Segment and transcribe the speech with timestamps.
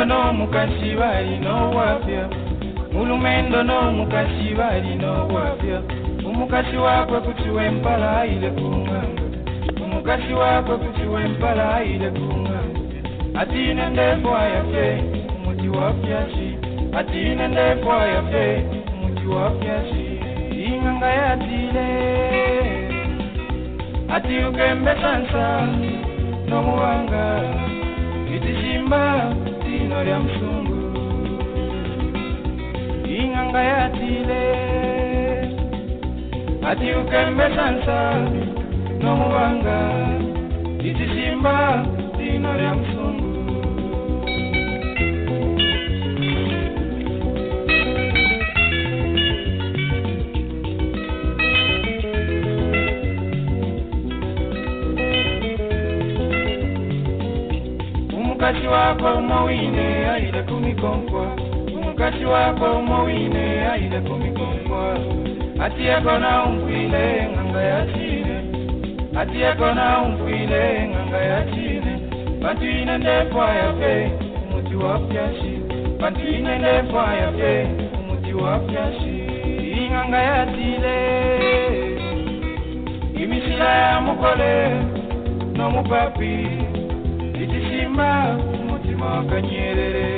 [0.00, 2.24] mulumendo n'omukasi balina obwafya.
[2.92, 5.78] Mulumendo n'omukasi balina obwafya.
[6.26, 9.22] Omukasi wakwe kutiwa empala ayile ku ngambo
[9.84, 12.80] omukasi wakwe kutiwa empala ayile ku ngambo
[13.40, 15.02] atine ndefu ayafye
[15.36, 16.48] umuti wafyasi
[16.98, 18.64] atine ndefu ayafye
[18.94, 20.04] umuti wafyasi
[20.66, 21.88] inganga yatile
[24.14, 25.66] ati ukembe sansa
[26.48, 27.24] nomubanga
[30.00, 30.76] tino lya msungu
[33.18, 34.42] inganga yatile
[36.70, 38.28] ati ukembe sansa
[39.02, 39.78] nomubanga
[40.84, 41.84] itisimba
[42.18, 42.89] tino lya msungu
[58.50, 61.26] umukasi wako umowine aile kumikonkwa
[61.74, 64.98] umukasi wako umowine aile kumikonkwa
[65.64, 68.36] atiyeko na umfwile nganga yatine
[69.20, 71.98] atiyeko na umfwile nganga yatine
[72.42, 74.10] bantu ine ndefu ayafe
[74.50, 75.52] umuti wa pyasi
[76.00, 77.68] bantu ine ndefu ayafe
[78.00, 79.16] umuti wa pyasi
[79.86, 80.96] inganga yatile
[83.22, 84.70] imisila ya mukole
[85.56, 86.49] nomupapi itisimba
[88.60, 90.08] umutima wakanyerere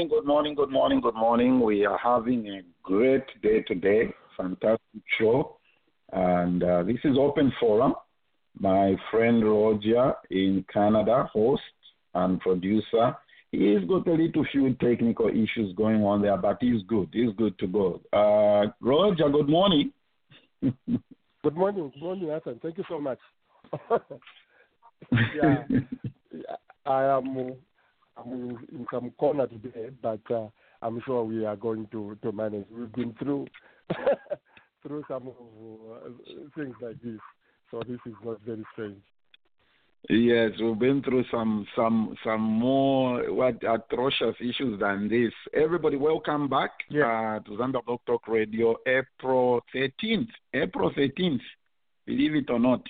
[0.00, 1.60] morning, good morning, good morning, good morning.
[1.60, 5.58] We are having a great day today, fantastic show.
[6.12, 7.92] And uh, this is Open Forum.
[8.58, 11.60] My friend Roger in Canada, host
[12.14, 13.14] and producer.
[13.52, 17.10] He's got a little few technical issues going on there, but he's good.
[17.12, 18.00] He's good to go.
[18.10, 19.92] Uh, Roger, good morning.
[21.42, 21.90] Good morning.
[21.94, 22.60] Good morning, Hassan.
[22.62, 23.18] Thank you so much.
[25.12, 25.64] yeah,
[26.86, 27.54] I am
[28.26, 30.48] in some corner today, but uh,
[30.82, 32.66] I'm sure we are going to, to manage.
[32.70, 33.46] We've been through
[34.82, 36.08] through some of, uh,
[36.56, 37.20] things like this,
[37.70, 38.96] so this is not very strange.
[40.08, 45.32] Yes, we've been through some some some more what atrocious issues than this.
[45.52, 47.36] Everybody, welcome back Yeah.
[47.36, 50.28] uh, to Zambia Blog Talk Radio, April 13th.
[50.54, 51.40] April 13th,
[52.06, 52.82] believe it or not.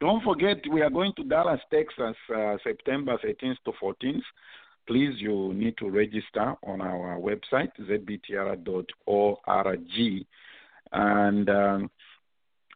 [0.00, 4.22] Don't forget, we are going to Dallas, Texas, uh, September 13th to 14th.
[4.90, 8.66] Please, you need to register on our website, zbtr.org.
[10.90, 11.90] And um,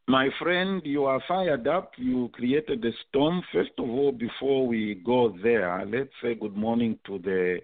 [0.07, 1.91] my friend, you are fired up.
[1.97, 3.43] You created a storm.
[3.53, 7.59] First of all, before we go there, let's say good morning to the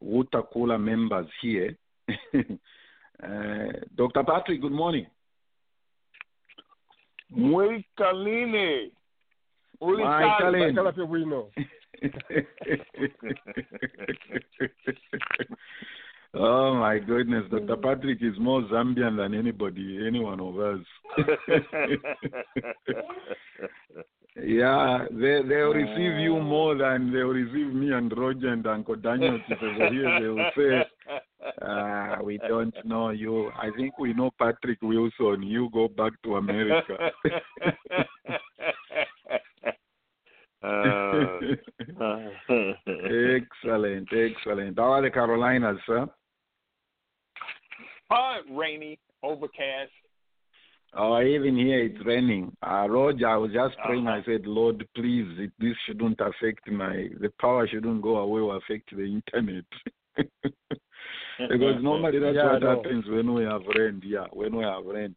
[0.00, 1.76] water cooler members here.
[2.34, 4.24] uh, Dr.
[4.24, 5.06] Patrick, good morning.
[7.32, 8.90] Mwikaline.
[9.80, 10.74] Mwikaline.
[12.04, 13.34] Bakala pe wino.
[16.34, 17.76] oh my goodness, Dr.
[17.76, 20.80] Patrick is more Zambian than anybody, any one of us.
[24.36, 29.38] yeah, they they'll receive you more than they'll receive me and Roger and Uncle Daniel
[29.62, 30.20] over here.
[30.20, 30.84] They will say,
[31.62, 33.50] uh, "We don't know you.
[33.50, 35.42] I think we know Patrick Wilson.
[35.42, 37.10] You go back to America."
[43.64, 44.78] excellent, excellent.
[44.78, 46.06] How are the Carolinas, sir?
[48.10, 49.90] uh, rainy, overcast.
[50.96, 52.56] Oh, even here it's raining.
[52.64, 54.06] Uh, Roger, I was just praying.
[54.06, 58.56] I said, Lord, please, it, this shouldn't affect my, the power shouldn't go away or
[58.56, 59.64] affect the internet.
[60.16, 64.00] because normally that's Yeah, what happens when we have rain.
[64.04, 65.16] Yeah, when we have rain.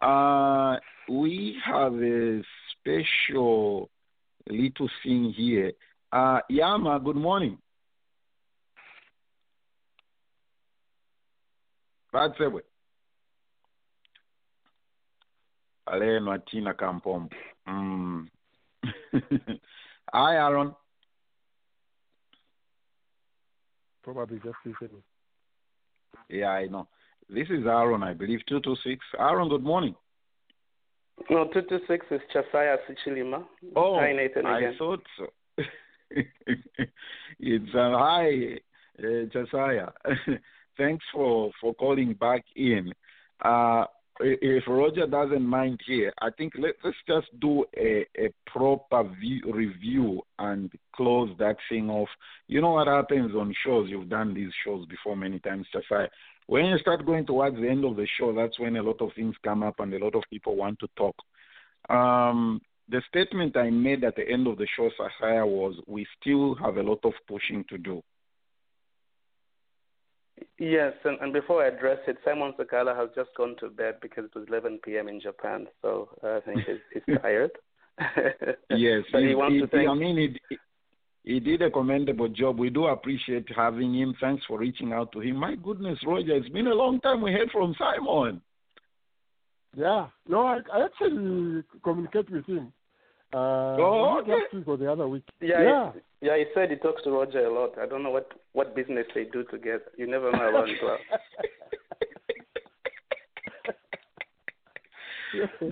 [0.00, 0.76] Uh,
[1.10, 2.42] we have a
[2.72, 3.90] special
[4.48, 5.72] little thing here.
[6.12, 7.58] Uh, Yama, good morning.
[12.12, 12.64] It.
[15.88, 17.28] Aleno Atina Kampom.
[17.68, 18.26] Mm.
[20.12, 20.74] Hi, Aaron.
[24.02, 25.02] Probably just listening.
[26.28, 26.88] Yeah, I know.
[27.28, 29.04] This is Aaron, I believe, 226.
[29.18, 29.94] Aaron, good morning.
[31.28, 33.44] No, 226 is Chasaya Sichilima.
[33.76, 33.96] Oh,
[34.46, 35.26] I thought so.
[37.38, 38.58] it's uh, hi,
[38.98, 39.88] uh, Josiah.
[40.78, 42.92] Thanks for, for calling back in.
[43.44, 43.84] uh,
[44.22, 49.42] if Roger doesn't mind here, I think let, us just do a, a proper view,
[49.52, 52.08] review and close that thing off.
[52.46, 53.88] You know what happens on shows?
[53.88, 56.08] You've done these shows before many times, Chafai.
[56.50, 59.10] When you start going towards the end of the show, that's when a lot of
[59.14, 61.14] things come up and a lot of people want to talk.
[61.88, 66.56] Um, the statement I made at the end of the show, Sahaya, was we still
[66.56, 68.02] have a lot of pushing to do.
[70.58, 74.24] Yes, and, and before I address it, Simon Sakala has just gone to bed because
[74.24, 75.06] it was 11 p.m.
[75.06, 77.52] in Japan, so uh, I think he's, he's tired.
[78.70, 79.88] yes, but he wants he, to thank.
[79.88, 80.56] I mean, he,
[81.24, 82.58] he did a commendable job.
[82.58, 84.14] We do appreciate having him.
[84.20, 85.36] Thanks for reaching out to him.
[85.36, 88.40] My goodness, Roger, it's been a long time we heard from Simon.
[89.76, 92.72] Yeah, no, I, I actually communicate with him.
[93.32, 94.32] Uh, oh, okay.
[94.32, 95.22] last week or the other week.
[95.40, 95.92] Yeah, yeah.
[95.92, 97.78] He, yeah, he said he talks to Roger a lot.
[97.78, 99.84] I don't know what what business they do together.
[99.96, 100.98] You never know around club.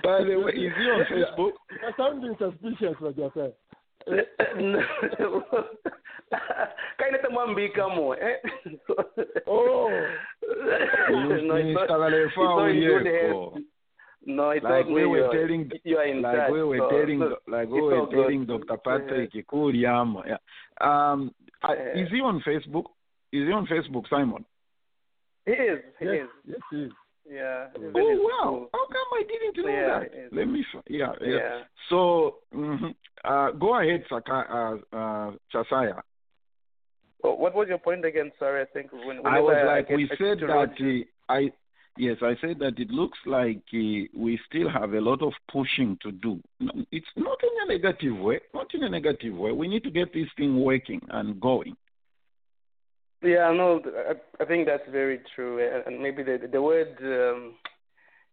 [0.04, 1.54] By the way, is he on Facebook?
[1.82, 3.16] You're sounding suspicious, what
[4.08, 4.82] you're saying.
[6.96, 8.36] kainete mwambika mo eh
[9.46, 11.60] oh no it's not,
[12.12, 13.64] it's not in good hands
[14.26, 17.20] no, it's like not we were telling, you are in like we were so- telling,
[17.20, 18.22] so like we were all good.
[18.24, 18.76] telling Dr.
[18.84, 20.22] Patrick Ikuriam.
[20.26, 20.36] Yeah.
[20.82, 21.32] Um,
[21.62, 22.02] I, Yeah.
[22.02, 22.84] is he on Facebook?
[23.32, 24.44] Is he on Facebook, Simon?
[25.46, 25.78] He is.
[25.98, 26.28] He yes, is.
[26.46, 26.92] yes, he is.
[27.30, 27.66] Yeah.
[27.76, 28.40] Oh very wow!
[28.44, 28.68] cool.
[28.72, 30.36] How come I didn't know Yeah, that?
[30.36, 30.64] Let me.
[30.88, 31.28] Yeah, yeah.
[31.28, 31.60] Yeah.
[31.90, 32.94] So, mhm.
[33.24, 34.32] uh, go ahead, Saka,
[34.92, 36.00] uh, uh, Chasaya.
[37.24, 38.30] Oh, what was your point again?
[38.38, 41.52] Sorry, I think when I whenever was like, get we said that uh, I.
[42.00, 45.98] Yes, I said that it looks like uh, we still have a lot of pushing
[46.02, 46.40] to do.
[46.92, 48.38] It's not in a negative way.
[48.54, 49.50] Not in a negative way.
[49.50, 51.76] We need to get this thing working and going.
[53.22, 57.54] Yeah, no, I, I think that's very true, and- and maybe the the word um,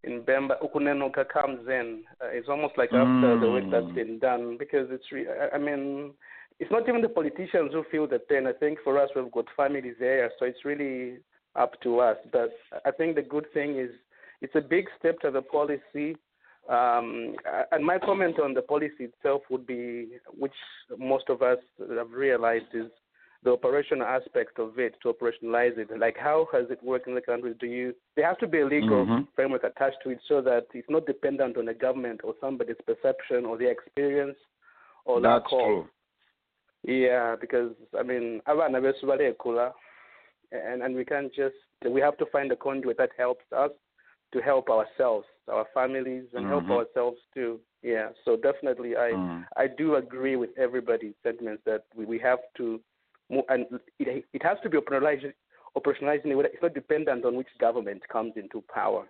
[0.04, 2.04] in Bemba ukunenoka comes in.
[2.22, 5.12] Uh, it's almost like after the work that's been done, because it's.
[5.12, 6.14] Re- I, I mean,
[6.60, 8.46] it's not even the politicians who feel the pain.
[8.46, 11.18] I think for us, we've got families there, so it's really
[11.56, 12.18] up to us.
[12.32, 12.52] But
[12.86, 13.90] I think the good thing is
[14.42, 16.16] it's a big step to the policy.
[16.70, 17.36] Um,
[17.72, 20.54] and my comment on the policy itself would be, which
[20.98, 22.92] most of us have realized, is
[23.45, 25.88] the operational aspect of it to operationalize it.
[25.97, 27.53] Like, how has it worked in the country?
[27.59, 27.94] Do you?
[28.15, 29.27] There has to be a legal Mhm.
[29.36, 33.45] framework attached to it so that it's not dependent on the government or somebody's perception
[33.45, 34.38] or their experience
[35.06, 35.59] or lack That's of.
[35.59, 35.89] true.
[36.83, 39.74] Yeah, because I mean, abana besu balekula,
[40.51, 41.56] and and we can't just.
[41.88, 43.71] We have to find a conduit that helps us
[44.33, 46.71] to help ourselves, our families, and help Mhm.
[46.71, 47.62] ourselves too.
[47.83, 49.48] Yeah, so definitely, I Mm.
[49.56, 52.81] I do agree with everybody's sentiments that we, we have to
[53.30, 53.66] and
[54.00, 55.33] it it has to be operationalized
[55.77, 59.07] operationalized in a way that it's not dependent on which government comes into power.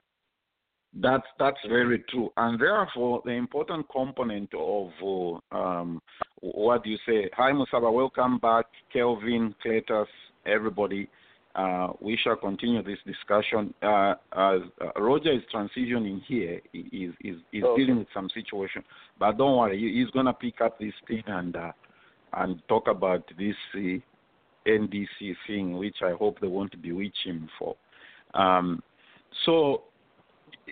[0.98, 6.02] That's that's very true, and therefore the important component of uh, um,
[6.40, 7.30] what do you say?
[7.34, 10.08] Hi Musaba, welcome back, Kelvin, Cletus,
[10.46, 11.10] everybody.
[11.54, 13.74] Uh, we shall continue this discussion.
[13.82, 17.82] Uh, as uh, Roger is transitioning here, he is is, is Okay.
[17.82, 18.82] dealing with some situation,
[19.20, 21.72] but don't worry, he's gonna pick up this thing and uh,
[22.36, 24.00] and talk about this uh,
[24.68, 27.76] NDC thing, which I hope they won't bewitch him for.
[28.34, 28.82] Um,
[29.46, 29.84] so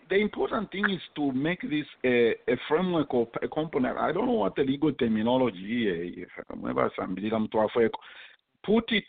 [0.10, 3.98] the important thing is to make this a, a framework or a component.
[3.98, 5.86] I don't know what the legal terminology
[7.32, 7.90] Mtwafeko.
[8.66, 9.04] Put it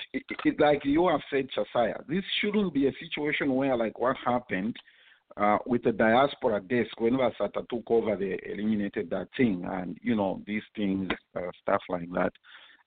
[0.59, 2.05] like you have said, Chasaya.
[2.09, 4.77] This shouldn't be a situation where, like what happened
[5.37, 10.15] uh, with the diaspora desk when Vasata took over, they eliminated that thing, and you
[10.15, 12.33] know these things, uh, stuff like that.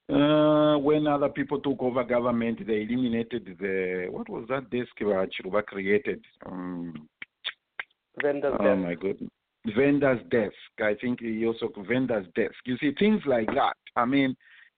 [0.09, 5.29] Uh, when other people took over government, they eliminated the what was that desk that
[5.33, 6.23] Chiruba created?
[6.45, 7.07] Um,
[8.21, 8.79] Vendors Oh desk.
[8.79, 9.29] my goodness.
[9.75, 10.53] Vendor's desk.
[10.79, 12.55] I think he also vendor's desk.
[12.65, 13.73] You see things like that.
[13.95, 14.35] I mean,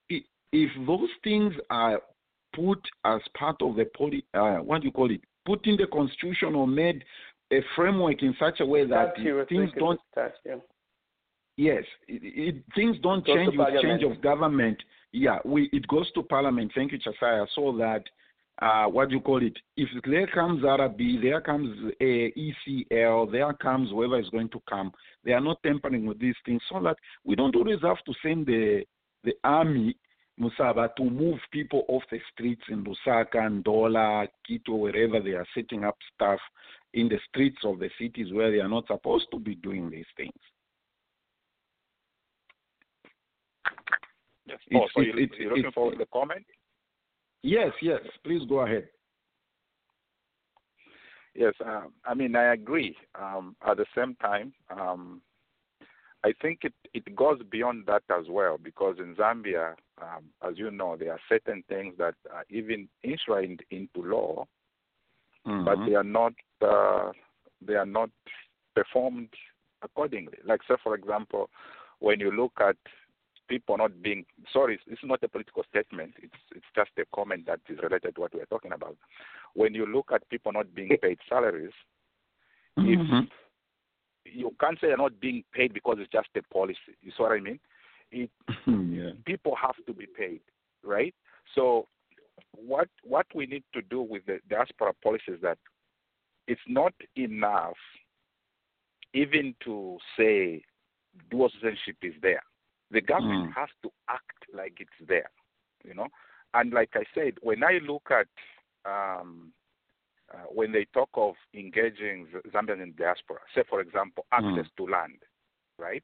[0.09, 2.01] if those things are
[2.53, 5.21] put as part of the poli, uh, what do you call it?
[5.45, 7.03] Put in the constitution or made
[7.51, 9.15] a framework in such a way that
[9.49, 9.99] things don't.
[10.15, 10.55] that, yeah.
[11.57, 14.77] Yes, it, it, things don't change with change of government.
[15.11, 16.71] Yeah, we it goes to parliament.
[16.73, 17.47] Thank you, Chasaya.
[17.53, 18.03] So that
[18.61, 19.57] uh, what do you call it?
[19.75, 24.91] If there comes RB, there comes uh, ECL, there comes whoever is going to come.
[25.25, 28.45] They are not tampering with these things, so that we don't always have to send
[28.45, 28.83] the
[29.23, 29.97] the army
[30.39, 35.45] Musaba to move people off the streets in Lusaka and Ndola, Kitwe, wherever they are
[35.53, 36.39] setting up stuff
[36.93, 40.05] in the streets of the cities where they are not supposed to be doing these
[40.17, 40.31] things.
[44.45, 44.59] Yes.
[44.67, 46.45] It's- oh, so it's- you, it's- you're looking for the comment?
[47.43, 48.01] Yes, yes.
[48.23, 48.89] Please go ahead.
[51.35, 52.97] Yes, um, I mean I agree.
[53.15, 55.21] Um, at the same time, um,
[56.25, 60.69] I think it, it goes beyond that as well because in Zambia, um, as you
[60.69, 64.45] know, there are certain things that are even enshrined into law,
[65.45, 65.63] Mhm.
[65.63, 67.11] but they are not uh,
[67.65, 68.09] they are not
[68.75, 69.29] performed
[69.81, 70.37] accordingly.
[70.45, 71.49] Like, say, for example,
[71.99, 72.77] when you look at
[73.49, 76.13] people not being sorry, it's, not a political statement.
[76.21, 78.95] It's it's just a comment that is related to what we are talking about.
[79.55, 81.73] When you look at people not being paid salaries,
[82.77, 83.29] if Mhm.
[84.25, 86.95] you can't say they're not being paid because it's just a policy.
[87.01, 87.59] You see what I mean?
[88.11, 88.29] It
[88.67, 89.11] yeah.
[89.25, 90.41] people have to be paid,
[90.83, 91.15] right?
[91.55, 91.87] So
[92.55, 95.57] what what we need to do with the diaspora policy is that
[96.49, 97.77] it's not enough
[99.13, 100.63] even to say
[101.29, 102.43] dual citizenship is there.
[102.91, 103.53] The government Mm.
[103.55, 105.29] has to act like it's there,
[105.83, 106.07] you know.
[106.53, 108.27] And like I said, when I look at
[108.85, 109.53] um,
[110.33, 114.85] uh, when they talk of engaging Z- Zambians in diaspora, say for example, access to
[114.87, 115.19] land,
[115.77, 116.03] right?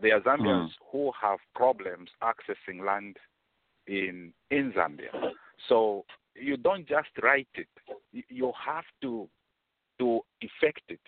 [0.00, 3.16] There are Zambians who have problems accessing land
[3.86, 5.32] in in Zambia.
[5.68, 7.68] So you don't just write it;
[8.28, 9.28] you have to
[9.98, 11.00] to effect it.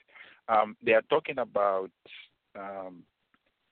[0.49, 1.90] Um, they are talking about
[2.59, 3.02] um,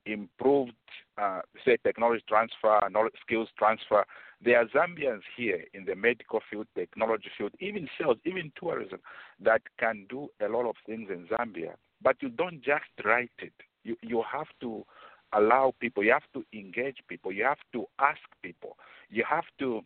[0.07, 0.73] improved,
[1.19, 4.05] uh, say, technology transfer, knowledge, skills transfer.
[4.45, 8.99] There are Zambians here in the medical field, technology field, even sales, even tourism,
[9.41, 11.75] that can do a lot of things in Zambia.
[12.03, 13.53] But you don't just write it.
[13.85, 14.85] You you have to
[15.33, 16.05] allow people.
[16.05, 17.33] You have to engage people.
[17.33, 18.77] You have to ask people.
[19.09, 19.81] You have to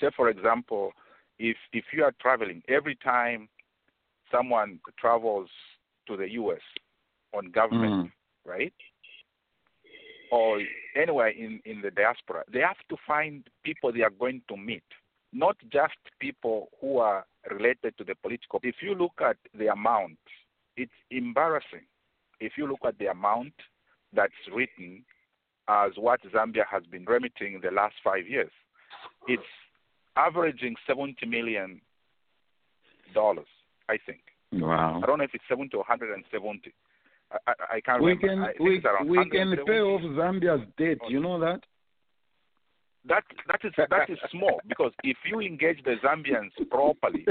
[0.00, 0.92] say, for example,
[1.38, 3.48] if if you are traveling, every time
[4.30, 5.48] someone travels
[6.06, 6.60] to the U.S.
[7.34, 8.50] on government, mm-hmm.
[8.50, 8.72] right,
[10.30, 10.60] or
[10.96, 14.84] anywhere in in the diaspora, they have to find people they are going to meet,
[15.32, 18.60] not just people who are related to the political.
[18.62, 20.18] If you look at the amount,
[20.76, 21.86] it's embarrassing.
[22.40, 23.54] If you look at the amount
[24.12, 25.04] that's written
[25.68, 28.50] as what Zambia has been remitting in the last five years,
[29.26, 29.42] it's
[30.16, 31.80] averaging seventy million
[33.14, 33.46] dollars.
[33.88, 34.20] I think.
[34.52, 35.00] Wow.
[35.02, 36.72] I don't know if it's seventy or hundred and seventy.
[37.30, 38.52] I, I, I can't We remember.
[38.54, 40.98] can we, around we can pay off Zambia's debt.
[41.08, 41.60] You know that?
[43.06, 47.26] That that is that is small because if you engage the Zambians properly,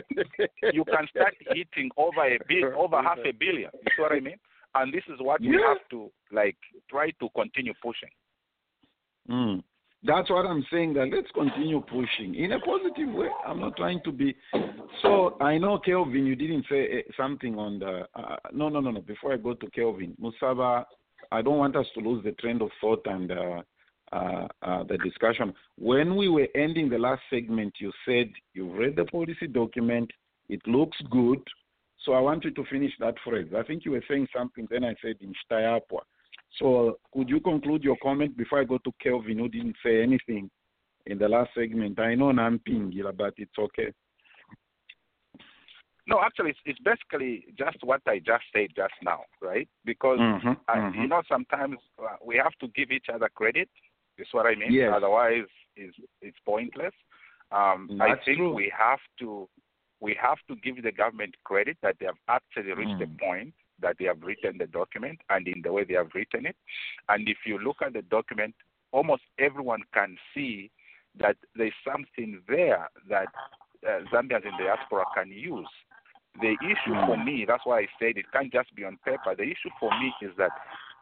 [0.74, 3.70] you can start hitting over a bill, over half a billion.
[3.74, 4.38] You see what I mean?
[4.76, 6.58] And this is what we have to like
[6.90, 8.10] try to continue pushing.
[9.30, 9.64] Mm.
[10.04, 10.94] That's what I'm saying.
[10.94, 13.30] That let's continue pushing in a positive way.
[13.46, 14.36] I'm not trying to be.
[15.02, 18.08] So I know Kelvin, you didn't say uh, something on the.
[18.16, 19.02] Uh, no, no, no, no.
[19.02, 20.86] Before I go to Kelvin, Musaba,
[21.32, 23.62] I don't want us to lose the trend of thought and uh,
[24.12, 25.54] uh, uh, the discussion.
[25.78, 30.12] When we were ending the last segment, you said you read the policy document.
[30.48, 31.40] It looks good.
[32.06, 33.48] So I want you to finish that phrase.
[33.58, 34.68] I think you were saying something.
[34.70, 36.02] Then I said in Stayapwa.
[36.60, 40.50] So could you conclude your comment before I go to Kelvin, who didn't say anything
[41.06, 42.00] in the last segment?
[42.00, 43.94] I know Nampingila, but it's okay.
[46.08, 49.68] No, actually, it's, it's basically just what I just said just now, right?
[49.84, 50.96] Because Mhm, uh, mhm.
[50.96, 53.70] you know sometimes uh, we have to give each other credit.
[54.18, 54.72] Is what I mean.
[54.72, 54.94] Yes.
[54.96, 56.94] Otherwise, it's it's pointless.
[57.52, 58.54] Um, I think true.
[58.54, 59.48] we have to
[60.00, 63.16] we have to give the government credit that they have actually reached Mm.
[63.16, 66.46] a point that they have written the document and in the way they have written
[66.46, 66.56] it.
[67.10, 68.56] And if you look at the document,
[68.92, 70.72] almost everyone can see
[71.20, 73.28] that there's something there that
[73.88, 75.68] uh, Zambians in the diaspora can use.
[76.42, 79.36] The issue for me, that's why I said it can't just be on paper.
[79.36, 80.52] The issue for me is that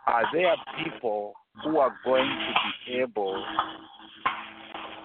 [0.08, 3.44] are there people who are going to be able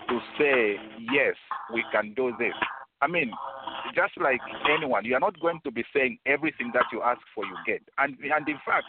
[0.08, 0.76] to say,
[1.12, 1.34] yes,
[1.72, 2.52] we can do this?
[3.00, 3.32] I mean,
[3.94, 7.44] just like anyone, you are not going to be saying everything that you ask for,
[7.44, 7.82] you get.
[7.98, 8.86] And, and in fact,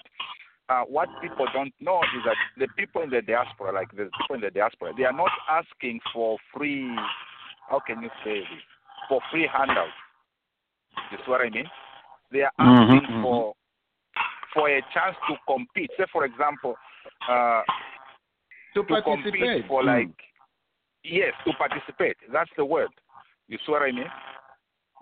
[0.70, 4.36] uh, what people don't know is that the people in the diaspora, like the people
[4.36, 6.96] in the diaspora, they are not asking for free,
[7.70, 8.64] how can you say this,
[9.10, 9.92] for free handouts.
[11.12, 11.70] You see what I mean?
[12.32, 13.22] They are Mhm, asking mhm.
[13.22, 13.56] for
[14.54, 15.92] for a chance to compete.
[15.98, 16.78] Say, for example,
[17.28, 17.64] uh,
[18.74, 19.24] To to participate.
[19.24, 19.86] compete for Mm.
[19.86, 20.24] like,
[21.04, 22.18] yes, to participate.
[22.32, 22.92] That's the word.
[23.48, 24.12] You see what I mean?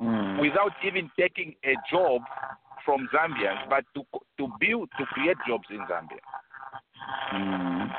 [0.01, 0.41] Mm.
[0.41, 2.21] Without even taking a job
[2.85, 4.03] from Zambians, but to
[4.37, 6.23] to build to create jobs in Zambia.
[7.33, 7.89] Mm.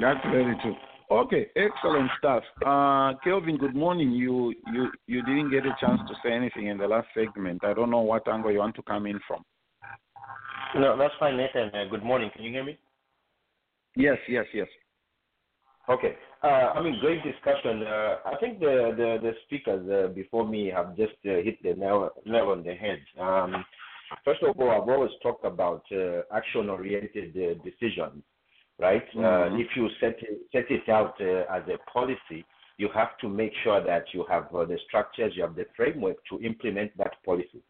[0.00, 0.74] That's very true.
[1.10, 2.42] Okay, excellent stuff.
[2.64, 4.12] Uh, Kelvin, good morning.
[4.12, 7.62] You you you didn't get a chance to say anything in the last segment.
[7.62, 9.44] I don't know what angle you want to come in from.
[10.74, 11.70] No, that's fine, Nathan.
[11.74, 12.30] Uh, good morning.
[12.34, 12.78] Can you hear me?
[13.96, 14.66] Yes, yes, yes.
[15.88, 16.16] Okay.
[16.44, 17.84] Uh, I mean, great discussion.
[17.84, 21.72] Uh, I think the the, the speakers uh, before me have just uh, hit the
[21.72, 23.00] nail, nail on the head.
[23.18, 23.64] Um,
[24.26, 28.22] first of all, I've always talked about uh, action-oriented uh, decisions,
[28.78, 29.06] right?
[29.14, 29.58] Mhm.
[29.58, 31.18] if you set it, set it out
[31.56, 32.44] as a policy,
[32.76, 36.38] you have to make sure that you have the structures, you have the framework to
[36.42, 37.62] implement that policy.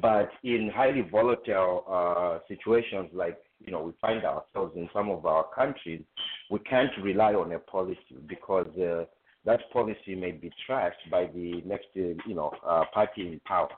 [0.00, 5.46] But in highly volatile situations like you know we find ourselves in some of our
[5.54, 6.02] countries,
[6.50, 9.04] we can't rely on a policy because uh,
[9.44, 13.68] that policy may be trashed by the next uh, you know uh, party in power.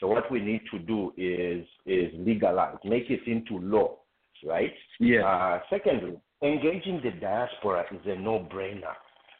[0.00, 3.96] So what we need to do is is legalize, make it into law,
[4.44, 4.72] right?
[5.00, 5.24] Yes.
[5.24, 8.94] Uh, secondly, engaging the diaspora is a no-brainer,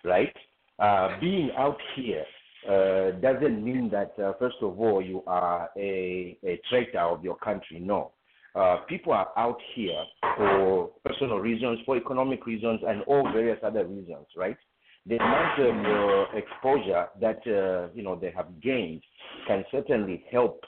[0.05, 0.35] right?
[0.79, 2.25] Uh, being out here
[2.69, 7.37] uh, doesn't mean that, uh, first of all, you are a, a traitor of your
[7.37, 7.79] country.
[7.81, 8.13] No.
[8.55, 10.01] Uh, people are out here
[10.37, 14.57] for personal reasons, for economic reasons, and all various other reasons, right?
[15.07, 19.03] The amount of exposure that uh, you know they have gained
[19.47, 20.65] can certainly help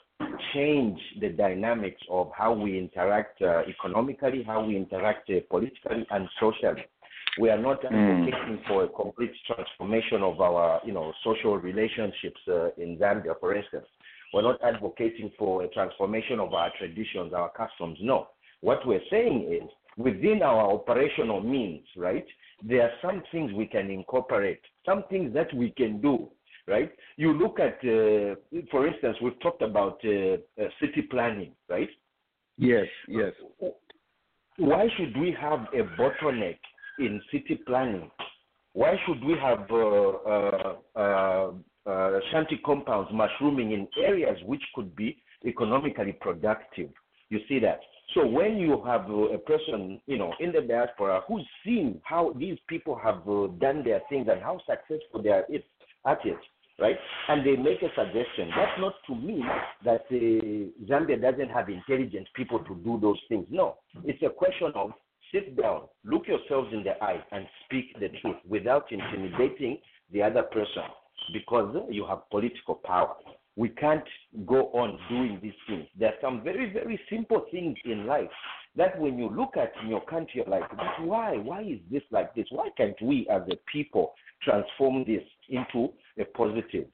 [0.53, 6.27] change the dynamics of how we interact uh, economically, how we interact uh, politically and
[6.39, 6.83] socially.
[7.39, 12.69] We are not advocating for a complete transformation of our, you know, social relationships uh,
[12.77, 13.85] in Zambia, for instance.
[14.33, 17.97] We're not advocating for a transformation of our traditions, our customs.
[18.01, 18.27] No.
[18.61, 22.25] What we're saying is within our operational means, right,
[22.63, 26.29] there are some things we can incorporate, some things that we can do,
[26.67, 26.91] right?
[27.17, 28.35] You look at, uh,
[28.71, 31.89] for instance, we've talked about uh, uh, city planning, right?
[32.57, 33.33] Yes, yes.
[34.57, 36.57] Why should we have a bottleneck
[36.99, 38.09] in city planning?
[38.73, 41.51] Why should we have uh, uh, uh,
[41.89, 46.89] uh, shanty compounds mushrooming in areas which could be economically productive?
[47.29, 47.79] You see that?
[48.13, 52.33] So when you have uh, a person, you know, in the diaspora who's seen how
[52.37, 53.25] these people have
[53.59, 55.45] done their things and how successful they are
[56.05, 56.37] at it,
[56.79, 56.97] right?
[57.27, 58.49] And they make a suggestion.
[58.55, 59.45] That's not to mean
[59.83, 63.47] that uh, Zambia doesn't have intelligent people to do those things.
[63.49, 64.91] No, it's a question of
[65.31, 69.77] sit down, look yourselves in the eye, and speak the truth without intimidating
[70.11, 70.83] the other person
[71.33, 73.15] because you have political power.
[73.55, 74.03] We can't
[74.45, 75.87] go on doing these things.
[75.97, 78.29] There are some very, very simple things in life
[78.75, 80.69] that when you look at in your country, you're like,
[81.01, 81.37] why?
[81.37, 82.45] Why is this like this?
[82.51, 84.13] Why can't we as a people
[84.43, 86.85] transform this into a positive?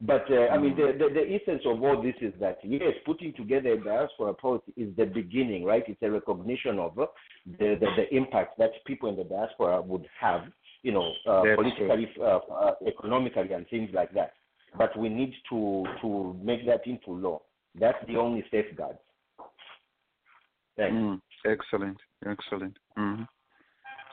[0.00, 3.32] But uh, I mean, the, the, the essence of all this is that yes, putting
[3.32, 5.82] together a diaspora policy is the beginning, right?
[5.88, 7.06] It's a recognition of uh,
[7.58, 10.42] the, the the impact that people in the diaspora would have,
[10.82, 14.34] you know, uh, politically, uh, uh, economically, and things like that.
[14.76, 17.42] But we need to to make that into law.
[17.74, 18.98] That's the only safeguard.
[20.76, 20.94] Thanks.
[20.94, 22.76] Mm, excellent, excellent.
[22.96, 23.22] hmm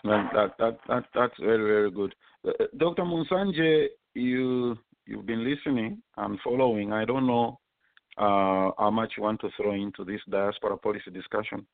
[0.03, 2.15] That, that that that that's very very good.
[2.47, 3.03] Uh, Dr.
[3.03, 6.91] Munsanje, you you've been listening and following.
[6.93, 7.59] I don't know
[8.17, 11.65] uh, how much you want to throw into this diaspora policy discussion.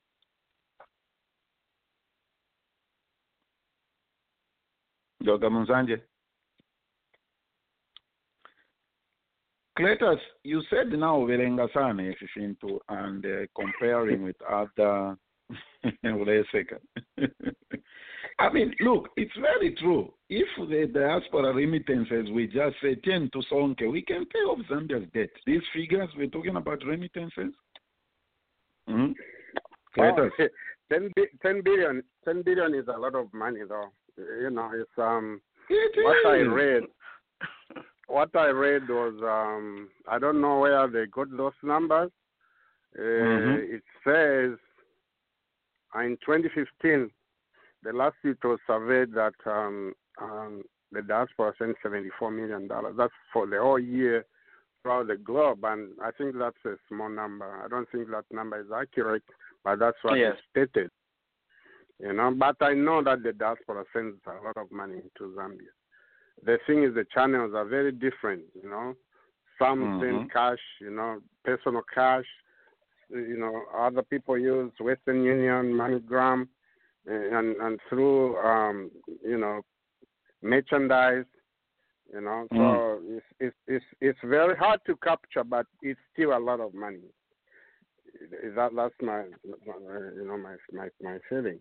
[5.24, 5.50] Dr.
[5.50, 6.02] Munsanje.
[9.78, 15.16] Cletus, you said now esi shintu and uh, comparing with other.
[18.42, 20.12] I mean, look, it's very true.
[20.30, 25.08] If the diaspora remittances we just say 10 to Sonke, we can pay off Zambia's
[25.14, 25.30] debt.
[25.46, 27.54] These figures we're talking about remittances.
[28.90, 29.12] Mm-hmm.
[29.98, 30.30] Well,
[30.92, 33.88] 10, 10 billion 10 billion is a lot of money though
[34.42, 36.84] you know it's um It what i read
[38.08, 42.12] what i read was um i don't know where they got those numbers
[42.98, 43.76] uh, Mhm.
[43.76, 44.58] it says
[45.96, 47.10] in 2015
[47.84, 53.14] the last it was surveyed that um um the diaspora sent 74 million dollars that's
[53.32, 54.26] for the whole year
[54.82, 58.60] throughout the globe and i think that's a small number i don't think that number
[58.60, 59.24] is accurate
[59.64, 60.34] but that's what Yes.
[60.34, 60.92] is stated.
[62.00, 65.70] You know, but I know that the diaspora sends a lot of money to Zambia.
[66.44, 68.44] The thing is, the channels are very different.
[68.62, 68.96] You know,
[69.60, 70.00] some Mhm.
[70.00, 72.26] send cash, you know, personal cash.
[73.10, 76.48] You know, other people use Western Union, MoneyGram,
[77.06, 78.92] and and through um,
[79.24, 79.62] you know,
[80.42, 81.26] merchandise.
[82.14, 86.40] You know, so it's, it's it's it's very hard to capture, but it's still a
[86.40, 87.00] lot of money.
[88.56, 89.24] That that's my
[90.16, 91.60] you know my my my feeling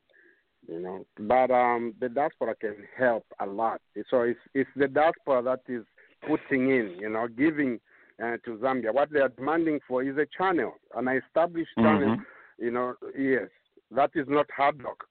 [0.69, 1.07] you know.
[1.19, 3.81] But um the diaspora can help a lot.
[4.11, 5.85] So it's it's the diaspora that is
[6.27, 7.79] putting in you know giving
[8.23, 8.93] uh, to zambia.
[8.93, 12.25] What they are demanding for is a channel an established channel Mhm.
[12.59, 13.49] you know yes.
[13.93, 15.05] That is not hard luck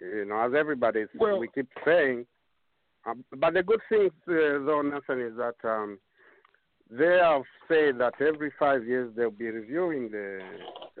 [0.00, 2.26] you know as everybody Well- we keep saying
[3.08, 5.98] Um, but the good thing, uh, though, Nathan, is that um,
[6.90, 10.40] they have said that every five years they'll be reviewing the,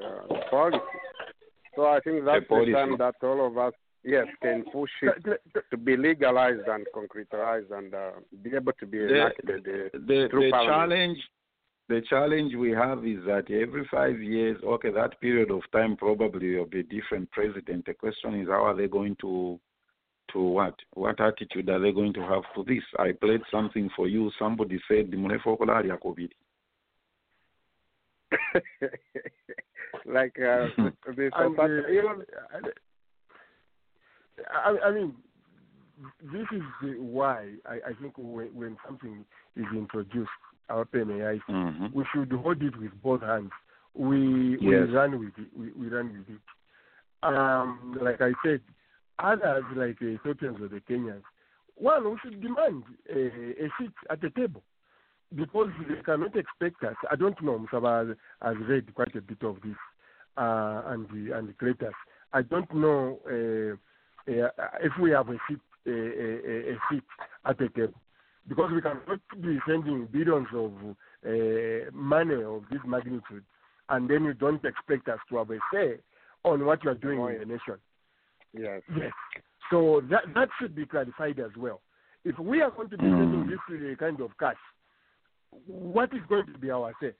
[0.04, 0.78] uh, the policy.
[1.74, 2.72] So I think that's the, policy.
[2.72, 5.40] time that all of us, yes, can push it
[5.72, 9.60] to be legalized and concretized and uh, be able to be The- enacted.
[9.66, 10.90] Uh, the, through the parliament.
[10.90, 11.18] challenge
[11.88, 16.56] the challenge we have is that every five years, okay, that period of time probably
[16.56, 17.86] will be a different president.
[17.86, 19.60] The question is how are they going to
[20.32, 20.74] to what?
[20.94, 22.82] What attitude are they going to have to this?
[22.98, 24.32] I played something for you.
[24.38, 26.30] Somebody said the munefokola ya COVID.
[30.04, 32.22] like uh, the And, South uh, you know,
[34.50, 35.14] I, I mean,
[36.32, 40.30] this is the why I, I think when, when something is introduced,
[40.68, 41.92] our PMAI, Mhm.
[41.92, 43.52] we should hold it with both hands.
[43.94, 44.88] We Yes.
[44.88, 45.56] we run with it.
[45.56, 46.42] We, we run with it.
[47.22, 48.60] Um, like I said,
[49.18, 51.24] others like the Ethiopians or the Kenyans,
[51.74, 54.62] one we should demand a, a seat at the table
[55.34, 56.96] because they cannot expect us.
[57.10, 57.58] I don't know.
[57.58, 59.76] Musaba has, has read quite a bit of this
[60.36, 61.94] uh, and the and the creators.
[62.32, 63.74] I don't know uh,
[64.30, 64.48] uh,
[64.82, 67.04] if we have a seat a, a, a seat
[67.44, 68.00] at the table
[68.48, 70.72] because we cannot be sending billions of
[71.26, 73.44] uh, money of this magnitude,
[73.88, 75.96] and then you don't expect us to have a say
[76.44, 77.78] on what you are doing in the nation.
[78.52, 78.82] yes.
[78.96, 79.12] Yes.
[79.70, 81.80] So that that should be clarified as well.
[82.24, 84.56] If we are going to be sending this uh, kind of cash,
[85.66, 87.12] what is going to be our say?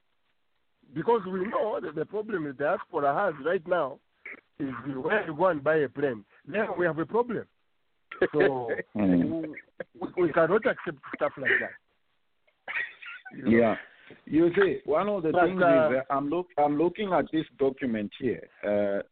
[0.95, 3.99] Because we know that the problem that the diaspora has right now
[4.61, 7.45] is when you go and buy a plane, then we have a problem.
[8.33, 9.53] So Mm.
[9.95, 11.71] we, we cannot accept stuff like that.
[13.37, 13.59] You know?
[13.59, 13.75] Yeah.
[14.25, 17.25] You see, one of the But, things uh, is uh, I'm look I'm looking at
[17.33, 18.49] this document here.
[18.65, 19.03] Uh,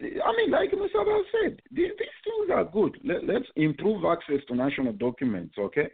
[0.00, 1.04] I mean, like Mr.
[1.04, 2.98] Bell said, these, these things are good.
[3.04, 5.88] Let, let's improve access to national documents, okay?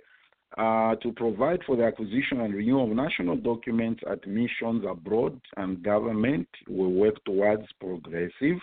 [0.57, 5.83] Uh, to provide for the acquisition and renewal of national documents at missions abroad, and
[5.83, 8.57] government will work towards progressive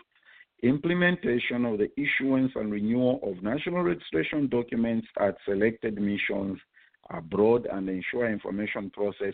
[0.63, 6.57] implementation of the issuance and renewal of national registration documents at selected missions
[7.11, 9.33] abroad and ensure information process.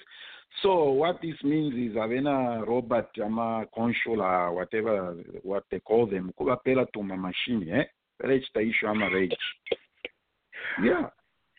[0.61, 6.57] So what this means is avena Robert ama consular whatever what they call them kuba
[6.57, 7.83] pela tuma machine eh
[8.21, 9.29] pela issue.
[10.83, 11.09] Yeah.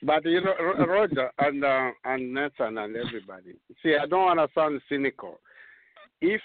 [0.03, 0.55] But you know,
[0.87, 3.55] Roger and uh, and Nathan and everybody.
[3.83, 5.41] See, I don't want to sound cynical.
[6.21, 6.41] If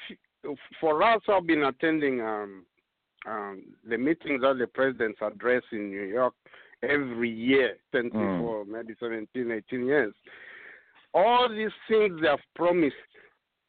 [0.79, 2.65] for us, I've been attending um,
[3.27, 6.33] um, the meetings that the presidents address in New York
[6.83, 8.39] every year, 10 Mm.
[8.39, 10.13] for maybe 17, 18 years.
[11.13, 12.95] All these things they have promised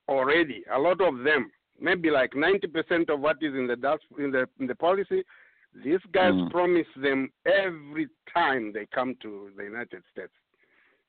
[0.08, 0.62] already.
[0.72, 4.66] A lot of them, maybe like 90% of what is in the in the in
[4.66, 5.24] the policy,
[5.74, 6.50] these guys Mm.
[6.50, 10.32] promise them every time they come to the United States.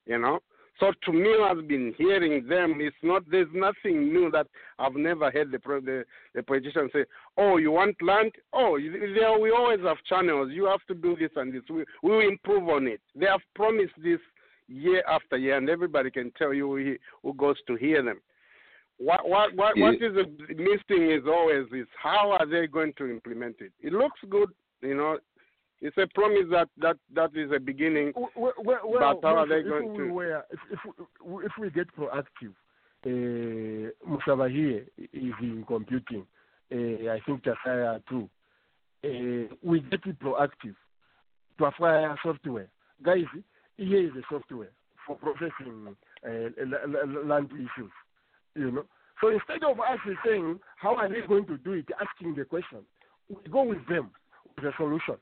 [0.05, 0.39] You know?
[0.79, 2.77] So to me, I've been hearing them.
[2.79, 3.23] It's not.
[3.29, 4.47] There's nothing new that
[4.79, 7.05] I've never heard the pro- the, the politician say.
[7.37, 8.31] Oh, you want land?
[8.51, 10.49] Oh, there we always have channels.
[10.51, 11.61] You have to do this and this.
[11.69, 13.01] We we will improve on it.
[13.15, 14.19] They have promised this
[14.67, 18.21] year after year, and everybody can tell you who, who goes to hear them.
[18.97, 20.15] What what what, what is
[20.49, 23.71] missing is always is how are they going to implement it?
[23.81, 24.49] It looks good,
[24.81, 25.17] you know.
[25.81, 28.13] It's a promise that that that is a beginning.
[28.15, 28.53] Well, well,
[28.85, 30.79] well, But how are they going we to- Were, if, if,
[31.25, 32.53] we- if we get proactive,
[33.05, 36.25] uh, Musaba here is in computing.
[36.71, 38.29] Uh, I think Chasaya too.
[39.03, 40.75] Uh, we get it proactive
[41.57, 42.67] to acquire software.
[43.03, 43.25] Guys,
[43.77, 44.69] here is the software
[45.07, 47.91] for processing uh, land issues.
[48.55, 48.83] You know.
[49.19, 52.79] So instead of us saying how are they going to do it, asking the question,
[53.29, 54.11] we go with them
[54.55, 55.15] with a solution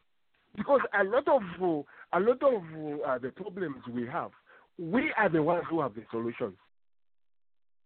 [0.56, 1.84] because a lot of uh,
[2.18, 2.62] a lot of
[3.08, 4.32] uh, the problems we have,
[4.78, 6.56] we are the ones who have the solutions.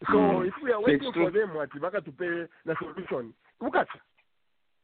[0.08, 0.47] So Mm.
[0.47, 3.88] if we are waiting for them at Ibaka to pay the solution, look at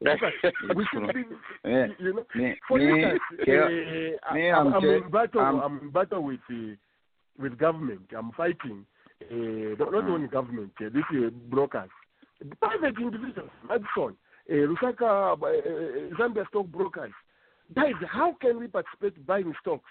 [0.02, 1.24] look at we should be,
[1.66, 1.88] Yeah.
[2.00, 2.26] you know.
[2.36, 3.64] Me, For me, instance, yeah,
[4.30, 5.42] uh, me, I'm, I'm in battle.
[5.42, 6.76] I'm- I'm, in battle with uh,
[7.38, 8.02] with government.
[8.18, 8.86] I'm fighting.
[9.22, 10.12] Uh, not not Mm.
[10.12, 10.72] only government.
[10.80, 11.90] Uh, this uh, brokers,
[12.62, 14.16] private individuals, Madison,
[14.50, 17.12] uh, Lusaka, uh, Zambia stock brokers.
[17.76, 19.84] Guys, how can we participate buying stocks?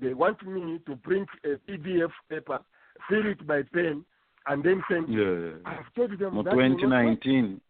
[0.00, 2.60] They want me to print a PDF paper,
[3.08, 4.04] fill it by pen,
[4.46, 5.08] and then send.
[5.08, 5.12] it.
[5.64, 5.70] yeah.
[5.70, 7.20] I've told them Mu that will not work.
[7.22, 7.60] 2019.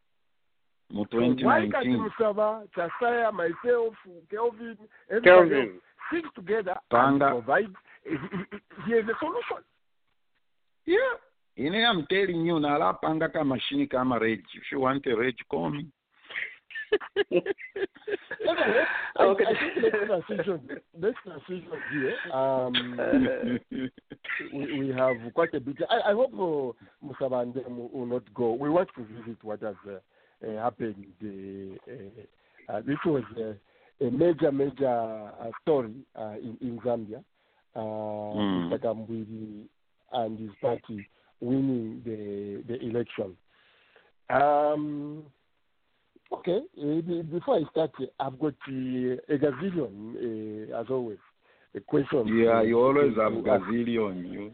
[0.92, 2.08] Mu So why can't 2019.
[2.18, 3.94] Musava, Chasaya, myself,
[4.30, 4.76] Kelvin,
[5.10, 5.80] everybody else Kelvin.
[6.12, 7.26] sit together Panda.
[7.26, 7.72] and provide?
[8.86, 9.64] Here's the solution.
[10.86, 10.96] Yeah.
[11.58, 14.40] Ine I'm telling you, nala panga ka machine kama rage.
[14.54, 15.86] If you want a rage, call me.
[19.20, 19.44] Okay.
[19.44, 20.60] I think let's transition.
[21.00, 22.16] Let's transition here.
[22.32, 23.58] Um,
[24.54, 25.76] we, we have quite a bit.
[25.88, 28.52] I, I hope uh, Musabande will not go.
[28.54, 29.98] We want to visit what has uh,
[30.46, 31.06] uh, happened.
[31.22, 37.22] Uh, uh, uh, this was uh, a major, major uh, story uh, in, in Zambia.
[37.76, 37.80] Uh,
[38.32, 39.68] Mm.
[40.12, 41.06] And his party
[41.40, 43.36] winning the the election.
[44.28, 45.24] Um,
[46.32, 51.18] okay, uh, before I start, I've got uh, a gazillion, uh, as always,
[51.74, 52.26] a question.
[52.26, 53.44] Yeah, you always have ask.
[53.44, 54.30] gazillion.
[54.32, 54.50] You.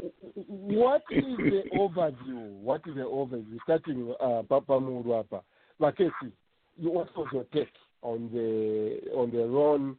[0.48, 2.50] What is the overview?
[2.60, 3.58] What is the overview?
[3.64, 5.42] Starting uh, Papa Muruapa,
[5.80, 6.32] Makesi,
[6.76, 9.96] you- what was your take on the on the run?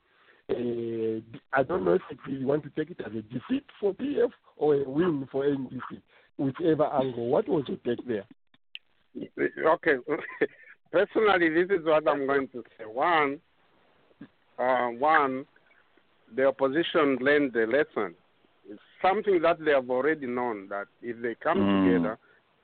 [0.49, 1.19] Uh,
[1.51, 4.75] I don't know if you want to take it as a defeat for PF or
[4.75, 6.01] a win for NDC,
[6.37, 7.27] whichever angle.
[7.27, 8.25] What was your take there?
[9.65, 9.95] Okay.
[10.91, 12.85] Personally, this is what I'm going to say.
[12.85, 13.39] One,
[14.57, 15.45] uh, one,
[16.35, 18.15] the opposition learned the lesson.
[18.69, 21.83] It's something that they have already known that if they come Mm.
[21.83, 22.17] together,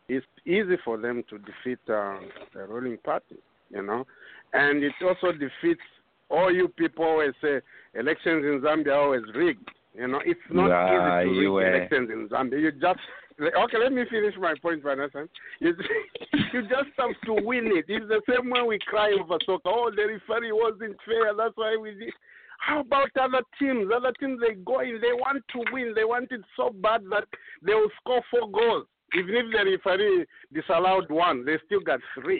[0.09, 2.19] it's easy for them to defeat uh,
[2.53, 3.37] the ruling party.
[3.69, 4.05] You know,
[4.53, 5.81] and it also defeats
[6.29, 7.59] all you people always say
[7.95, 9.67] elections in Zambia are always rigged.
[9.95, 12.59] You know, it's not Nah, easy to rig elections in Zambia.
[12.61, 12.99] You just
[13.47, 13.77] okay.
[13.77, 15.27] Let me finish my point, Vanessa.
[15.61, 17.85] You, just have to win it.
[17.87, 19.61] It's the same way we cry over soccer.
[19.65, 21.33] Oh, the referee wasn't fair.
[21.35, 22.13] That's why we did.
[22.59, 23.89] How about other teams?
[23.93, 25.93] Other teams they go in, they want to win.
[25.95, 27.25] They want it so bad that
[27.61, 28.85] they will score four goals.
[29.15, 32.39] Even if the referee disallowed one, they still got three.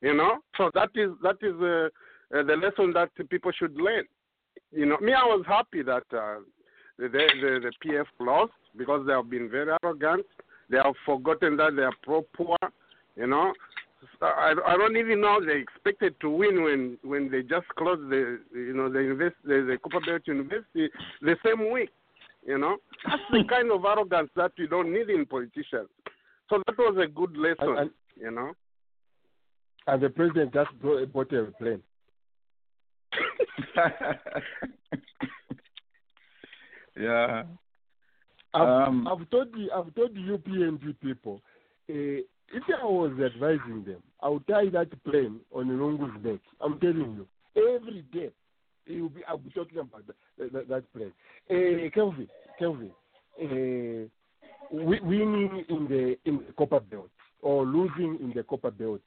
[0.00, 1.88] You know, so that is that is uh,
[2.36, 4.04] uh, the lesson that people should learn.
[4.72, 6.40] You know, me, I was happy that uh,
[6.98, 10.26] the, the the PF lost because they have been very arrogant.
[10.70, 12.56] They have forgotten that they are pro poor.
[13.16, 13.52] You know,
[14.18, 18.08] So I, I don't even know they expected to win when when they just closed
[18.10, 20.88] the you know the invest the, the Copperbelt University
[21.20, 21.90] the same week.
[22.46, 22.76] You know,
[23.06, 25.88] that's the kind of arrogance that we don't need in politicians.
[26.50, 27.56] So that was a good lesson.
[27.60, 28.52] And, and, you know.
[29.86, 31.82] and the president just brought, bought a plane.
[36.96, 37.44] yeah.
[38.54, 41.40] I've, Um, I've told the I've told the UPND people,
[41.88, 42.20] uh,
[42.54, 46.40] if I was advising them, I would tie that plane on a Lungu's neck.
[46.60, 47.26] I'm telling you,
[47.56, 48.30] every day,
[48.84, 51.12] he will be, I'll be talking about that, that, that plane.
[51.50, 52.28] Uh, Kelvin,
[52.58, 52.90] Kelvin,
[53.40, 54.08] uh,
[54.70, 57.08] winning in the in the Copperbelt
[57.40, 59.00] or losing in the Copperbelt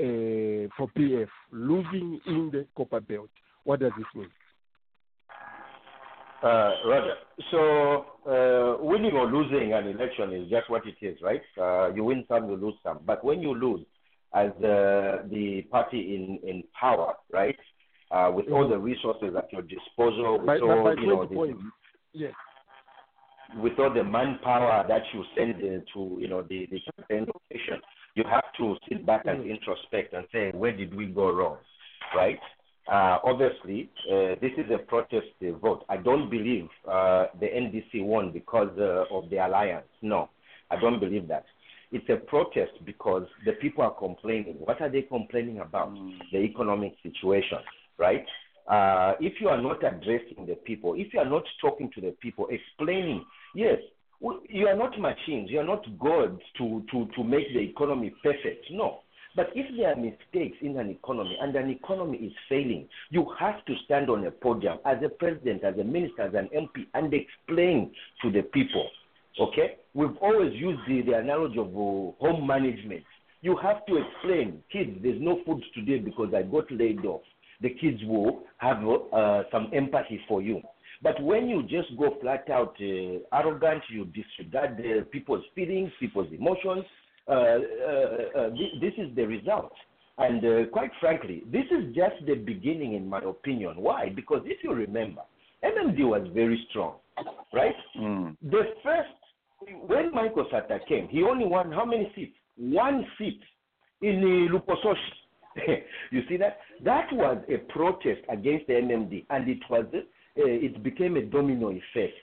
[0.00, 3.28] uh, for PF, losing in the Copperbelt.
[3.64, 4.30] What does this mean?
[6.44, 7.14] Uh, Roger.
[7.50, 11.40] So uh, winning or losing an election is just what it is, right?
[11.58, 13.00] Uh, you win some, you lose some.
[13.06, 13.80] But when you lose
[14.34, 17.56] as uh, the party in, in power, right,
[18.10, 21.24] uh, with all the resources at your disposal, with By, by, all by you know,
[21.24, 22.30] the,
[23.62, 27.80] with all the manpower that you send uh, to you know the the campaign location,
[28.16, 31.56] you have to sit back and introspect and say where did we go wrong,
[32.14, 32.40] right?
[32.86, 35.84] Uh, obviously, uh, this is a protest uh, vote.
[35.88, 39.86] I don't believe uh, the NDC won because uh, of the alliance.
[40.02, 40.28] No,
[40.70, 41.46] I don't believe that.
[41.92, 44.56] It's a protest because the people are complaining.
[44.58, 45.94] What are they complaining about?
[46.32, 47.58] The economic situation,
[47.98, 48.26] right?
[48.68, 52.10] Uh, if you are not addressing the people, if you are not talking to the
[52.20, 53.78] people, explaining, yes,
[54.48, 58.66] you are not machines, you are not gods to, to, to make the economy perfect.
[58.70, 59.00] No.
[59.36, 63.64] But if there are mistakes in an economy and an economy is failing, you have
[63.64, 67.12] to stand on a podium as a president, as a minister, as an MP, and
[67.12, 67.92] explain
[68.22, 68.88] to the people.
[69.40, 69.76] Okay?
[69.92, 73.02] We've always used the, the analogy of uh, home management.
[73.42, 77.22] You have to explain, kids, there's no food today because I got laid off.
[77.60, 80.60] The kids will have uh, some empathy for you.
[81.02, 86.32] But when you just go flat out uh, arrogant, you disregard the people's feelings, people's
[86.32, 86.84] emotions,
[87.28, 89.72] uh, uh, uh, this is the result.
[90.18, 93.74] And uh, quite frankly, this is just the beginning, in my opinion.
[93.76, 94.10] Why?
[94.14, 95.22] Because if you remember,
[95.64, 96.96] MMD was very strong,
[97.52, 97.74] right?
[97.98, 98.36] Mm.
[98.42, 99.08] The first,
[99.86, 102.36] when Michael Sata came, he only won how many seats?
[102.56, 103.40] One seat
[104.02, 105.82] in uh, Lupososhi.
[106.10, 106.58] you see that?
[106.84, 110.00] That was a protest against the MMD, and it was uh,
[110.36, 112.14] it became a domino effect.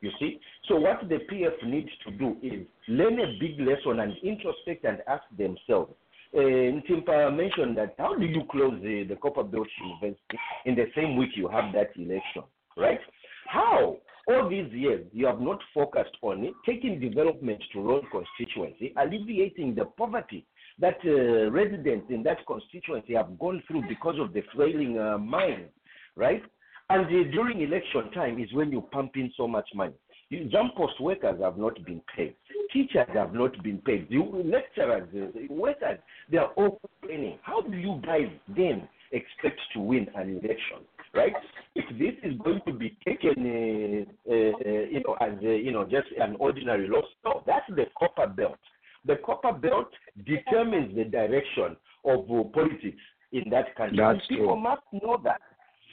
[0.00, 0.40] You see?
[0.68, 4.98] So what the PF needs to do is learn a big lesson and introspect and
[5.08, 5.92] ask themselves.
[6.34, 11.16] Uh, Ntimpa mentioned that how do you close the, the Copperbelt University in the same
[11.16, 12.42] week you have that election,
[12.76, 13.00] right?
[13.46, 13.96] How?
[14.28, 19.74] All these years you have not focused on it, taking development to rural constituency, alleviating
[19.74, 20.44] the poverty
[20.78, 25.68] that uh, residents in that constituency have gone through because of the failing uh, mine,
[26.14, 26.42] right?
[26.90, 29.94] And uh, during election time is when you pump in so much money.
[30.30, 32.34] You, jump post workers have not been paid.
[32.72, 34.06] Teachers have not been paid.
[34.10, 35.98] You, lecturers, uh, workers,
[36.30, 37.38] they are all complaining.
[37.42, 41.32] How do you guys then expect to win an election, right?
[41.74, 45.72] If this is going to be taken, uh, uh, uh you know, as uh, you
[45.72, 48.56] know, just an ordinary loss, no, that's the Copperbelt.
[49.06, 49.88] The Copperbelt
[50.26, 53.00] determines the direction of uh, politics
[53.32, 53.98] in that country.
[53.98, 54.60] That's people true.
[54.60, 55.40] must know that.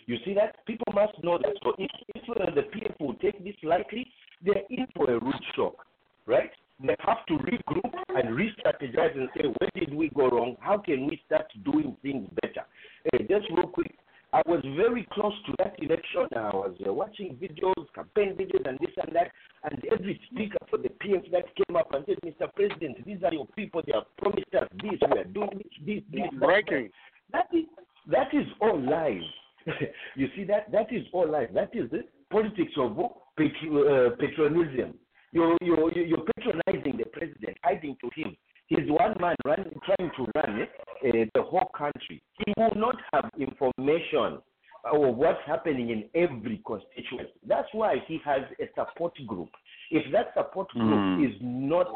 [0.07, 0.65] You see that?
[0.65, 1.53] People must know that.
[1.63, 4.07] So if, if uh, the people take this lightly,
[4.43, 5.85] they're in for a rude shock,
[6.27, 6.51] right?
[6.83, 10.57] They have to regroup and re-strategize and say, where did we go wrong?
[10.59, 12.65] How can we start doing things better?
[13.11, 13.95] Hey, just real quick,
[14.33, 16.27] I was very close to that election.
[16.35, 19.31] I was uh, watching videos, campaign videos, and this and that.
[19.63, 22.53] And every speaker for the PF that came up and said, Mr.
[22.53, 23.81] President, these are your people.
[23.85, 24.99] They have promised us this.
[25.09, 26.39] We are doing this, this, this.
[26.39, 26.89] Breaking.
[27.31, 27.63] That is,
[28.11, 29.23] that is all lies.
[30.15, 30.71] you see that?
[30.71, 31.49] That is all lies.
[31.53, 32.97] That is the politics of
[33.37, 34.93] patro, uh, patronism.
[35.31, 38.35] You're, you're, you're patronizing the president, hiding to him.
[38.67, 42.21] He's one man run, trying to run uh, the whole country.
[42.45, 44.39] He will not have information
[44.85, 47.33] of what's happening in every constituency.
[47.47, 49.49] That's why he has a support group.
[49.91, 51.25] If that support group Mm.
[51.29, 51.87] is not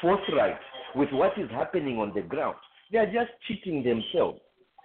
[0.00, 0.58] forthright
[0.94, 2.56] with what is happening on the ground,
[2.92, 4.40] they are just cheating themselves.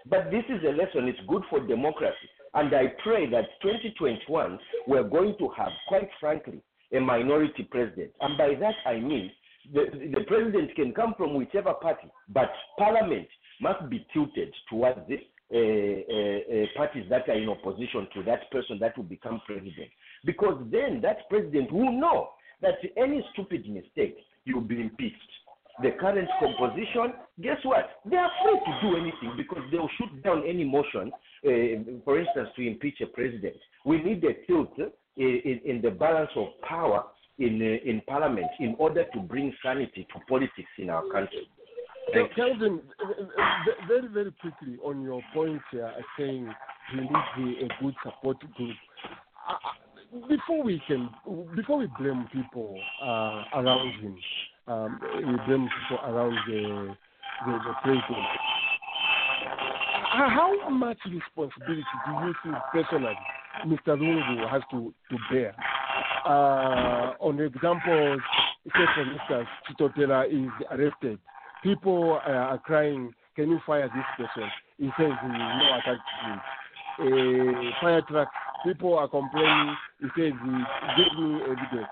[0.09, 2.29] But this is a lesson, it's good for democracy.
[2.53, 6.61] And I pray that 2021, we're going to have, quite frankly,
[6.93, 8.11] a minority president.
[8.19, 9.31] And by that I mean
[9.73, 13.27] the, the president can come from whichever party, but parliament
[13.61, 15.17] must be tilted towards the
[15.53, 19.89] uh, uh, uh, parties that are in opposition to that person that will become president.
[20.25, 22.29] Because then that president will know
[22.61, 25.17] that any stupid mistake, you'll be impeached.
[25.81, 27.89] The current composition, guess what?
[28.05, 31.11] They are free to do anything because they'll shoot down any motion,
[31.45, 33.55] uh, for instance, to impeach a president.
[33.85, 34.85] We need a tilt uh,
[35.17, 37.03] in, in the balance of power
[37.39, 41.47] in, uh, in parliament in order to bring sanity to politics in our country.
[42.35, 46.53] Kelvin, uh, very, very quickly on your point here, saying
[46.93, 48.75] we need a, a good support group.
[50.27, 51.09] Before we can,
[51.55, 54.17] before we blame people uh, around him,
[54.67, 54.99] um,
[55.45, 56.95] blame people around the
[57.45, 57.73] the, the
[60.13, 63.17] How much responsibility do you think personally
[63.65, 63.97] Mr.
[63.97, 65.55] Lungu has to, to bear?
[66.25, 68.21] Uh, on examples,
[68.67, 71.19] say for instance, Chitotela is arrested.
[71.63, 74.49] People uh, are crying, can you fire this person?
[74.77, 76.39] He says will not attack him.
[76.99, 78.27] Uh, fire truck,
[78.63, 81.89] people are complaining, he says he gave me evidence.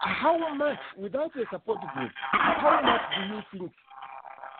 [0.00, 3.72] How much, without a support group, how much do you think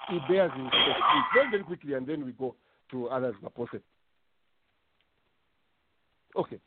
[0.09, 1.24] he bears his responsibility?
[1.35, 2.55] Very, very quickly, and then we go
[2.90, 3.83] to others that posted.
[6.37, 6.59] Okay.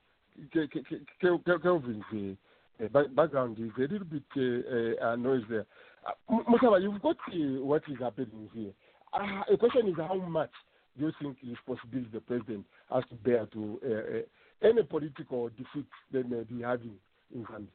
[0.52, 2.38] Ke- Ke- Ke- Ke- Ke- Kelvin's
[2.84, 5.66] uh, background is a little bit uh, uh, noise there.
[6.08, 8.72] Uh, you've got uh, what is happening here.
[9.14, 10.50] Uh, the question is how much
[10.98, 15.86] do you think responsibility the president has to bear to uh, uh, any political defeat
[16.12, 16.96] they may be having
[17.34, 17.68] in Zambia?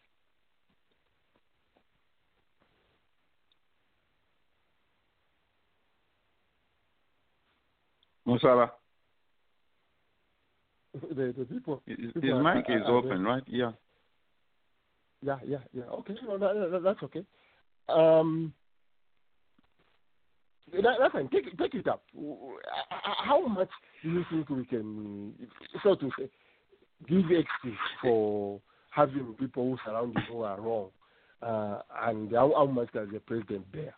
[8.28, 8.70] Musala,
[11.16, 11.82] the, the people.
[11.86, 13.42] his his are- mic is are open, right?
[13.46, 13.72] Yeah.
[15.22, 15.84] Yeah, yeah, yeah.
[15.84, 17.24] Okay, no, that, that, that's okay.
[17.88, 18.52] Um,
[20.72, 21.28] that, that's fine.
[21.30, 22.02] Take, it- take it up.
[23.24, 23.70] How much
[24.02, 25.34] do you think we can,
[25.82, 26.28] so to say,
[27.08, 28.60] give excuse for
[28.90, 30.90] having people who surround you who are wrong,
[31.42, 33.94] uh, and how, how much does the president bear?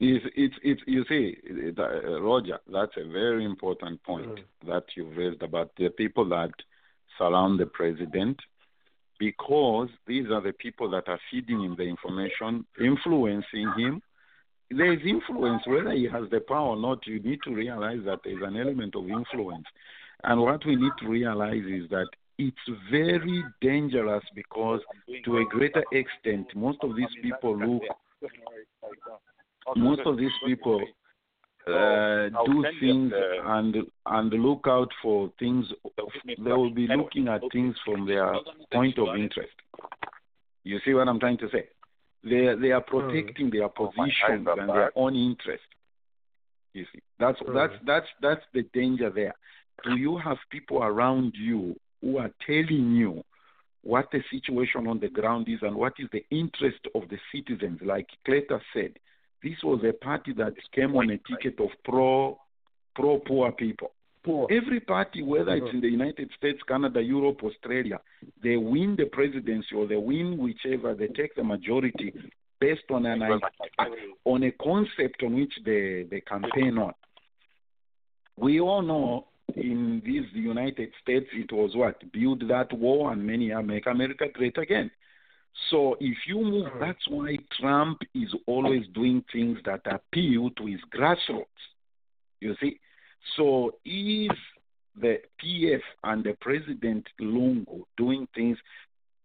[0.00, 4.44] It's, it's, it's, you see, it- uh, Roger, that's a very important point Mm.
[4.66, 6.52] that you've raised about the people that
[7.18, 8.38] surround the president,
[9.18, 14.00] because these are the people that are feeding him the information, influencing him.
[14.70, 18.20] There is influence, whether he has the power or not, you need to realize that
[18.22, 19.66] there is an element of influence.
[20.22, 22.06] And what we need to realize is that
[22.38, 24.80] it's very dangerous because,
[25.24, 27.82] to a greater extent, most of these people look
[29.76, 30.82] most of these people
[31.66, 33.12] uh, do things
[33.44, 35.66] and and look out for things.
[35.96, 38.32] They will be looking at things from their
[38.72, 39.52] point of interest.
[40.64, 41.68] You see what I'm trying to say?
[42.24, 45.64] They they are protecting their Oh, positions and their own interest.
[46.74, 49.34] You see, that's that's that's that's the danger there.
[49.84, 53.22] Do you have people around you who are telling you
[53.82, 57.80] what the situation on the ground is and what is the interest of the citizens?
[57.82, 58.98] Like Cleta said,
[59.42, 62.38] this was a party that came on a ticket of pro
[62.94, 63.92] pro poor people.
[64.24, 64.48] Poor.
[64.50, 68.00] Every party, whether it's in the United States, Canada, Europe, Australia,
[68.42, 70.94] they win the presidency or they win whichever.
[70.94, 72.12] They take the majority
[72.60, 73.22] based on an
[74.24, 76.94] on a concept on which they they campaign on.
[78.36, 83.52] We all know in these United States it was what build that wall and many
[83.52, 84.90] are make America great again.
[85.70, 90.80] So if you move, that's why Trump is always doing things that appeal to his
[90.94, 91.44] grassroots.
[92.40, 92.78] You see,
[93.36, 94.30] so is
[95.00, 98.56] the PF and the President Lungu doing things?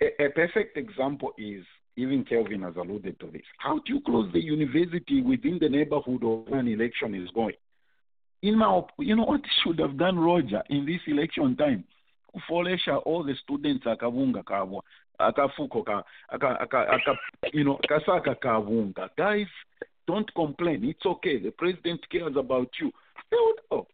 [0.02, 1.64] A, a perfect example is
[1.96, 3.44] even Kelvin has alluded to this.
[3.60, 7.56] How do you close the university within the neighborhood of where an election is going?
[8.42, 11.86] In my, op- you know what should have done Roger in this election time?
[12.34, 14.84] kufolesha all the students akavunga kabwa
[15.20, 17.18] akafuko ka aka, aka, aka,
[17.54, 19.48] you know kasaka kavunga guys
[20.08, 20.84] don't complain.
[20.84, 21.40] It's okay.
[21.40, 22.92] The president cares about you.
[23.32, 23.88] Would, oh.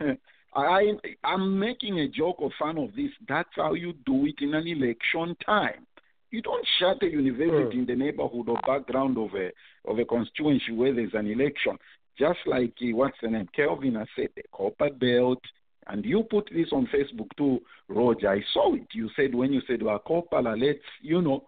[0.54, 0.92] I
[1.22, 3.10] I'm making a joke or fun of this.
[3.28, 5.86] That's how you do it in an election time.
[6.32, 9.50] You don't shut a university in the neighborhood or background of a
[9.88, 11.78] of a constituency where there's an election.
[12.18, 13.48] Just like uh, what's the name?
[13.54, 15.40] Kelvin has said the Copperbelt
[15.86, 18.30] and you put this on Facebook too, Roger.
[18.30, 18.86] I saw it.
[18.92, 21.44] You said when you said, well, Copala, let's, you know,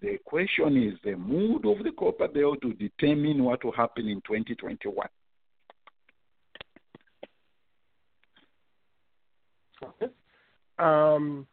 [0.00, 5.06] the question is the mood of the Copperbelt to determine what will happen in 2021.
[9.84, 10.12] Okay.
[10.78, 11.46] Um,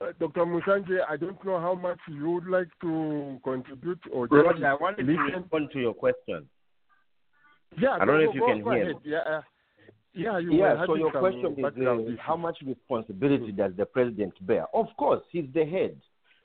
[0.00, 0.44] uh, Dr.
[0.44, 4.74] Musanje, I don't know how much you would like to contribute or just Roger, I
[4.74, 5.40] wanted to listen.
[5.42, 6.48] respond to your question.
[7.78, 8.82] Yeah, I don't know if you can go hear.
[8.82, 8.96] ahead.
[9.04, 9.40] Yeah, uh,
[10.16, 14.66] yeah, you yeah, so your question is uh, how much responsibility does the president bear?
[14.74, 15.96] Of course, he's the head,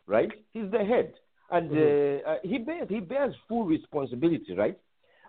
[0.07, 0.29] right?
[0.53, 1.13] He's the head,
[1.49, 4.77] and uh, uh, he bears he bears full responsibility, right?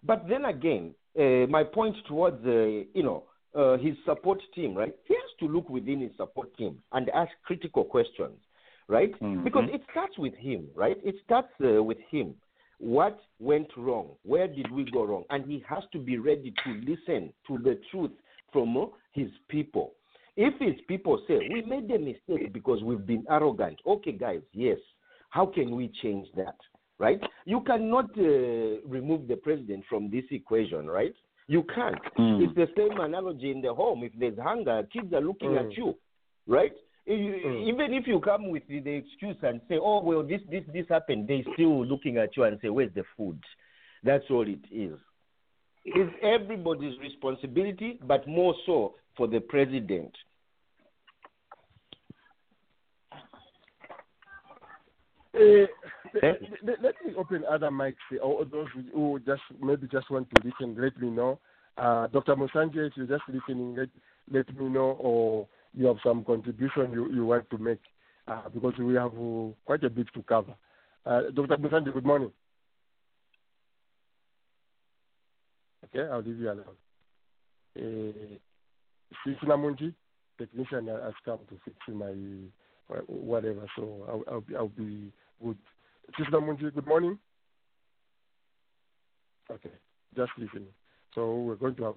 [0.04, 3.24] But then again, uh, my point towards uh, you know
[3.54, 4.94] uh, his support team, right?
[5.06, 8.38] He has to look within his support team and ask critical questions,
[8.88, 9.12] right?
[9.44, 10.96] Because it starts with him, right?
[11.04, 12.34] It starts uh, with him.
[12.78, 14.08] What went wrong?
[14.24, 15.22] Where did we go wrong?
[15.30, 18.10] And he has to be ready to listen to the truth
[18.52, 19.94] from his people.
[20.36, 24.78] If his people say, we made a mistake because we've been arrogant, okay, guys, yes.
[25.30, 26.56] How can we change that?
[26.98, 27.20] Right?
[27.46, 31.14] You cannot uh, remove the president from this equation, right?
[31.48, 31.98] You can't.
[32.18, 32.44] Mm.
[32.44, 34.04] It's the same analogy in the home.
[34.04, 35.66] If there's hunger, kids are looking Mm.
[35.66, 35.96] at you,
[36.46, 36.72] right?
[37.08, 37.66] Mm.
[37.66, 40.86] Even if you come with the, the excuse and say, "Oh well, this this this
[40.88, 43.42] happened," they still looking at you and say, "Where's the food?"
[44.04, 44.96] That's all it is.
[45.84, 50.12] It's everybody's responsibility, but more so for the president.
[55.34, 55.66] Uh,
[56.22, 56.34] Eh?
[56.62, 60.76] let, let me open other mics or those who just maybe just want to listen.
[60.80, 61.38] Let me know.
[61.78, 62.36] Uh, Dr.
[62.36, 63.88] Musanje, if you're just listening, let,
[64.30, 67.80] let me know, or you have some contribution you, you want to make,
[68.28, 70.54] uh, because we have uh, quite a bit to cover.
[71.06, 71.56] Uh, Dr.
[71.56, 72.30] Musanje, good morning.
[75.94, 76.64] Okay, I'll leave you alone.
[77.76, 78.36] Uh,
[79.26, 79.94] Sisina Munji,
[80.38, 82.14] technician has come to fix my
[82.94, 85.12] uh, whatever, so I'll, I'll be I'll be
[85.42, 85.56] good.
[86.18, 87.18] Sister Munji, good morning.
[89.50, 89.70] Okay,
[90.16, 90.68] just listening.
[91.14, 91.94] So we're going to have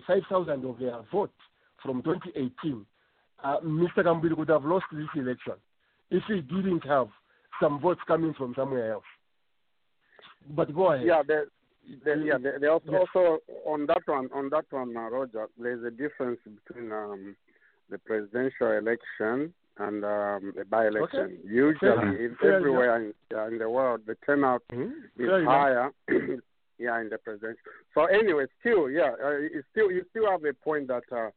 [0.08, 1.32] 5,000 of their vote
[1.84, 2.86] from 2018,
[3.44, 3.98] uh, Mr.
[3.98, 5.54] Kambwili would have lost this election
[6.10, 7.08] if he didn't have
[7.62, 9.04] some votes coming from somewhere else.
[10.56, 11.06] But go ahead.
[11.06, 11.48] Yeah, the
[12.06, 14.30] They, yeah, they, they also, also on that one.
[14.34, 17.36] On that one, uh, Roger, there's a difference between um,
[17.90, 21.20] the presidential election and um, the by-election.
[21.20, 21.34] Okay.
[21.44, 24.92] Usually, in everywhere in, uh, in the world, the turnout Mhm.
[25.18, 25.92] is Fair higher.
[26.82, 27.62] Yeah, in the presidential.
[27.94, 29.38] So anyway, still, yeah, uh,
[29.72, 31.30] still you still have a point that uh,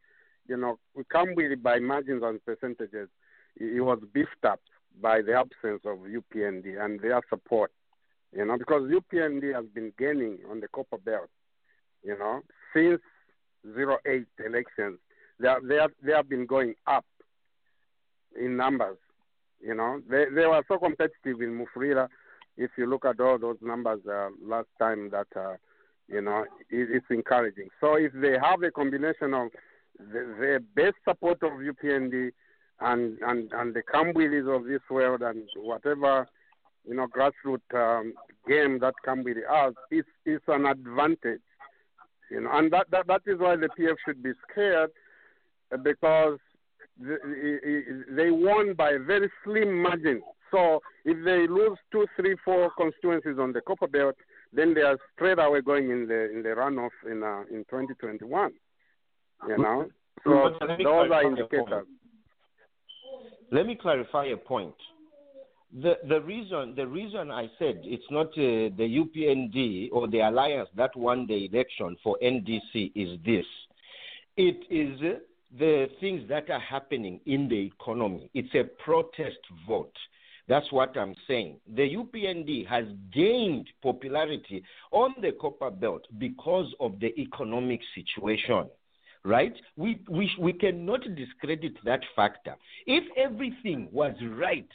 [0.49, 3.11] you know we with it by margins and percentages.
[3.57, 4.61] It, it was beefed up
[5.03, 7.73] by the absence of UPND and their support.
[8.35, 11.29] You know, because UPND has been gaining on the Copperbelt.
[12.03, 12.41] You know,
[12.73, 13.03] since
[13.67, 14.99] 08 elections,
[15.39, 17.05] they are, they have, they have been going up
[18.35, 18.97] in numbers.
[19.61, 22.09] You know, they they were so competitive in Mufulira.
[22.57, 25.55] If you look at all those numbers uh, last time, that uh,
[26.09, 27.69] you know, it, it's encouraging.
[27.81, 29.49] So if they have a combination of
[29.99, 32.31] the, the best support of UPND
[32.81, 36.27] and and and the Kambwilis of this world and whatever
[36.87, 38.15] you know grassroots um,
[38.49, 41.41] game that Kambwili has, it's it's an advantage.
[42.31, 44.91] You know, and that, that that is why the PF should be scared
[45.83, 46.39] because
[47.01, 50.23] the- they won by a very slim margin.
[50.55, 54.15] So if they lose two, three, four constituencies on the Copperbelt,
[54.53, 58.53] then they are straight away going in the in the runoff in uh, in 2021.
[59.49, 59.87] You know,
[60.23, 61.87] so those are indicators.
[63.51, 64.75] Let me clarify a point.
[65.83, 70.69] The the reason the reason I said it's not uh, the UPND or the alliance
[70.77, 73.45] that won the election for NDC is this.
[74.37, 75.19] It is uh,
[75.59, 78.31] the things that are happening in the economy.
[78.35, 79.93] It's a protest vote.
[80.47, 81.59] That's what I'm saying.
[81.75, 88.69] The UPND has gained popularity on the Copperbelt because of the economic situation
[89.25, 89.55] right?
[89.77, 92.57] We, we, we cannot discredit that factor.
[92.87, 94.69] If everything was right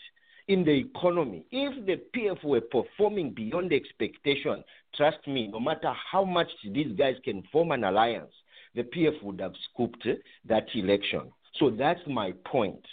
[0.47, 4.63] in the economy, if the PF were performing beyond expectation,
[4.95, 8.33] trust me, no matter how much these guys can form an alliance,
[8.75, 10.07] the PF would have scooped
[10.47, 11.31] that election.
[11.59, 12.83] So that's my point.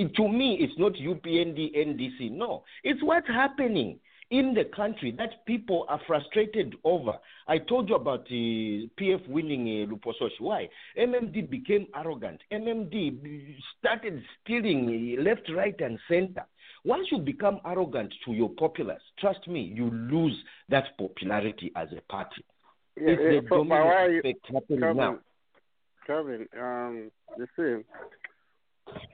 [0.00, 2.30] It, to me, it's not UPND, NDC.
[2.32, 3.98] No, it's what's happening
[4.30, 7.12] in the country that people are frustrated over.
[7.48, 10.40] I told you about the PF winning uh, Lupososhi.
[10.40, 10.68] Why?
[10.98, 12.40] MMD became arrogant.
[12.52, 16.44] MMD started stealing uh, left, right, and center.
[16.84, 20.36] Once you become arrogant to your populace, trust me, you lose
[20.70, 22.44] that popularity as a party.
[22.96, 25.18] Yeah, it's yeah, the so domino why are you- effect happening Kevin, now.
[26.06, 27.84] Kevin, um, you see,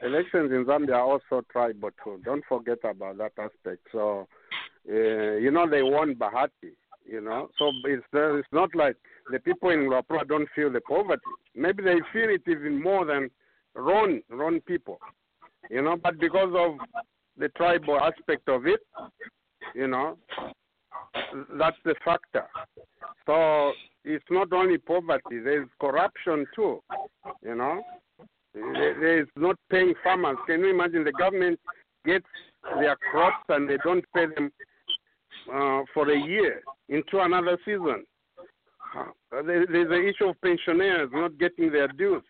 [0.02, 2.20] elections in Zambia are also tribal too.
[2.24, 3.86] Don't forget about that aspect.
[3.92, 4.26] So,
[4.88, 6.74] uh, you know, they won Bahati.
[7.08, 8.96] You know, so it's uh, it's not like
[9.30, 11.22] the people in Luapula don't feel the poverty.
[11.54, 13.30] Maybe they feel it even more than
[13.76, 14.98] Roan Roan people.
[15.70, 16.78] You know, but because of
[17.38, 18.80] the tribal aspect of it,
[19.74, 20.18] you know,
[21.56, 22.46] that's the factor.
[23.26, 23.72] So
[24.04, 26.82] it's not only poverty, there's corruption too.
[27.44, 27.82] You know,
[28.56, 30.38] There- there's not paying farmers.
[30.46, 31.60] Can you imagine the government
[32.04, 32.26] gets
[32.80, 34.50] their crops and they don't pay them
[35.52, 38.06] uh, for a year into another season?
[38.96, 42.22] Uh, there's the issue of pensioners not getting their dues.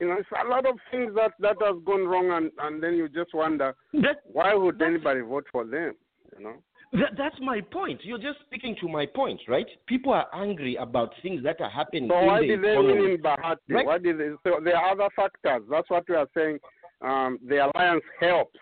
[0.00, 2.94] You know, it's a lot of things that that has gone wrong, and and then
[2.94, 5.94] you just wonder That, why would anybody vote for them?
[6.36, 6.56] You know.
[6.94, 8.00] That, that's my point.
[8.04, 9.66] You're just speaking to my point, right?
[9.86, 13.10] People are angry about things that are happening So in why the did they win
[13.10, 13.56] in Bahati?
[13.68, 13.86] Right.
[13.86, 15.62] Why did they, so there are other factors.
[15.68, 16.58] That's what we are saying.
[17.02, 18.58] Um, the alliance helps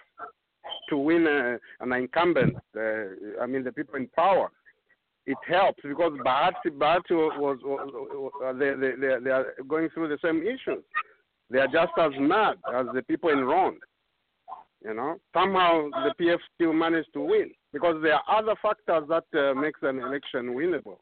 [0.89, 2.57] to win uh, an incumbent.
[2.75, 4.51] Uh, I mean, the people in power.
[5.27, 9.91] It helps because Bahati, Bahati was, was, was uh, they, they, they, they are going
[9.91, 10.83] through the same issues.
[11.51, 13.77] They are just as mad as the people in Roan.
[14.85, 19.25] You know, somehow the PF still managed to win because there are other factors that
[19.39, 20.99] uh, makes an election winnable.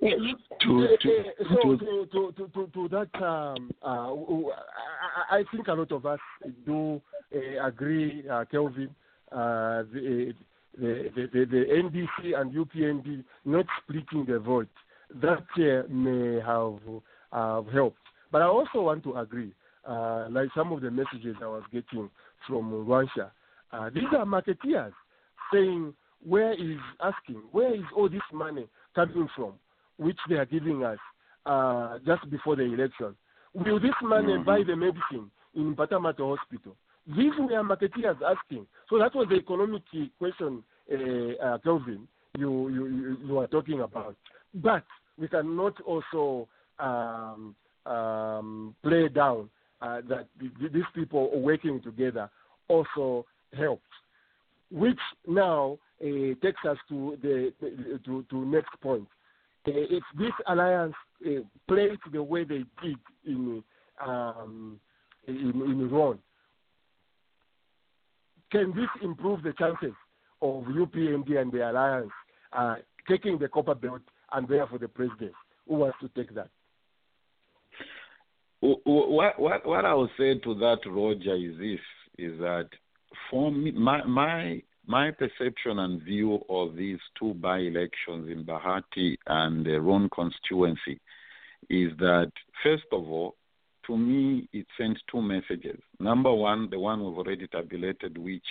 [0.00, 5.34] To, to, so to, to, to, to, to, to that, um, uh, w- w- I,
[5.36, 6.20] I- I think a lot of us
[6.64, 7.00] do
[7.34, 8.90] uh, agree, uh, Kelvin,
[9.32, 10.32] uh, the,
[10.78, 14.68] the, the, the, the NDC and UPND not splitting the vote.
[15.20, 16.78] That uh, may have
[17.32, 17.98] uh, helped.
[18.30, 19.52] But I also want to agree,
[19.86, 22.10] uh, like some of the messages I was getting
[22.46, 23.30] from Luanshya.
[23.72, 24.92] Uh, these are marketeers
[25.52, 25.94] saying,
[26.26, 29.54] where is asking, where is all this money coming from?
[30.00, 30.98] which they are giving us
[31.46, 33.14] uh, just before the election.
[33.54, 36.74] Will this money buy the medicine in Patamato Hospital?
[37.06, 38.66] These were marketeers asking.
[38.88, 39.82] So that was the economic
[40.18, 42.08] question, uh, uh, Kelvin,
[42.38, 44.16] you, you, you, you are talking about.
[44.54, 44.84] But
[45.18, 47.54] we cannot also um,
[47.84, 49.50] um, play down
[49.82, 52.30] uh, that th- these people working together
[52.68, 53.24] also
[53.56, 53.82] helped
[54.70, 56.06] which now uh,
[56.42, 57.52] takes us to the,
[58.04, 59.06] to, to next point.
[59.66, 60.94] Uh, if this alliance
[61.26, 63.62] uh, plays the way they did in
[64.04, 64.80] um,
[65.28, 66.18] in, in Roan,
[68.50, 69.92] can this improve the chances
[70.40, 72.10] of UPND and the alliance
[72.54, 72.76] uh,
[73.06, 74.00] taking the copper belt
[74.32, 75.32] and therefore the president?
[75.68, 76.48] Who wants to take that?
[78.60, 81.80] What, what, what I would say to that, Roger, is this:
[82.18, 82.68] is that
[83.30, 89.64] for me, my my my perception and view of these two by-elections in Bahati and
[89.64, 91.00] the Roan constituency
[91.68, 92.32] is that
[92.62, 93.36] first of all,
[93.86, 95.80] to me, it sends two messages.
[95.98, 98.44] Number one, the one we've already tabulated, which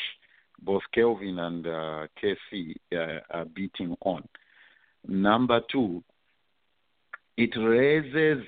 [0.61, 4.27] both Kelvin and uh, KC uh, are beating on.
[5.07, 6.03] Number two,
[7.37, 8.43] it raises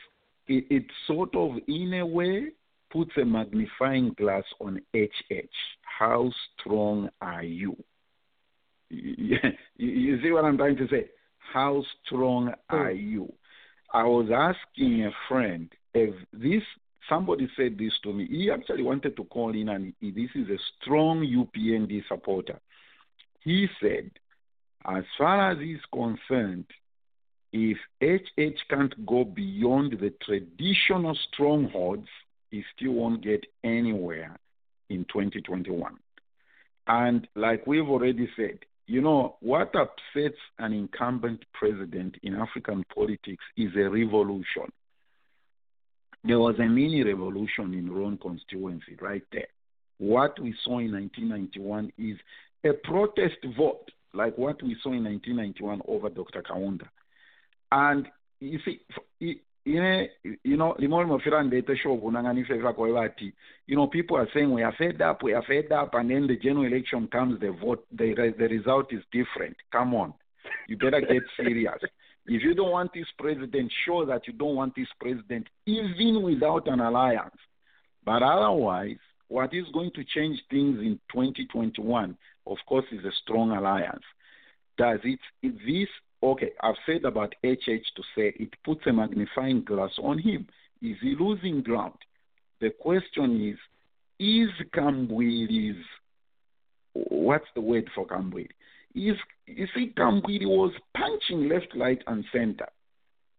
[0.47, 2.47] it, it sort of, in a way,
[2.91, 5.55] puts a magnifying glass on HH.
[5.81, 7.75] How strong are you?
[8.89, 11.09] You, see what I'm trying to say?
[11.53, 12.97] How strong are hmm.
[12.97, 13.33] you?
[13.93, 16.63] I was asking a friend if this
[17.09, 18.27] somebody said this to me.
[18.27, 22.59] He actually wanted to call in, and he, this is a strong UPND supporter.
[23.41, 24.11] He said,
[24.85, 26.65] as far as he's concerned,
[27.53, 32.07] if HH can't go beyond the traditional strongholds,
[32.49, 34.37] he still won't get anywhere
[34.89, 35.97] in 2021.
[36.87, 43.43] And like we've already said, you know, what upsets an incumbent president in African politics
[43.55, 44.71] is a revolution.
[46.23, 49.47] There was a mini revolution in Roan constituency right there.
[49.97, 52.17] What we saw in 1991 is
[52.63, 56.41] a protest vote, like what we saw in 1991 over Dr.
[56.41, 56.87] Kaunda.
[57.71, 58.07] And
[58.39, 58.81] you see,
[59.65, 60.09] ine
[60.43, 63.33] you know limwe limofira ndete show kunanganisira kwa vati
[63.67, 66.27] you know people are saying we are fed up we are fed up and then
[66.27, 69.55] the general election comes the vote the the result is different.
[69.71, 70.13] Come on.
[70.67, 71.77] You better get serious.
[72.25, 76.67] If you don't want this president show that you don't want this president even without
[76.67, 77.37] an alliance.
[78.03, 78.97] But otherwise
[79.27, 82.17] what is going to change things in 2021
[82.47, 84.03] of course is a strong alliance.
[84.77, 85.89] Does it this
[86.23, 87.65] Okay, I've said about HH
[87.95, 90.47] to say it puts a magnifying glass on him.
[90.81, 91.97] Is he losing ground?
[92.59, 93.57] The question is,
[94.19, 95.83] is Kambwili's,
[96.93, 98.49] what's the word for Kambwili?
[98.93, 99.15] Is,
[99.47, 102.67] you see, Kambwili was punching left, right, and center.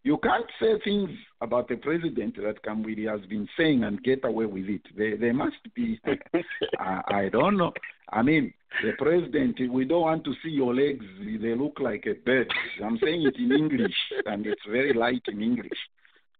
[0.04, 4.46] You can't say things about the president that Kambwili has been saying and get away
[4.46, 4.82] with it.
[4.96, 6.00] There, there must be,
[6.78, 7.72] I, I don't know.
[8.10, 11.04] I mean, the president, we don't want to see your legs.
[11.20, 12.52] They look like a bird.
[12.84, 13.94] I'm saying it in English,
[14.26, 15.78] and it's very light in English.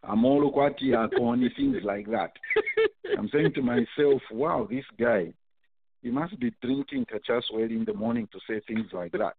[0.03, 2.33] I'm Amolo Kwati Akoni, things like that.
[3.17, 5.33] I'm saying to myself, wow, this guy,
[6.03, 9.37] he must be drinking kachasu in the morning to say things like that.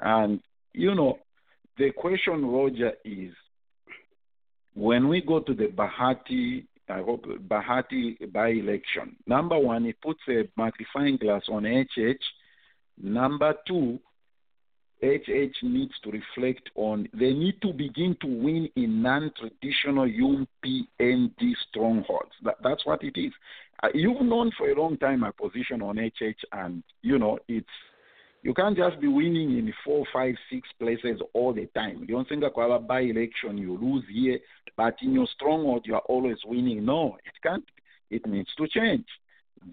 [0.00, 0.40] And,
[0.74, 1.18] you know,
[1.78, 3.32] the question, Roger, is
[4.74, 10.20] when we go to the Bahati, I hope Bahati by election, number one, it puts
[10.28, 12.22] a magnifying glass on HH.
[13.02, 13.98] Number two,
[15.02, 21.52] HH needs to reflect on, they need to begin to win in non traditional UPND
[21.68, 22.32] strongholds.
[22.44, 23.32] That, that's what it is.
[23.82, 27.66] Uh, you've known for a long time my position on HH, and, you know, it's
[28.42, 32.00] you can't just be winning in four, five, six places all the time.
[32.00, 32.54] You don't think that
[32.88, 34.38] by election you lose here,
[34.76, 36.84] but in your stronghold you are always winning.
[36.84, 37.64] No, it can't.
[38.10, 39.06] It needs to change.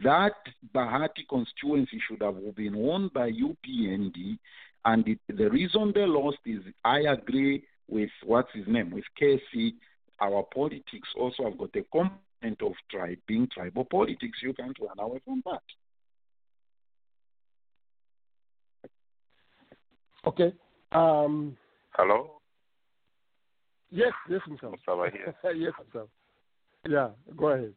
[0.03, 0.33] That
[0.73, 4.37] Bahati constituency should have been won by UPND,
[4.85, 9.73] and it, the reason they lost is I agree with what's his name with KC.
[10.21, 14.37] Our politics also have got a component of tribe being tribal politics.
[14.43, 15.63] You can't run away from that.
[20.25, 20.53] Okay.
[20.91, 21.57] Um,
[21.91, 22.39] Hello?
[23.91, 24.71] Yes, yes, Mr.
[24.71, 25.35] Mustafa here.
[25.55, 26.07] yes, Mr.
[26.87, 27.73] Yeah, go ahead.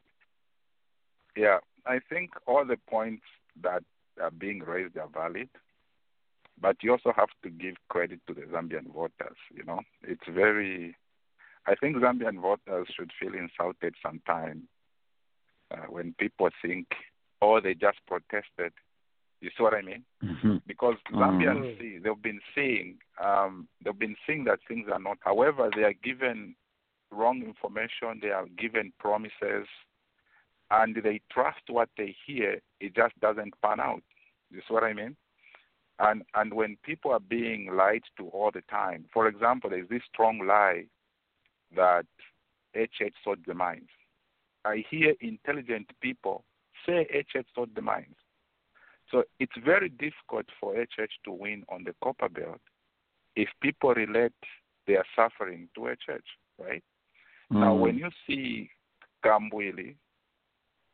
[1.36, 3.22] Yeah, I think all the points
[3.62, 3.82] that
[4.20, 5.48] are being raised are valid,
[6.60, 9.36] but you also have to give credit to the Zambian voters.
[9.54, 10.94] You know, it's very.
[11.66, 14.62] I think Zambian voters should feel insulted sometimes
[15.70, 16.88] uh, when people think,
[17.40, 18.72] oh, they just protested
[19.42, 20.04] you see what I mean?
[20.24, 20.56] Mm-hmm.
[20.68, 21.80] Because Zambians mm-hmm.
[21.80, 25.18] see they've been seeing um, they've been seeing that things are not.
[25.20, 26.54] However, they are given
[27.10, 28.20] wrong information.
[28.22, 29.66] They are given promises,
[30.70, 32.60] and they trust what they hear.
[32.80, 34.04] It just doesn't pan out.
[34.52, 35.16] You see what I mean?
[35.98, 40.02] And and when people are being lied to all the time, for example, there's this
[40.12, 40.84] strong lie
[41.74, 42.06] that
[42.76, 43.88] HH sought the mines.
[44.64, 46.44] I hear intelligent people
[46.86, 48.14] say HH sought the mines.
[49.12, 52.58] So it's very difficult for a church to win on the Copperbelt
[53.36, 54.32] if people relate
[54.86, 56.26] their suffering to a church,
[56.58, 56.82] right?
[57.50, 57.80] Now, Mm.
[57.80, 58.70] when you see
[59.22, 59.96] Kambwili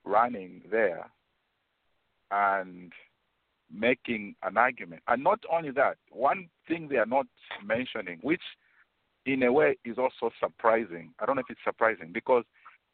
[0.05, 1.09] running there
[2.31, 2.93] and
[3.71, 7.27] making an argument, and not only that, one thing they are not
[7.63, 8.43] mentioning, which
[9.27, 11.15] in a way is also surprising.
[11.19, 12.45] I don't know if it's surprising because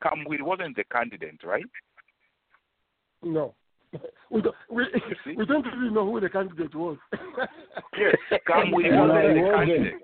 [0.03, 1.65] Kambwili wasn't the candidate, right?
[3.23, 3.55] No.
[4.31, 4.85] We don't, we,
[5.37, 6.97] we don't really know who the candidate was.
[7.99, 8.15] Yes,
[8.49, 9.95] Kambwili No, wasn't the candidate.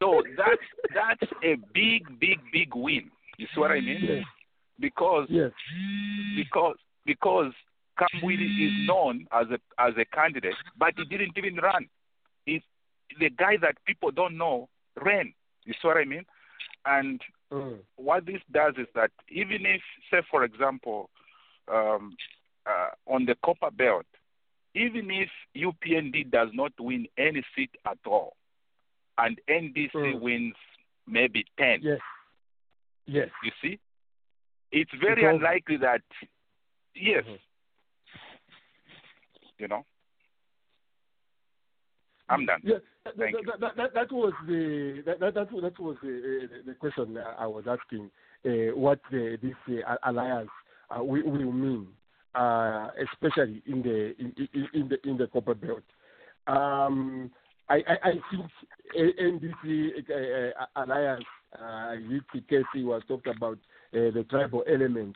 [0.00, 3.10] So that's that's a big, big, big win.
[3.38, 3.98] You see what I mean?
[4.02, 4.24] Yes.
[4.78, 5.50] Because yes.
[6.36, 6.76] because
[7.06, 7.52] because
[7.98, 11.88] Kambwili is known as a as a candidate, but he didn't even run.
[12.46, 12.62] He's
[13.18, 14.68] the guy that people don't know
[15.04, 15.32] ran.
[15.64, 16.24] You see what I mean?
[16.86, 17.20] And
[17.52, 17.80] Mm.
[17.96, 21.10] what this does is that even if, say, for example,
[21.68, 22.16] um,
[22.66, 24.04] uh, on the Copperbelt,
[24.74, 28.36] even if UPND does not win any seat at all,
[29.18, 30.20] and NDC Mm.
[30.20, 30.54] wins
[31.06, 32.00] maybe ten, Yes.
[33.06, 33.28] Yes.
[33.44, 33.78] you see,
[34.70, 36.02] it's very Because- unlikely that,
[36.94, 37.38] yes, Mhm.
[39.58, 39.84] you know.
[42.28, 42.60] I'm done.
[42.64, 46.74] Yeah, that, Thank that, that, that, that was the that, that, that, was the, the
[46.74, 48.10] question I was asking.
[48.44, 49.54] Uh, what the, this
[49.86, 50.50] uh, alliance
[50.90, 51.86] uh, will, will mean,
[52.34, 55.82] uh, especially in the in, in, the in the Copperbelt.
[56.46, 57.30] Um,
[57.68, 58.50] I, I, I think
[58.96, 61.24] NDC uh, uh, alliance,
[61.58, 63.58] uh, which Casey was talking about
[63.94, 65.14] uh, the tribal element.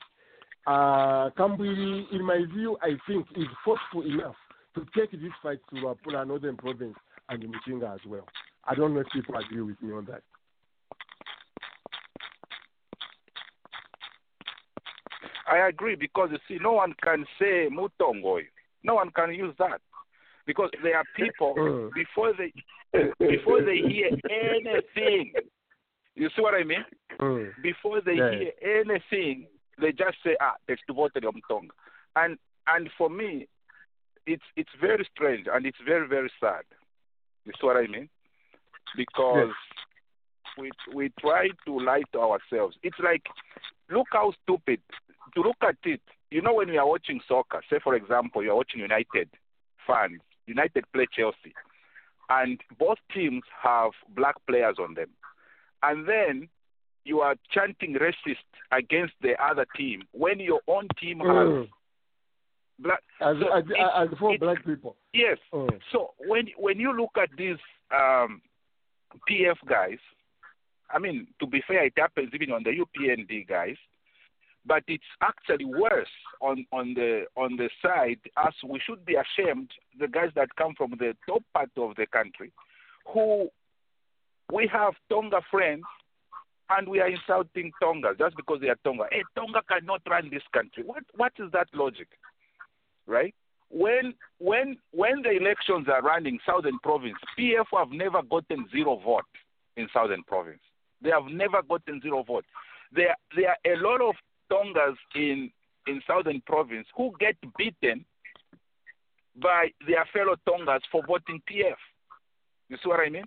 [0.67, 4.35] Uh, in my view, I think is forceful enough
[4.75, 6.97] to take this fight to Luapula Northern Province
[7.29, 8.27] and Muchinga as well.
[8.65, 10.23] I don't know if people agree with me on that.
[15.47, 18.43] I agree because you see, no one can say Mutongoy.
[18.83, 19.81] No one can use that
[20.47, 21.93] because there are people Mm.
[21.95, 22.53] before they
[23.19, 25.33] before they hear anything.
[26.15, 26.85] You see what I mean?
[27.21, 27.53] Mm.
[27.63, 28.31] Before they Yeah.
[28.31, 31.71] hear anything, they just say, "Ah, it's to vote Mtonga,"
[32.17, 33.49] and and for me,
[34.27, 36.65] it's it's very strange and it's very very sad.
[37.45, 38.09] You see what I mean?
[38.97, 39.55] Because
[40.59, 42.77] we we try to lie to ourselves.
[42.83, 43.27] It's like,
[43.91, 44.81] look how stupid.
[45.35, 46.01] To look at it,
[46.31, 49.29] you know, when we are watching soccer, say for example, you are watching United
[49.87, 51.55] fans, United play Chelsea,
[52.31, 55.09] and both teams have black players on them,
[55.83, 56.49] and then
[57.05, 61.69] you are chanting racist against the other team when your own team has Mm.
[62.81, 63.03] black.
[63.21, 64.97] As, So as, it- as for it- black people.
[65.13, 65.39] Yes.
[65.53, 65.81] Mm.
[65.93, 67.59] So when when you look at these
[67.93, 68.43] um,
[69.29, 69.99] PF guys,
[70.91, 73.77] I mean, to be fair, it happens even on the UPND guys,
[74.67, 76.09] but it's actually worse
[76.41, 80.75] on on the on the side as we should be ashamed the guys that come
[80.77, 82.53] from the top part of the country,
[83.13, 83.49] who
[84.53, 85.85] we have Tonga friends.
[86.69, 89.05] And we are insulting Tonga just because they are Tonga.
[89.13, 90.83] Hey, Tonga cannot run this country.
[90.85, 92.09] What what is that logic?
[93.07, 93.33] Right?
[93.71, 99.25] when when when the elections are running southern province pf have never gotten zero vote
[99.77, 100.61] in southern province
[101.03, 102.45] they have never gotten zero vote
[102.93, 104.15] there there are a lot of
[104.51, 105.51] tongas in
[105.87, 108.05] in southern province who get beaten
[109.37, 111.77] by their fellow tongas for voting pf
[112.69, 113.25] you see what i mean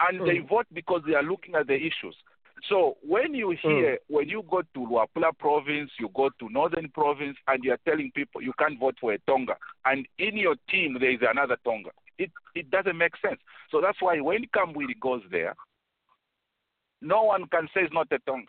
[0.00, 0.48] and they Mm.
[0.48, 2.16] vote because they are looking at the issues
[2.68, 7.36] so when you hear, when you go to Luapula province, you go to northern province,
[7.48, 10.96] and you are telling people you can't vote for a Tonga, and in your team
[11.00, 13.40] there is another Tonga, it it doesn't make sense.
[13.70, 15.54] So that's why when Kambwili goes there,
[17.00, 18.46] no one can say it's not a Tonga.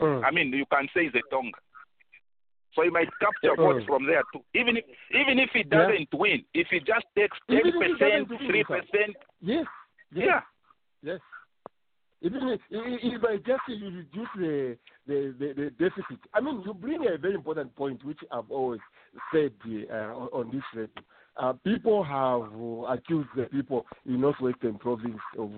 [0.00, 0.24] Mm.
[0.24, 1.58] I mean, you can say it's a Tonga.
[2.74, 3.56] So he might capture Mm.
[3.56, 4.42] votes from there too.
[4.54, 8.04] Even if even if he doesn't win, if he just takes ten Even if he
[8.04, 9.66] percent, three percent, Yes.
[10.12, 10.26] yes.
[10.26, 10.40] yeah.
[11.02, 11.20] Yes.
[12.22, 14.76] Even if, if I just you reduce the,
[15.06, 18.80] the, the, the deficit, I mean, you bring a very important point, which I've always
[19.32, 21.02] said uh, on, on this radio.
[21.38, 25.50] Uh, people have uh, accused the people in Northwestern Province of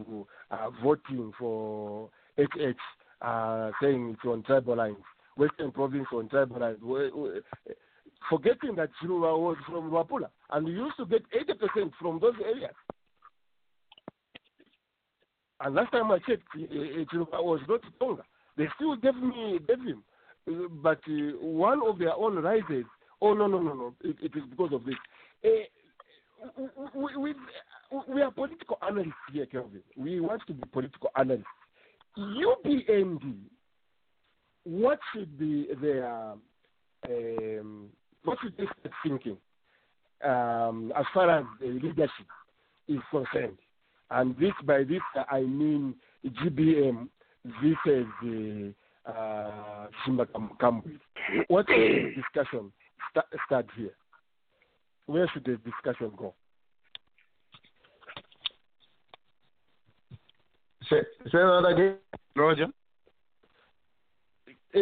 [0.52, 2.76] uh, voting for HH,
[3.22, 4.96] uh, saying it's on tribal lines.
[5.36, 6.78] Western Province on tribal lines.
[8.28, 12.74] Forgetting that Chiluba was from Luapula, and we used to get 80% from those areas.
[15.60, 18.22] And last time I checked, it was not Tonga.
[18.56, 20.02] They still gave me gave him,
[20.82, 22.84] but uh, one of their own rises.
[23.20, 23.94] Oh no no no no!
[24.02, 24.96] It, it is because of this.
[26.94, 27.34] We, we,
[28.08, 29.82] we are political analysts here, Kelvin.
[29.96, 31.44] We want to be political analysts.
[32.18, 33.34] UPND,
[34.64, 36.34] what should be their
[37.08, 37.88] um,
[38.24, 39.36] what should they start thinking
[40.24, 42.26] um, as far as the leadership
[42.88, 43.58] is concerned?
[44.10, 45.00] And this, by this,
[45.30, 45.94] I mean
[46.24, 47.08] GBM
[47.62, 48.74] versus the
[49.06, 50.26] uh, Simba
[50.60, 50.98] Kambi.
[51.48, 52.72] What should the discussion
[53.10, 53.94] start, start here?
[55.06, 56.34] Where should the discussion go?
[60.88, 61.96] Say, say that again,
[62.36, 62.66] Roger.
[64.74, 64.78] Uh,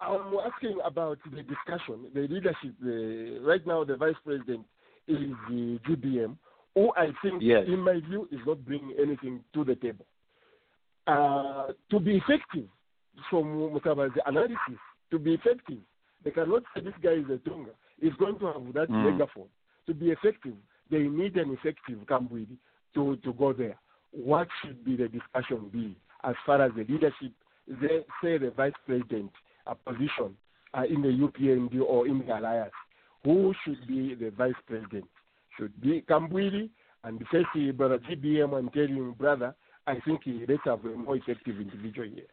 [0.00, 2.72] I'm asking about the discussion, the leadership.
[2.80, 4.64] The, right now, the vice president
[5.06, 5.18] is
[5.48, 6.36] the GBM,
[6.74, 7.64] who I think, Yes.
[7.66, 10.06] in my view, is not bringing anything to the table.
[11.06, 12.68] Uh, to be effective,
[13.28, 14.78] from Mutaba's analysis,
[15.10, 15.78] to be effective,
[16.24, 17.70] they cannot say this guy is a Tonga.
[18.00, 19.04] He's going to have that Mm.
[19.12, 19.48] megaphone.
[19.86, 20.54] To be effective,
[20.90, 22.56] they need an effective Kambwili
[22.94, 23.78] to, to go there.
[24.12, 27.32] What should be the discussion be as far as the leadership,
[27.68, 29.30] they say the vice president
[29.66, 30.36] a position
[30.74, 32.72] uh, in the UPND or in the alliance?
[33.24, 35.04] Who should be the vice president?
[35.58, 36.70] Should be Kambwili
[37.04, 39.54] and say, brother GBM and tell him, brother,
[39.86, 42.24] I think let's have a more effective individual here.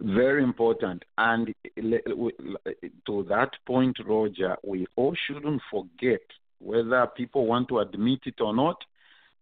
[0.00, 1.04] Very important.
[1.18, 6.22] And to that point, Roger, we all shouldn't forget
[6.60, 8.82] whether people want to admit it or not.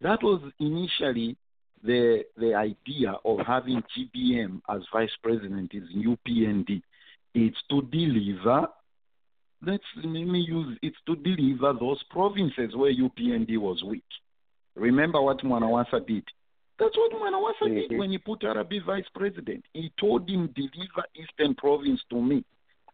[0.00, 1.36] That was initially
[1.82, 6.82] the the idea of having GBM as vice president is UPND.
[7.34, 8.68] It's to deliver.
[9.62, 10.78] Let's let me use.
[10.82, 14.04] It's to deliver those provinces where UPND was weak.
[14.74, 16.24] Remember what Mwanawasa did.
[16.78, 17.98] That's what Mwanawasa did Mhm.
[17.98, 19.66] when he put Arabi vice president.
[19.74, 22.42] He told him, deliver Eastern Province to me.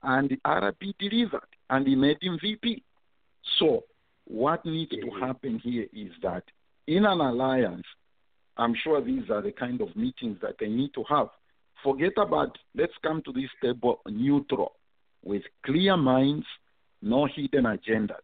[0.03, 2.83] And Arabi delivered, and he made him VP.
[3.59, 3.85] So,
[4.25, 5.21] what needs to Mhm.
[5.21, 6.45] happen here is that
[6.87, 7.85] in an alliance,
[8.57, 11.29] I'm sure these are the kind of meetings that they need to have.
[11.83, 14.73] Forget about, let's come to this table neutral,
[15.23, 16.47] with clear minds,
[17.03, 18.17] no hidden agendas.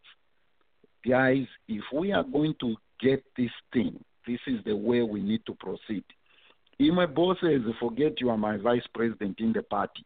[1.06, 5.44] Guys, if we are going to get this thing, this is the way we need
[5.46, 6.04] to proceed.
[6.78, 10.04] If my boss says, forget you are my vice president in the party,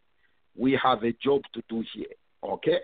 [0.56, 2.06] we have a job to do here,
[2.42, 2.80] okay?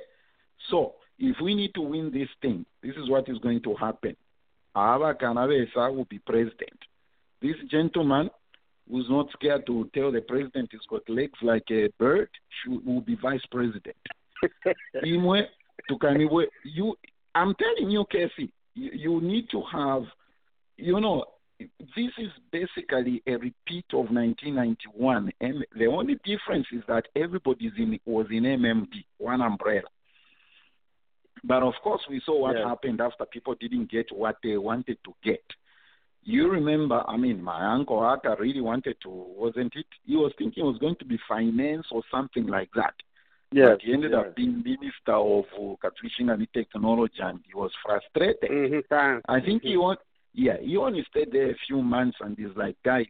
[0.70, 4.16] So, if we need to win this thing, this is what is going to happen.
[4.76, 6.78] Ava Kanavesa will be president.
[7.40, 8.30] This gentleman
[8.90, 12.28] who's not scared to tell the president he's got legs like a bird
[12.62, 13.96] should, will be vice president.
[15.04, 15.46] Imwe,
[15.90, 16.94] tukaniwe, you,
[17.34, 20.02] I'm telling you, Casey, you, you need to have,
[20.76, 21.24] you know,
[21.60, 25.32] this is basically a repeat of 1991.
[25.40, 29.88] And the only difference is that everybody in, was in MMD, one umbrella.
[31.44, 32.68] But of course, we saw what Yeah.
[32.68, 35.44] happened after people didn't get what they wanted to get.
[36.24, 39.86] You remember, I mean, my uncle Aka really wanted to, wasn't it?
[40.06, 42.94] He was thinking it was going to be finance or something like that.
[43.50, 43.70] Yes.
[43.70, 45.88] But he ended up being minister of uh,
[46.18, 48.50] and Technology, and he was frustrated.
[48.50, 49.18] Mm-hmm.
[49.28, 49.96] I think he on,
[50.32, 53.06] yeah, he only stayed there a few months, and he's like, guys,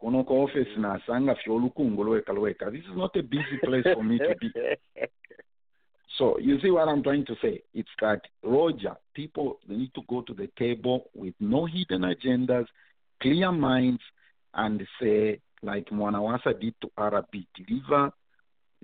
[0.00, 2.70] kuno ko office na sanga fyolukungu lweka lweka.
[2.70, 4.50] This is not a busy place for me to be.
[6.18, 7.62] So you see what I'm trying to say?
[7.74, 12.66] It's that Roger, people they need to go to the table with no hidden agendas,
[13.20, 14.02] clear minds,
[14.54, 18.12] and say like Mwanawasa did to Arabi, deliver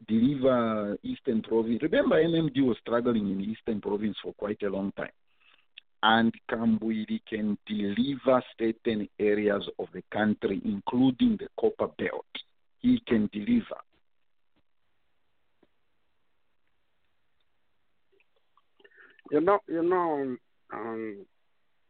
[0.06, 1.82] deliver Eastern Province.
[1.82, 5.10] Remember, MMD was struggling in Eastern Province for quite a long time.
[6.02, 12.22] And Kambwili can deliver certain areas of the country, including the Copperbelt.
[12.78, 13.80] He can deliver.
[19.30, 20.36] You know, you know,
[20.72, 21.26] um,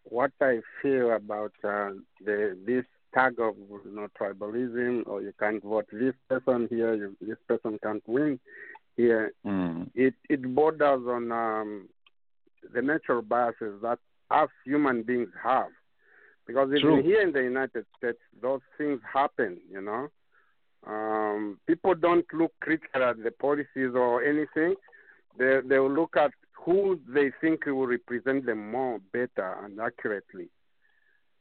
[0.04, 1.90] what I feel about uh,
[2.24, 2.84] the this
[3.14, 7.78] tag of you know tribalism, or you can't vote this person here, you, this person
[7.82, 8.38] can't win
[8.96, 9.32] here.
[9.46, 9.90] Mm.
[9.94, 11.88] It it borders on um,
[12.74, 13.98] the natural biases that
[14.30, 15.68] us human beings have,
[16.46, 17.02] because even True.
[17.02, 19.58] here in the United States, those things happen.
[19.70, 20.08] You know,
[20.86, 24.74] um, people don't look critical at the policies or anything.
[25.38, 26.32] They they will look at
[26.64, 30.48] who they think will represent them more better and accurately.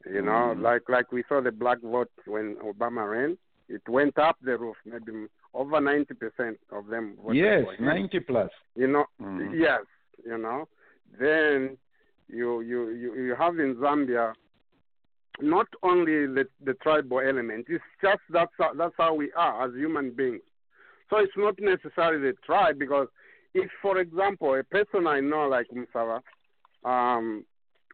[0.06, 0.62] You know, Mm.
[0.62, 3.36] like like we saw the black vote when Obama ran,
[3.68, 4.76] it went up the roof.
[4.84, 7.80] Maybe over ninety percent of them voted Yes.
[7.80, 8.50] 90 plus.
[8.76, 9.58] You know, Mhm.
[9.58, 9.84] yes,
[10.24, 10.68] you know.
[11.18, 11.76] Then
[12.28, 14.34] you you you you have in Zambia
[15.40, 17.66] not only the the tribal element.
[17.68, 20.42] It's just that's how, that's how we are as human beings.
[21.10, 23.08] So it's not necessarily the tribe because
[23.54, 26.20] if, for example, a person I know like Musawa
[26.84, 27.44] um,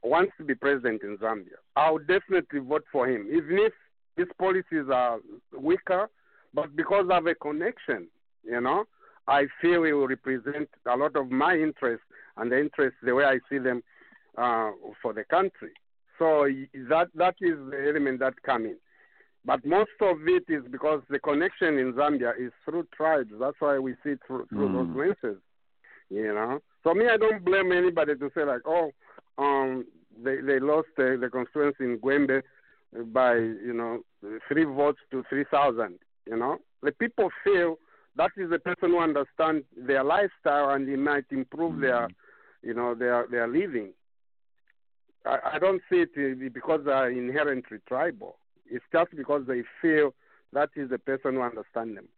[0.03, 3.73] wants to be president in Zambia, I would definitely vote for him, even if
[4.17, 5.19] his policies are
[5.59, 6.09] weaker.
[6.53, 8.07] But because have a connection,
[8.45, 8.85] you know,
[9.27, 12.05] I feel he will represent a lot of my interests
[12.37, 13.83] and the interests the way I see them
[14.39, 14.71] uh,
[15.03, 15.73] for the country.
[16.19, 16.47] So
[16.89, 18.77] that that is the element that come in.
[19.45, 23.31] But most of it is because the connection in Zambia is through tribes.
[23.39, 24.95] That's why we see through, through Mm.
[24.95, 25.43] those lenses.
[26.11, 26.61] You know.
[26.83, 28.93] So me, I don't blame anybody to say like, oh,
[29.39, 29.87] um,
[30.23, 32.43] they they lost the, the constituency in Gwembe
[33.13, 34.01] by you know
[34.49, 35.99] three votes to three thousand.
[36.27, 37.77] You know, the people feel
[38.17, 42.09] that is the person who understands their lifestyle and he might improve their,
[42.63, 43.93] you know, their their living.
[45.27, 48.37] I, I don't see it uh, because they are inherently tribal.
[48.71, 50.15] It's just because they feel
[50.53, 52.09] that is the person who understands them.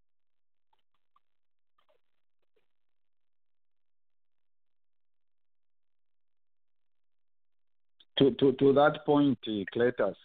[8.19, 10.17] to to to that point, uh, Cletus,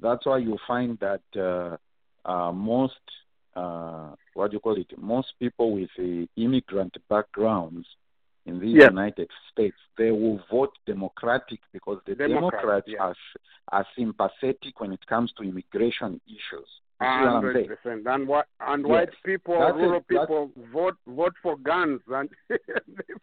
[0.00, 1.76] that's why you find that uh,
[2.28, 2.94] uh, most
[3.56, 4.90] uh, what do you call it?
[4.98, 7.86] Most people with uh, immigrant backgrounds
[8.46, 8.90] in the Yes.
[8.90, 13.00] United States they will vote Democratic because the Democrat, Democrats yes.
[13.00, 13.14] are
[13.72, 16.68] are sympathetic when it comes to immigration issues.
[17.00, 18.06] You see what I'm Hundred percent.
[18.06, 18.90] And what and Yes.
[18.90, 20.08] white people, That's rural it.
[20.08, 22.56] People vote vote for guns and they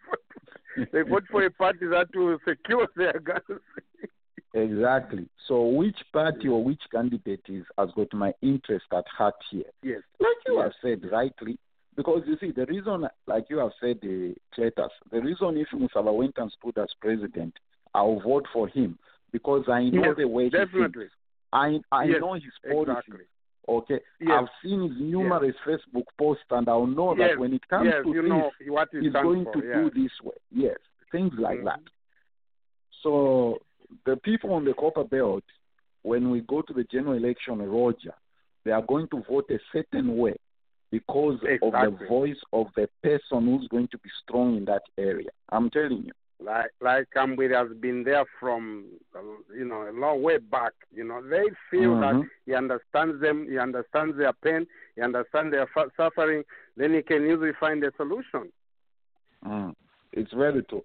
[0.07, 3.61] vote, they vote for a party that will secure their guns.
[4.53, 5.27] Exactly.
[5.47, 9.63] So which party or which candidate is has got my interest at heart here?
[9.81, 10.01] yes.
[10.19, 10.63] Like you Yes.
[10.63, 11.57] have said rightly,
[11.95, 16.15] because you see the reason, like you have said, uh, Cletus, the reason if Musava
[16.15, 17.53] went and stood as president,
[17.93, 18.97] I'll vote for him
[19.31, 21.03] because I know Yes, the way he Definitely.
[21.03, 21.15] thinks.
[21.53, 22.95] I I Yes, know his policies.
[22.97, 23.25] Exactly.
[23.67, 24.29] Okay, Yes.
[24.31, 28.21] I've seen his numerous Facebook posts, and I'll know that when it comes to you
[28.21, 29.53] this, know what he's going for.
[29.53, 30.35] to do this way.
[30.49, 30.77] Yes,
[31.11, 31.65] things like Mhm.
[31.65, 31.81] that.
[33.03, 33.59] So
[34.05, 35.43] the people on the Copperbelt,
[36.03, 38.13] when we go to the general election, Roger,
[38.63, 40.35] they are going to vote a certain way
[40.91, 45.29] because of the voice of the person who's going to be strong in that area.
[45.49, 46.11] I'm telling you.
[46.43, 48.85] like like Kambwili has been there from
[49.55, 50.73] you know a long way back.
[50.91, 52.01] You know they feel Mhm.
[52.01, 56.43] that he understands them, he understands their pain, he understands their suffering.
[56.77, 58.51] Then he can usually find a solution.
[59.45, 59.75] Mm.
[60.13, 60.83] It's very true.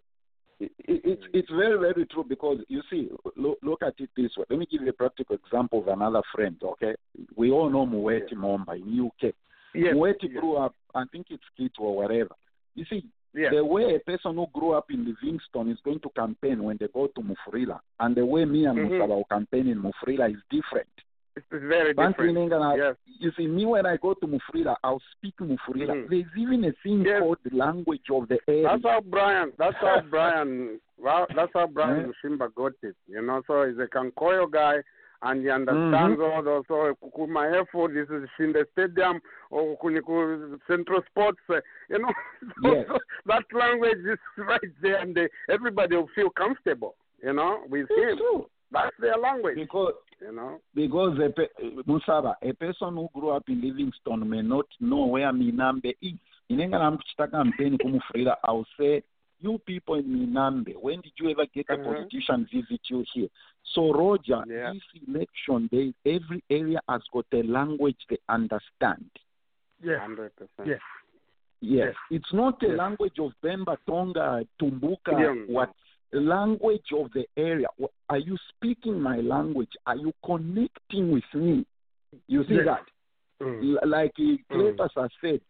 [0.60, 4.36] It, it, it's it's very very true because you see, look, look at it this
[4.36, 4.44] way.
[4.50, 6.56] Let me give you a practical example of another friend.
[6.62, 6.94] Okay,
[7.34, 9.34] we all know Muweti Momba in UK.
[9.76, 12.34] Yes, Muweti yes, grew up, I think it's Kitwe or whatever.
[12.74, 13.04] You see,
[13.34, 13.52] yes.
[13.54, 16.88] the way a person who grew up in Livingstone is going to campaign when they
[16.92, 18.90] go to Mufulira, and the way me and Mhm.
[18.90, 20.88] Musaba will campaign in Mufulira is different.
[21.36, 22.50] It's, very Frankly, different.
[22.50, 25.92] Nengana, Yes, you see, me when I go to Mufulira, I'll speak Mufulira.
[25.94, 26.08] Mhm.
[26.08, 27.20] There's even a thing Yes.
[27.20, 28.62] called the language of the area.
[28.68, 29.52] that's how Brian.
[29.58, 30.80] That's how Brian.
[30.98, 32.10] Well, that's how Brian.
[32.10, 32.96] Mushimba got it.
[33.06, 34.82] You know, so he's a Kankoyo guy.
[35.28, 36.64] And he understands all those.
[36.68, 39.20] So, Kukuma Airport, this is Shinde Stadium,
[39.50, 41.38] or Kuniku Central Sports.
[41.50, 41.60] uh,
[41.90, 42.12] You know,
[42.62, 42.86] so, Yes.
[42.88, 46.94] so that language is right there, and they, everybody will feel comfortable.
[47.22, 48.18] You know, with It's him.
[48.18, 48.46] true.
[48.70, 49.56] That's their language.
[49.56, 50.60] Because You know.
[50.74, 55.32] because a pe- Musaba, a person who grew up in Livingstone may not know where
[55.32, 56.18] Minambe is.
[56.50, 59.02] Inengana mkuchita campaign kumufurira, I'll say,
[59.40, 61.84] you people in Minambe, when did you ever get a Mhm.
[61.84, 63.28] politician visit you here?
[63.74, 64.72] So Roger, Yeah.
[64.72, 69.10] this election day, every area has got a language they understand.
[69.82, 70.00] Yes.
[70.00, 70.68] Hundred percent.
[70.68, 70.80] Yes.
[71.60, 71.96] Yes, Yes.
[72.10, 72.78] it's not a Yes.
[72.78, 75.52] language of Bemba, Tonga, Tumbuka, Yeah.
[75.54, 75.72] what
[76.12, 77.66] language of the area.
[78.08, 79.76] Are you speaking my language?
[79.86, 81.66] Are you connecting with me?
[82.28, 82.64] You see Yes.
[82.66, 82.84] that?
[83.40, 83.76] Mm.
[83.82, 85.40] L- Like uh, Cletus has said,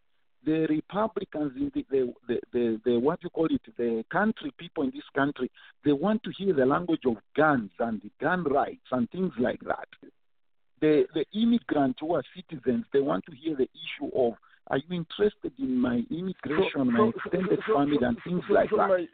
[0.46, 4.84] the Republicans in the, the, the, the, the what you call it, the country people
[4.84, 5.50] in this country,
[5.84, 9.60] they want to hear the language of guns and the gun rights and things like
[9.66, 9.88] that.
[10.80, 14.34] The the immigrants who are citizens, they want to hear the issue of
[14.68, 18.88] are you interested in my immigration, my extended family, and things so, like so that?
[18.88, 19.06] My,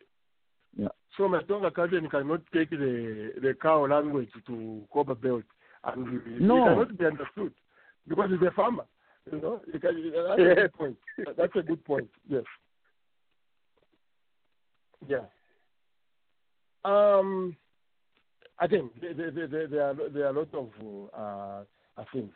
[0.76, 0.89] Yeah.
[1.16, 5.45] So my Tonga cousin cannot take the the cow language to Copperbelt,
[5.85, 6.64] and it No.
[6.64, 7.53] cannot be understood
[8.09, 8.85] because he's a farmer.
[9.31, 10.97] You know, it can, that's a good point.
[11.37, 12.09] That's a good point.
[12.29, 12.43] Yes.
[15.07, 15.25] Yeah.
[16.85, 17.57] Um,
[18.61, 20.68] again, there, there, there, there are there are a lot of
[21.16, 22.33] uh, uh, things.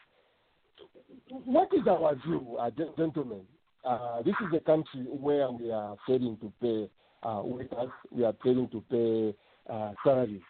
[1.29, 3.43] What is our view, uh, gentlemen?
[3.85, 6.91] Uh, this is a country where we are failing to pay
[7.23, 9.35] uh, workers, we are failing to pay
[9.73, 10.43] uh, salaries,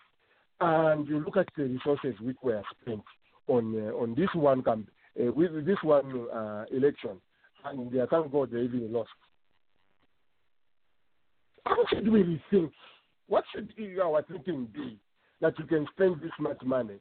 [0.60, 3.02] and you look at the resources which were spent
[3.48, 4.88] on uh, on this one camp,
[5.20, 7.20] uh, with this one uh, election,
[7.64, 9.10] and they thank God they even lost.
[11.64, 12.70] How should we rethink?
[13.28, 14.98] What should our thinking be
[15.40, 16.96] that you can spend this much money?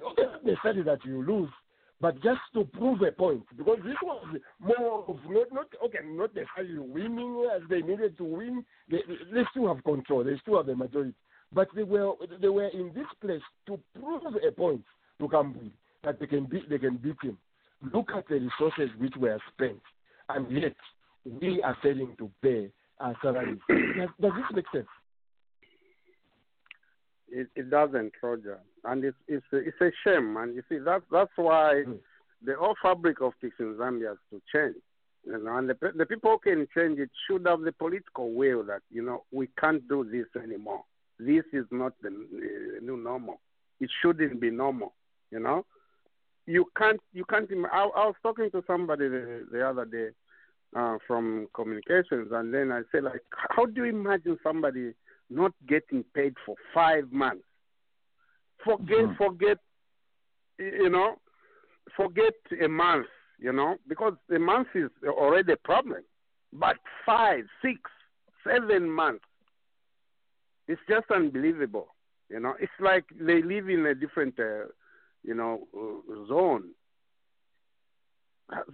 [0.00, 1.50] Not necessarily that you lose,
[2.00, 4.24] but just to prove a point, because this was
[4.60, 8.64] more of not, not okay, not necessarily winning as they needed to win.
[8.88, 8.98] They,
[9.32, 10.22] they still have control.
[10.22, 11.14] They still have the majority,
[11.52, 14.84] but they were they were in this place to prove a point
[15.18, 15.72] to Kambwili
[16.08, 17.36] that they can beat they can beat him.
[17.92, 19.80] Look at the resources which were spent,
[20.30, 20.74] and yet
[21.24, 23.58] we are failing to pay our salaries.
[23.68, 24.86] does, does this make sense?
[27.30, 30.36] It, it doesn't, Roger, and it's it's a, it's a shame.
[30.38, 31.98] And you see, that's that's why Mm.
[32.42, 34.76] the whole fabric of things in Zambia has to change.
[35.26, 38.62] You know, and the the people who can change it should have the political will
[38.64, 40.84] that you know we can't do this anymore.
[41.18, 43.40] This is not the uh, new normal.
[43.78, 44.94] It shouldn't be normal.
[45.30, 45.66] You know,
[46.48, 47.50] you can't you can't.
[47.50, 50.08] Im- I, I was talking to somebody the, the other day
[50.74, 53.22] uh, from communications, and then I said like,
[53.54, 54.94] how do you imagine somebody
[55.28, 57.44] not getting paid for five months?
[58.64, 59.16] Forget, Mhm.
[59.18, 59.58] forget,
[60.58, 61.16] you know,
[61.94, 62.34] forget
[62.64, 63.06] a month,
[63.38, 66.02] you know, because a month is already a problem.
[66.52, 67.78] But five, six,
[68.42, 69.24] seven months,
[70.66, 71.88] it's just unbelievable.
[72.30, 74.64] You know, it's like they live in a different, uh,
[75.28, 76.70] you know, uh, zone.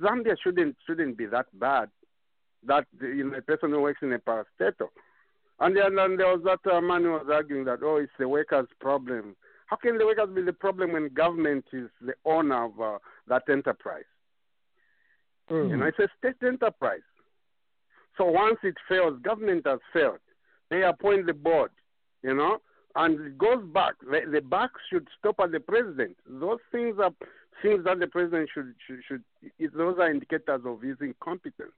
[0.01, 1.89] Zambia shouldn't shouldn't be that bad.
[2.65, 4.91] That you know, a person who works in a parastatal.
[5.59, 8.29] And then and there was that uh, man who was arguing that oh, it's the
[8.29, 9.35] workers' problem.
[9.67, 13.43] How can the workers be the problem when government is the owner of uh, that
[13.51, 14.05] enterprise?
[15.51, 17.01] You know, it's a state enterprise.
[18.17, 20.21] So once it fails, government has failed.
[20.71, 21.71] They appoint the board,
[22.23, 22.59] you know,
[22.97, 23.95] and it goes back.
[24.01, 26.17] The, the back should stop at the president.
[26.29, 27.11] Those things are
[27.63, 29.23] things that the president should should, should
[29.59, 31.73] it, those are indicators of his incompetence,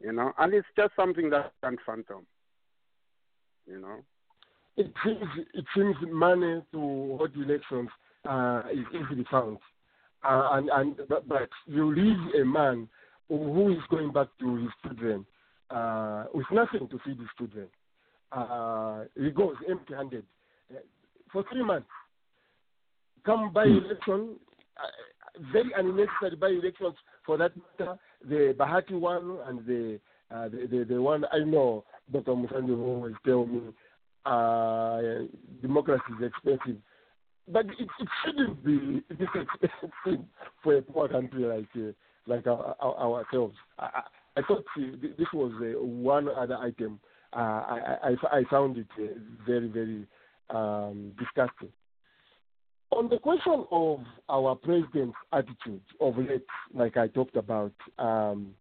[0.00, 2.26] you know, and it's just something that can't phantom,
[3.66, 3.98] you know.
[4.78, 6.78] it seems it seems money to
[7.18, 7.88] hold elections
[8.28, 9.58] uh, is easily found,
[10.22, 12.88] uh, and and but, but you leave a man
[13.28, 15.26] who is going back to his children
[15.70, 17.66] uh, with nothing to feed his children.
[18.32, 20.24] Uh, he goes empty-handed
[20.70, 20.80] uh,
[21.32, 21.88] for three months.
[23.24, 24.36] Come by election,
[24.76, 27.98] uh, very unnecessary by elections for that matter.
[28.28, 30.00] The Bahati one and the
[30.30, 32.32] uh, the, the the one I know Dr.
[32.32, 33.60] Musandi always tell me
[34.26, 35.00] uh,
[35.62, 36.80] democracy is expensive.
[37.50, 40.24] But it, it shouldn't be this expensive
[40.62, 41.92] for a poor country like uh,
[42.26, 43.54] like our, our, ourselves.
[43.78, 44.82] I, I, I thought uh,
[45.16, 47.00] this was uh, one other item.
[47.34, 47.98] Uh, I,
[48.32, 50.06] I, I found it uh, very, very
[50.50, 51.68] um, disgusting.
[52.90, 54.00] On the question of
[54.30, 58.54] our president's attitude of late, like I talked about, um,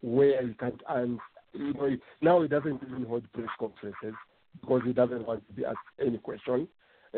[0.00, 1.18] where he can and
[1.52, 4.14] you know now he doesn't even hold press conferences
[4.60, 6.68] because he doesn't want to be asked any question,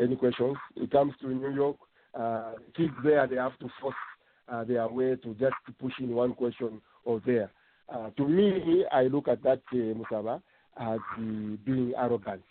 [0.01, 0.57] any questions.
[0.75, 1.77] He comes to New York,
[2.19, 3.95] uh, kids there they have to force
[4.51, 7.51] uh, their way to just push in one question or there.
[7.87, 10.41] Uh, to me, I look at that uh, Musaba
[10.79, 12.41] as the being arrogant.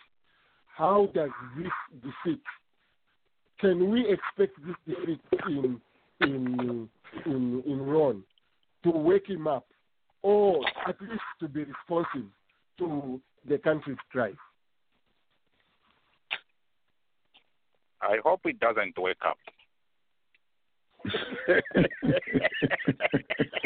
[0.67, 2.41] How does this defeat?
[3.59, 5.81] Can we expect this defeat in
[6.21, 6.89] in
[7.25, 8.23] in in Roan
[8.83, 9.65] to wake him up,
[10.21, 12.29] or at least to be responsive
[12.79, 14.33] to the country's cries?
[18.01, 19.37] I hope it doesn't wake up.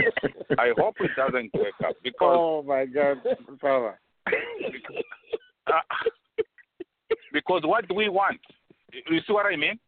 [0.60, 3.18] I hope it doesn't wake up because Oh my God,
[3.62, 4.00] Father.
[5.68, 5.82] uh,
[7.34, 8.40] because what do we want?
[9.10, 9.80] You see what I mean?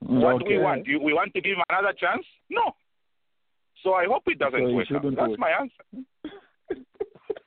[0.00, 0.84] What do we want?
[0.84, 2.24] Do we want to give him another chance?
[2.48, 2.74] No.
[3.82, 5.02] So I hope it doesn't So he wake up.
[5.02, 5.84] shouldn't That's my answer.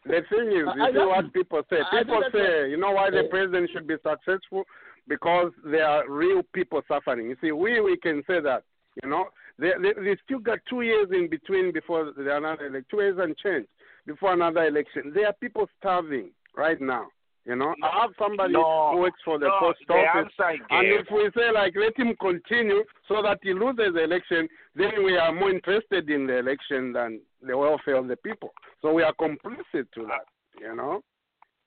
[0.05, 1.77] The thing is, you I- I see what people say.
[1.97, 4.63] People say, you know why the president should be successful?
[5.07, 7.29] Because there are real people suffering.
[7.29, 8.63] You see, we we can say that.
[9.01, 9.25] You know,
[9.57, 13.17] they they, they still got two years in between before the another election, two years
[13.17, 13.65] and change
[14.05, 15.11] before another election.
[15.13, 17.07] There are people starving right now.
[17.45, 20.31] You know, I have somebody No, who works for the no, post the office.
[20.39, 25.03] And if we say like let him continue so that he loses the election, then
[25.03, 28.53] we are more interested in the election than the welfare of the people.
[28.81, 30.25] So we are complicit to that.
[30.61, 31.01] You know.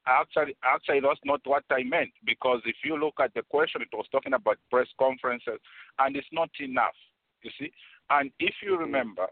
[0.06, 3.88] actually, actually, that's not what I meant because if you look at the question, it
[3.92, 5.58] was talking about press conferences,
[5.98, 6.96] and it's not enough.
[7.42, 7.70] You see,
[8.08, 8.84] and if you mm-hmm.
[8.84, 9.26] remember,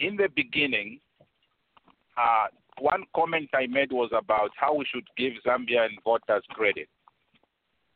[0.00, 1.00] in the beginning,
[2.16, 2.46] uh,
[2.80, 6.88] one comment I made was about how we should give Zambian voters credit.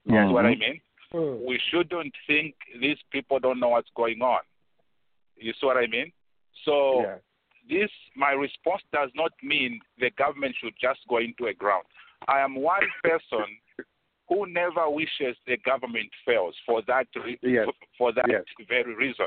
[0.06, 0.80] That's what I mean.
[1.12, 1.44] Hmm.
[1.46, 4.40] We shouldn't think these people don't know what's going on.
[5.36, 6.12] You see what I mean?
[6.64, 7.18] So Yeah.
[7.68, 11.84] this my response does not mean the government should just go into a ground.
[12.26, 13.46] I am one person
[14.28, 17.68] who never wishes the government fails for that re- Yes.
[17.96, 18.44] for that Yes.
[18.68, 19.26] very reason.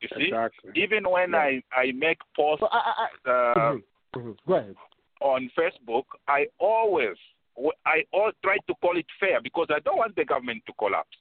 [0.00, 0.72] You see, Exactly.
[0.74, 1.38] even when Yeah.
[1.38, 3.82] I I make posts So I, I, I, uh, mhm,
[4.14, 4.36] mhm.
[4.46, 4.76] Go ahead.
[5.20, 7.16] on Facebook, I always
[7.86, 11.16] I all try to call it fair because I don't want the government to collapse.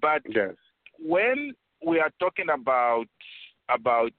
[0.00, 0.54] But Yes.
[0.98, 1.54] when
[1.84, 3.08] we are talking about
[3.68, 4.12] about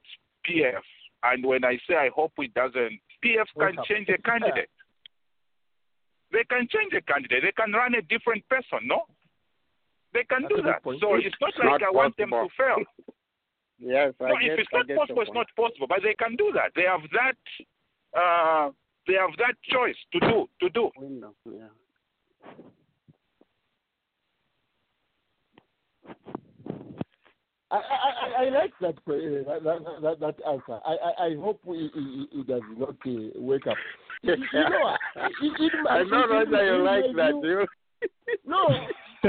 [0.44, 0.82] PF,
[1.22, 4.70] and when I say I hope it doesn't, PF can change a candidate.
[6.32, 7.42] They can change a candidate.
[7.44, 8.80] They can run a different person.
[8.88, 9.04] No,
[10.12, 10.82] they can That's do that.
[10.82, 11.00] point.
[11.00, 12.82] So It's not not like I want them to fail.
[13.84, 15.34] Yes, I no, get, if it's I not possible, it's point.
[15.34, 15.86] not possible.
[15.88, 16.70] But they can do that.
[16.76, 17.34] They have that.
[18.16, 18.70] Uh,
[19.06, 20.48] they have that choice to do.
[20.60, 20.90] To do.
[20.96, 21.68] Window, yeah.
[27.70, 30.78] I, I, I like that, uh, that, that, that, that answer.
[30.84, 33.76] I, I, I hope he, he, he does not uh, wake up.
[34.24, 34.96] You, you know,
[35.42, 37.66] in, in I know, Roger, you like that, you.
[38.46, 38.68] No,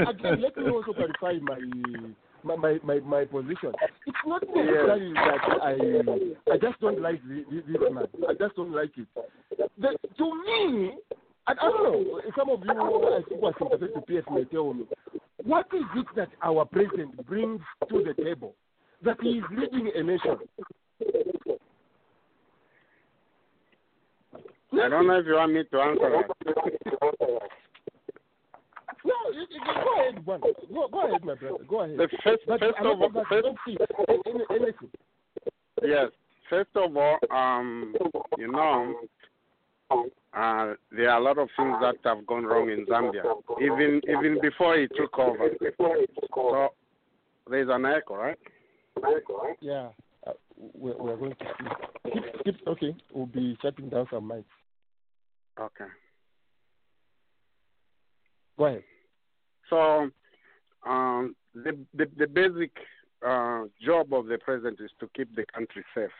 [0.08, 1.58] again, let me also clarify my
[2.44, 3.72] my my, my, my position.
[4.06, 8.06] It's not necessarily that I I just don't like the, the, this man.
[8.28, 9.08] I just don't like it.
[9.78, 10.92] The, to me,
[11.46, 12.20] I, I don't know.
[12.36, 14.84] Some of you, I think, who are sympathetic to PF may tell me,
[15.42, 18.54] what is it that our president brings to the table
[19.02, 20.38] that he is leading a nation?
[24.72, 27.63] I don't know if you want me to answer that.
[29.54, 30.40] No, you, you, go ahead, one.
[30.40, 31.64] Go, go ahead, my brother.
[31.68, 31.96] Go ahead.
[32.22, 33.76] First, But first of all, first, don't see
[34.50, 34.90] anything.
[35.82, 36.08] yes,
[36.50, 37.94] first of all, um,
[38.38, 38.94] you know,
[40.36, 43.22] uh, there are a lot of things that have gone wrong in Zambia,
[43.60, 45.50] even even before he took over.
[46.28, 46.70] So
[47.50, 48.38] there's an echo, right?
[49.60, 49.88] Yeah,
[50.26, 50.32] uh,
[50.74, 51.36] we're, we're going to
[52.04, 52.10] see.
[52.12, 54.44] Keep, keep, okay, we'll be shutting down some mics.
[55.60, 55.90] Okay.
[58.58, 58.82] Go ahead.
[59.70, 60.10] So
[60.86, 62.72] um, the, the the basic
[63.26, 66.10] uh, job of the president is to keep the country safe.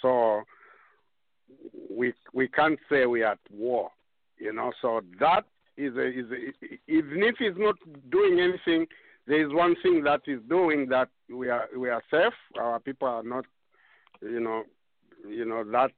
[0.00, 0.42] So
[1.90, 3.90] we we can't say we are at war,
[4.38, 4.72] you know.
[4.80, 5.44] So that
[5.76, 7.76] is a, is a, even if he's not
[8.10, 8.86] doing anything,
[9.26, 12.34] there is one thing that he's doing that we are we are safe.
[12.58, 13.44] Our people are not,
[14.20, 14.64] you know,
[15.28, 15.90] you know that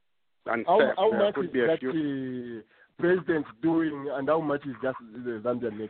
[0.45, 0.65] unsafe.
[0.67, 1.91] How, how much could is be that few.
[1.91, 2.63] the
[2.99, 5.89] president doing, and how much is just the Zambian nation?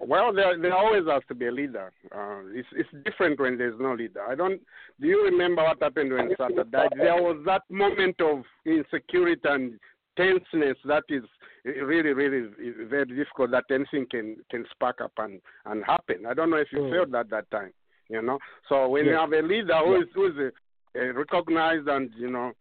[0.00, 1.92] Well, there there always has to be a leader.
[2.14, 4.22] Uh, it's it's different when there's no leader.
[4.22, 4.60] I don't.
[5.00, 6.90] Do you remember what happened when Sata died?
[6.96, 9.78] There was that moment of insecurity and
[10.16, 11.24] tenseness that is
[11.64, 12.48] really really
[12.88, 13.50] very difficult.
[13.50, 16.26] That anything can can spark up and and happen.
[16.26, 16.90] I don't know if you Mm.
[16.90, 17.72] felt that that time.
[18.08, 18.38] You know.
[18.68, 22.30] So when you have a leader who is who is uh, uh, recognized and you
[22.30, 22.52] know,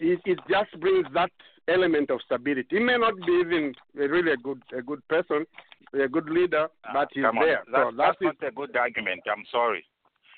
[0.00, 1.32] it it just brings that
[1.66, 2.66] element of stability.
[2.70, 5.46] He may not be even a really a good a good person,
[6.02, 7.62] a good leader, but he's Ah, Come there.
[7.70, 8.24] That's, so that's that's it.
[8.42, 9.22] not a good argument.
[9.30, 9.84] I'm sorry.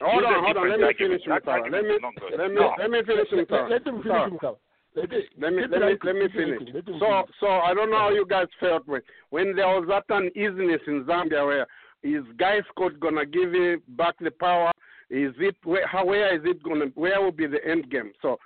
[0.01, 0.69] Hold on, hold on.
[0.71, 2.39] Let me finish, That Let me not good.
[2.39, 2.75] let me No.
[2.79, 3.71] let me finish, Let, Mutara.
[3.71, 4.59] let him finish himself.
[4.95, 6.59] Let, it- Let me let me let me finish.
[6.61, 9.01] writing, let him So so I don't know how you guys felt when
[9.31, 11.67] when there was that uneasiness in Zambia where
[12.03, 14.71] is Guy Scott gonna give it back the power?
[15.11, 18.13] Is it where how where is it gonna where will be the end game?
[18.23, 18.39] So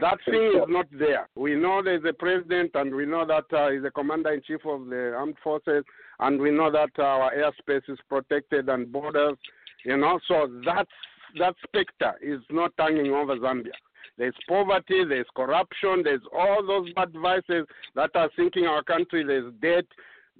[0.00, 1.28] that thing is not there.
[1.36, 4.66] We know there's a president, and we know that uh, he's the commander in chief
[4.66, 5.84] of the armed forces,
[6.20, 9.36] and we know that our airspace is protected and borders.
[9.84, 10.90] You know, so that's
[11.38, 13.72] that specter is not hanging over Zambia.
[14.18, 19.24] There's poverty, there's corruption, there's all those bad vices that are sinking our country.
[19.24, 19.84] There's debt,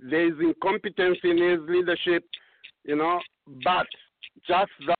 [0.02, 2.24] there's incompetence in his leadership,
[2.84, 3.20] you know.
[3.62, 3.86] But
[4.48, 4.98] just that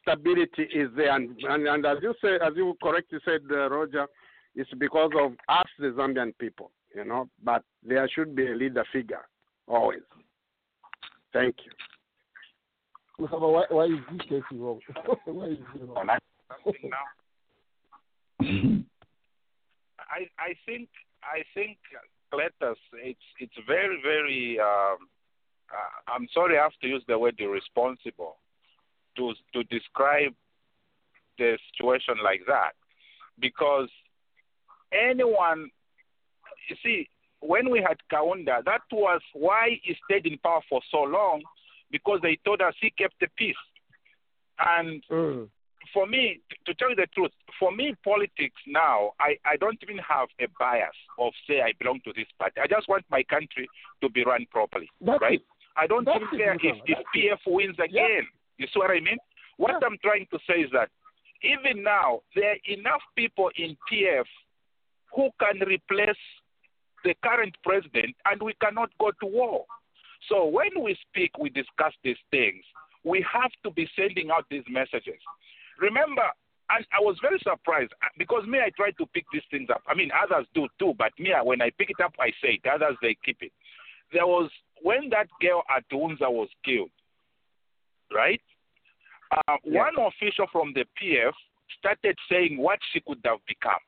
[0.00, 4.06] stability is there, and and, and as you say, as you correctly said, uh, Roger,
[4.54, 7.28] it's because of us, the Zambian people, you know.
[7.44, 9.26] But there should be a leader figure
[9.68, 10.00] always.
[11.32, 11.72] Thank you.
[13.18, 14.80] Mustafa, why, why is this case wrong?
[15.24, 16.08] why is he wrong?
[16.08, 16.18] I,
[16.84, 17.06] now,
[20.00, 20.88] I I think
[21.22, 21.78] I think
[22.32, 24.58] Cletus, it's it's very very.
[24.60, 25.08] Um,
[25.70, 28.36] uh, I'm sorry, I have to use the word irresponsible
[29.16, 30.32] to to describe
[31.38, 32.72] the situation like that,
[33.40, 33.88] because
[34.92, 35.70] anyone,
[36.68, 37.08] you see,
[37.40, 41.42] when we had Kaunda, that was why he stayed in power for so long,
[41.90, 43.56] because they told us he kept the peace,
[44.58, 45.48] and Mm.
[45.92, 49.98] for me, to tell you the truth, for me, politics now, I, I don't even
[49.98, 52.60] have a bias of say I belong to this party.
[52.60, 53.68] I just want my country
[54.02, 55.34] to be run properly, That's right?
[55.40, 55.46] it.
[55.76, 58.26] I don't That's even care if, if PF wins again.
[58.58, 59.16] You see what I mean?
[59.56, 59.86] What Yeah.
[59.86, 60.90] I'm trying to say is that
[61.42, 64.26] even now, there are enough people in PF
[65.14, 66.18] who can replace
[67.04, 69.64] the current president, and we cannot go to war.
[70.28, 72.64] So when we speak, we discuss these things.
[73.04, 75.20] we have to be sending out these messages.
[75.80, 76.26] Remember,
[76.70, 79.82] and I was very surprised uh, because me, I try to pick these things up.
[79.86, 82.68] I mean, others do too, but me, when I pick it up, I say it.
[82.70, 83.52] Others, they keep it.
[84.12, 84.50] There was,
[84.82, 86.90] when that girl at Tunza was killed,
[88.12, 88.40] right?
[89.30, 89.84] Uh, Yeah.
[89.84, 91.32] One official from the PF
[91.78, 93.80] started saying what she could have become.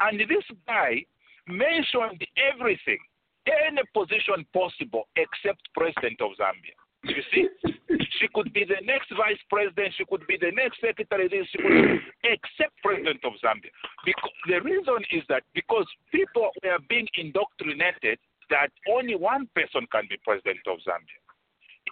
[0.00, 1.04] And this guy
[1.50, 2.98] mentioned everything,
[3.46, 6.76] any position possible except president of Zambia.
[7.04, 7.48] You see,
[8.20, 11.58] she could be the next vice president, she could be the next secretary, this, she
[11.58, 13.72] could be, except president of Zambia.
[14.04, 18.18] Because the reason is that because people were being indoctrinated
[18.50, 21.22] that only one person can be president of Zambia.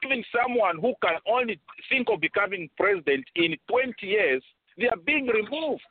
[0.05, 1.59] Even someone who can only
[1.89, 4.43] think of becoming president in 20 years,
[4.77, 5.83] they are being removed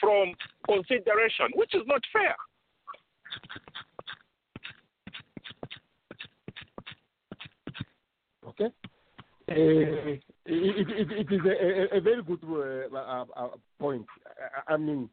[0.00, 0.34] from
[0.66, 2.34] consideration, which is not fair.
[8.48, 8.72] Okay.
[9.50, 13.48] Uh, it, it, it is a, a, very good uh, uh, uh,
[13.78, 14.06] point.
[14.66, 15.08] I, I mean,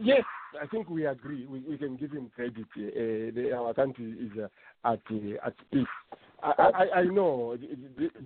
[0.00, 0.22] yes,
[0.60, 1.46] I think we agree.
[1.46, 2.66] We, we can give him credit.
[2.76, 5.00] Uh, the, our country is uh, at
[5.44, 5.86] at peace.
[6.42, 7.56] I, I, I know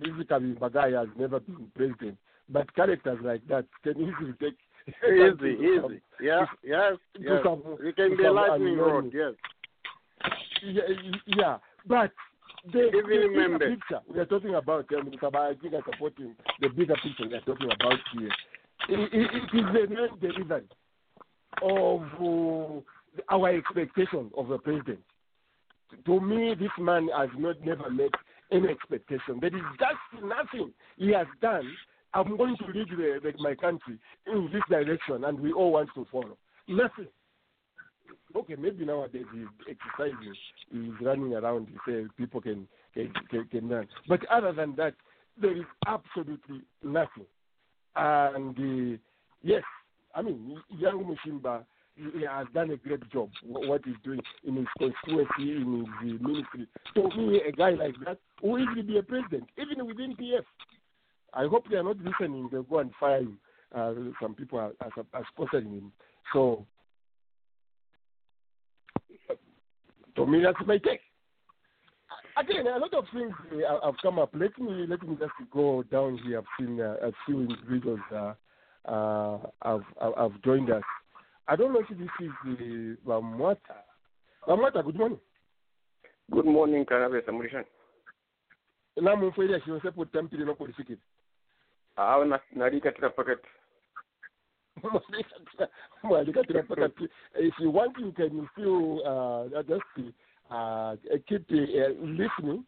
[0.01, 2.17] basically Bagai has never been president,
[2.49, 4.57] but characters like that can easily take
[4.87, 6.01] Easy, easy.
[6.21, 7.41] Yeah, yes, yes.
[7.81, 9.33] It can be a lightning rod, yes.
[10.63, 10.81] yeah,
[11.27, 12.11] yeah, but
[12.71, 15.91] the, Even the bigger remember- picture we are talking about, I mean, I think I
[15.91, 16.35] support him.
[16.61, 18.31] The bigger picture we are talking about here,
[18.89, 20.63] it, it, it is the main delivery
[21.61, 24.99] of uh, our expectation of the president.
[26.05, 28.11] To me, this man has not never met
[28.51, 29.39] any expectation.
[29.39, 31.69] There is just nothing he has done.
[32.13, 35.89] I'm going to lead the, the, my country in this direction, and we all want
[35.95, 36.37] to follow.
[36.67, 37.07] Nothing
[38.35, 40.33] okay, maybe nowadays he's exercising,
[40.71, 43.87] he's running around, he says people can, can, can, can run.
[44.07, 44.93] But other than that,
[45.39, 47.25] there is absolutely nothing.
[47.95, 48.97] And uh,
[49.43, 49.63] yes,
[50.13, 51.63] I mean, young Mushimba
[51.95, 56.67] he has done a great job, what he's doing in his constituency, in his ministry.
[56.93, 60.43] So, me, a guy like that will easily be a president, even within PF.
[61.37, 62.49] I hope they are not listening.
[62.51, 63.37] They'll go and fire him.
[63.73, 65.91] Uh, some people are, are, are sponsoring him.
[66.33, 66.65] So
[70.15, 70.99] to me, that's my take.
[72.37, 74.29] Again, a lot of things uh, have come up.
[74.33, 76.39] Let me let me just go down here.
[76.39, 78.33] I've seen uh, a few individuals uh,
[78.85, 79.83] uh, have,
[80.17, 80.83] have joined us.
[81.47, 83.77] I don't know if this is uh, Vamwata.
[84.47, 85.19] Vamwata, good morning.
[86.31, 87.63] Good morning, Kanabe Samurishan.
[89.01, 91.16] namumfwere chiyonse kuti tampire nokulifikira Awo na- nalikatira
[93.09, 93.47] pakati.
[96.03, 97.09] mwalikatira pakati
[97.39, 100.13] if you want you can still uh, just
[100.51, 100.95] uh,
[101.27, 102.63] keep uh, listening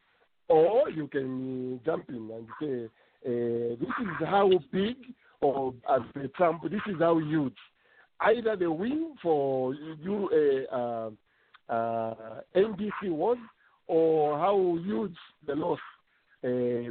[0.48, 2.86] or you can jump in and say
[3.26, 4.98] uh, this is how big
[5.42, 7.58] or as per Trump this is how huge
[8.22, 10.30] either the win for you
[10.72, 11.10] uh, uh,
[11.70, 12.42] uh,
[13.04, 13.38] was
[13.88, 15.16] or how huge
[15.46, 15.80] the loss
[16.44, 16.48] uh,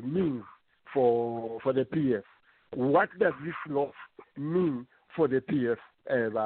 [0.06, 0.44] means
[0.92, 2.22] for for the PF.
[2.74, 3.94] What does this loss
[4.36, 4.86] mean
[5.16, 5.76] for the PF,
[6.10, 6.38] uh,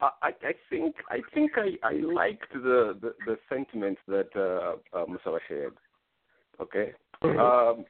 [0.00, 4.96] I, I I think I think I, I liked the, the, the sentiments that uh,
[4.96, 5.74] uh, Musawa shared.
[6.60, 6.92] Okay.
[7.22, 7.84] Um,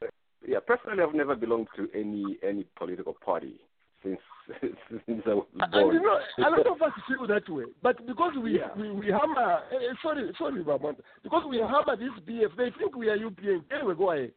[0.47, 3.61] yeah, personally, I've never belonged to any any political party
[4.03, 4.21] since
[5.07, 7.65] since I was And you know, a lot of us feel that way.
[7.83, 8.69] But because we Yeah.
[8.77, 13.09] we, we hammer, eh, sorry, sorry, Bamwat, because we hammer this PF, they think we
[13.09, 13.63] are UPN.
[13.75, 14.33] Anyway, go ahead.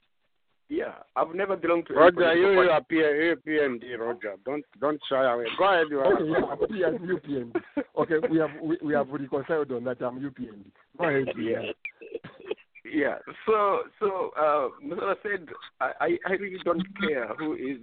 [0.68, 2.70] Yeah, I've never belonged to Roger, you, you party.
[2.72, 3.36] are P- you are
[3.70, 4.34] PND, Roger.
[4.46, 5.46] Don't don't shy away.
[5.60, 6.14] Go ahead, you are.
[6.16, 7.46] Okay, yeah, we are
[7.98, 10.02] Okay, we have we, we have reconciled on that.
[10.02, 10.66] I'm UPN.
[10.98, 11.28] Go ahead.
[11.38, 11.62] yeah.
[12.84, 13.18] Yeah.
[13.46, 15.48] So so uh Musawa said
[15.80, 17.78] I, I I really don't care who is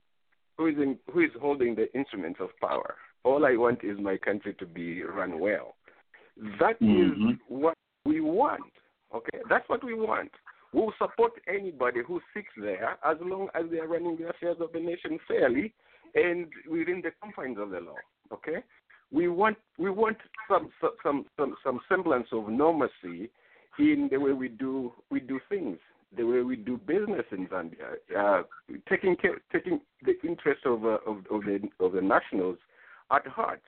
[0.56, 2.96] who is in, who is holding the instruments of power.
[3.24, 5.76] All I want is my country to be run well.
[6.58, 7.38] That is Mhm.
[7.48, 8.72] what we want.
[9.14, 9.40] Okay?
[9.48, 10.32] That's what we want.
[10.72, 14.72] We'll support anybody who seeks there as long as they are running the affairs of
[14.72, 15.72] the nation fairly
[16.14, 17.98] and within the confines of the law.
[18.32, 18.62] Okay?
[19.10, 20.16] We want we want
[20.48, 20.72] some
[21.02, 23.28] some some some semblance of normalcy
[23.78, 25.78] in the way we do we do things,
[26.16, 28.42] the way we do business in Zambia, uh,
[28.88, 32.58] taking care, taking the interest of, uh, of of the of the nationals
[33.10, 33.62] at heart.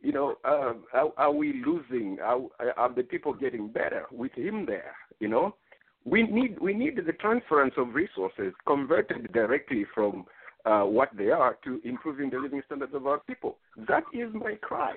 [0.00, 2.18] You know, uh, are, are we losing?
[2.20, 2.40] Are,
[2.76, 4.94] are the people getting better with him there?
[5.18, 5.56] You know,
[6.04, 10.26] we need we need the transference of resources converted directly from
[10.64, 13.56] uh, what they are to improving the living standards of our people.
[13.88, 14.96] That is my cry.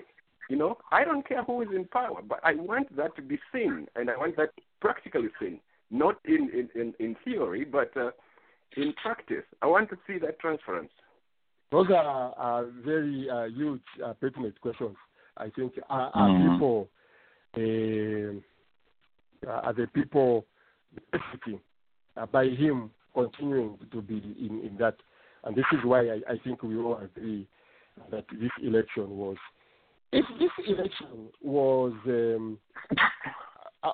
[0.49, 3.39] You know, I don't care who is in power, but I want that to be
[3.53, 4.49] seen, and I want that
[4.81, 5.59] practically seen.
[5.91, 8.11] Not in, in, in, in theory, but uh,
[8.77, 9.43] in practice.
[9.61, 10.91] I want to see that transference.
[11.72, 14.95] Those are, are very uh, huge, uh, pertinent questions.
[15.38, 16.53] I think are, are Mhm.
[16.53, 16.89] people,
[19.47, 20.45] uh, are the people
[21.11, 21.61] benefiting
[22.18, 24.95] uh, by him continuing to be in, in that?
[25.43, 27.47] And this is why I, I think we all agree
[28.11, 29.38] that this election was.
[30.11, 32.59] If this election was, um,
[33.83, 33.91] uh,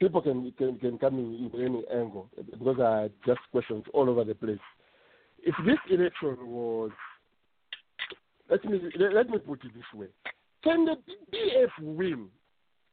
[0.00, 4.24] people can, can can come in, in any angle because are just questions all over
[4.24, 4.58] the place.
[5.44, 6.90] If this election was,
[8.48, 10.08] let me let, me put it this way:
[10.62, 10.96] Can the
[11.32, 12.28] PF win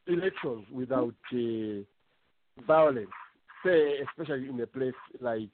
[0.07, 1.83] elections without uh,
[2.65, 3.09] violence?
[3.65, 5.49] Say, especially in a place like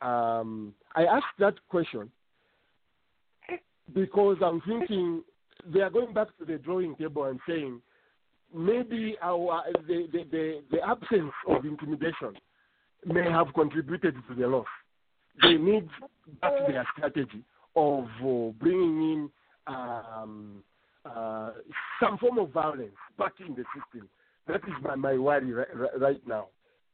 [0.00, 2.10] um, I asked that question
[3.94, 5.22] because I'm thinking
[5.72, 7.80] they are going back to the drawing table and saying
[8.54, 12.34] maybe our the, the, the, the absence of intimidation
[13.04, 14.66] may have contributed to the loss.
[15.42, 15.88] They need
[16.40, 17.44] back their strategy
[17.74, 19.30] of uh, bringing in
[19.66, 20.62] um,
[21.04, 21.50] uh,
[22.00, 24.08] some form of violence back in the system.
[24.48, 25.68] That is my, my worry right,
[25.98, 26.46] right now.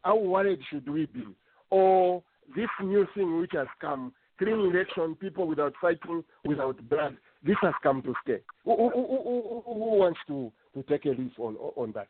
[0.02, 1.24] How worried should we be?
[1.70, 2.22] Or
[2.56, 7.74] this new thing which has come, clean election, people without fighting, without blood, this has
[7.82, 8.38] come to stay.
[8.64, 12.08] Who, who, who, who, who wants to, to take a leaf on, on that?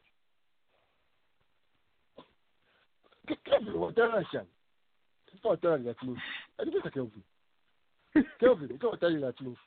[3.47, 4.47] Kelvin, watala shani.
[5.31, 6.21] Sasa watala ni latinsi.
[6.61, 7.23] Alipesa Kelvin.
[8.41, 9.59] Kelvin, ika watala ni latinsi.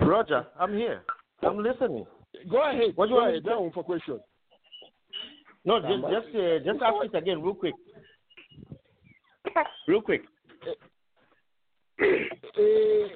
[0.00, 1.02] Roger, I'm here.
[1.42, 2.06] I'm listening.
[2.50, 2.92] Go ahead.
[2.94, 3.44] What do you want ahead.
[3.44, 4.20] Now for question.
[5.64, 7.74] No, just just uh, just ask it again, real quick.
[9.86, 10.22] Real quick.
[10.60, 10.72] Uh,
[12.58, 13.08] I-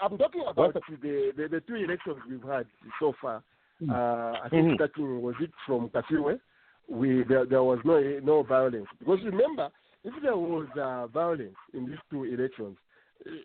[0.00, 2.66] I'm talking about the, the, the two elections we've had
[3.00, 3.42] so far.
[3.90, 4.74] Uh, I think Mhm.
[4.76, 6.40] starting was it from Kasiwe,
[6.88, 9.68] we there, there was no no violence because remember
[10.04, 12.76] if there was uh, violence in these two elections,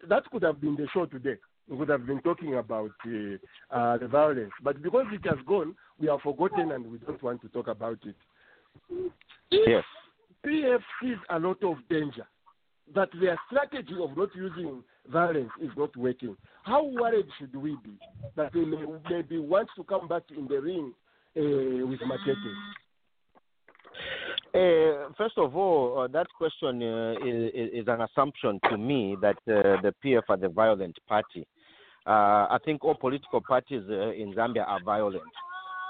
[0.08, 1.38] that could have been the show today.
[1.68, 5.76] We could have been talking about uh, uh, the violence, but because it has gone,
[6.00, 8.16] we have forgotten and we don't want to talk about it.
[9.50, 9.84] Yes.
[10.46, 12.26] PF sees a lot of danger,
[12.96, 16.36] that their strategy of not using violence is not working.
[16.64, 17.98] How worried should we be
[18.36, 20.94] that they may maybe want to come back in the ring
[21.38, 22.58] uh, with machetes?
[24.54, 29.38] Uh, first of all, uh, that question uh, is, is an assumption to me that
[29.48, 31.48] uh, the PF are the violent party.
[32.06, 35.22] Uh, I think all political parties uh, in Zambia are violent.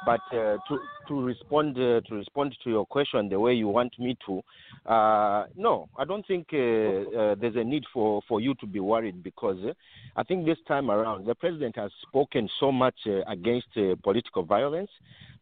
[0.05, 3.97] But uh, to to respond uh, to respond to your question the way you want
[3.99, 4.41] me to,
[4.91, 8.79] uh, no, I don't think uh, uh, there's a need for, for you to be
[8.79, 9.73] worried because uh,
[10.15, 12.95] I think this time around the president has spoken so much
[13.27, 13.67] against
[14.01, 14.89] political violence,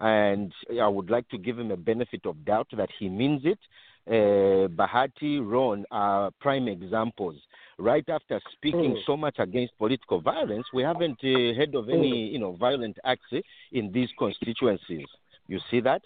[0.02, 3.60] and I would like to give him a benefit of doubt that he means it.
[4.10, 7.36] Uh, Bahati, Roan are prime examples.
[7.78, 9.06] Right after speaking Mm.
[9.06, 13.32] so much against political violence, we haven't uh, heard of any, you know, violent acts
[13.32, 13.40] uh,
[13.72, 15.08] in these constituencies.
[15.48, 16.02] You see that?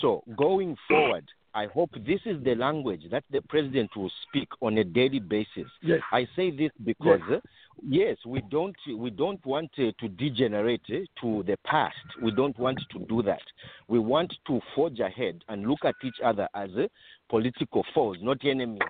[0.00, 4.76] So going forward, I hope this is the language that the president will speak on
[4.78, 5.68] a daily basis.
[5.80, 6.00] Yes.
[6.12, 7.38] I say this because uh,
[7.82, 11.96] yes, we don't we don't want uh, to degenerate uh, to the past.
[12.22, 13.42] We don't want to do that.
[13.88, 16.86] We want to forge ahead and look at each other as uh,
[17.28, 18.82] political foes, not enemies.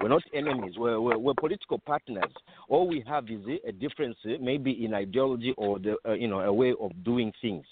[0.00, 0.74] We're not enemies.
[0.76, 2.32] We're, we're, we're political partners.
[2.68, 6.40] All we have is uh, a difference, maybe in ideology or the uh, you know
[6.40, 7.64] a way of doing things.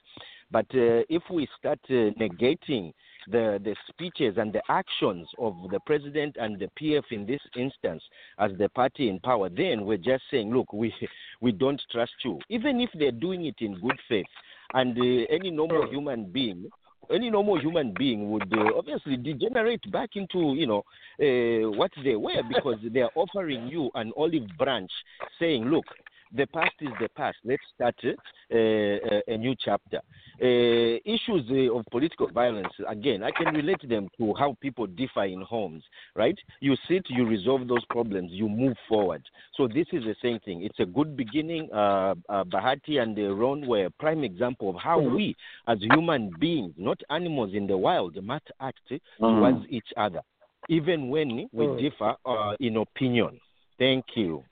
[0.51, 2.93] But uh, if we start uh, negating
[3.29, 8.03] the, the speeches and the actions of the president and the PF in this instance
[8.39, 10.95] as the party in power, then we're just saying, look, we,
[11.41, 12.39] we don't trust you.
[12.49, 14.27] Even if they're doing it in good faith,
[14.75, 16.71] and uh, any normal human being
[17.13, 20.85] any normal human being would uh, obviously degenerate back into you know
[21.21, 24.91] uh, what they were because they are offering you an olive branch
[25.39, 25.85] saying look
[26.33, 27.39] the past is the past.
[27.45, 28.09] Let's start uh,
[28.55, 30.01] uh, a new chapter.
[30.41, 35.25] Uh, issues uh, of political violence again i can relate them to how people differ
[35.25, 35.83] in homes
[36.15, 36.39] right?
[36.61, 39.23] You sit you resolve those problems you move forward.
[39.57, 40.63] So this is the same thing.
[40.63, 41.71] It's a good beginning.
[41.73, 45.37] Uh, uh, bahati and uh, Roan were a prime example of how we
[45.67, 48.81] as human beings not animals in the wild must act
[49.29, 50.21] towards each other
[50.69, 51.77] even when we Mm.
[51.79, 53.41] differ uh, in opinion.
[53.79, 54.45] Thank you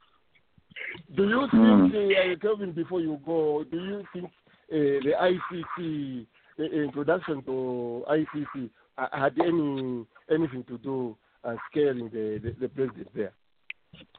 [1.17, 4.31] Do you think, uh, Kelvin, before you go, do you think uh,
[4.71, 6.27] the ICC,
[6.59, 12.69] the introduction to ICC, uh, had any anything to do uh, scaring the, the, the
[12.69, 13.33] president there?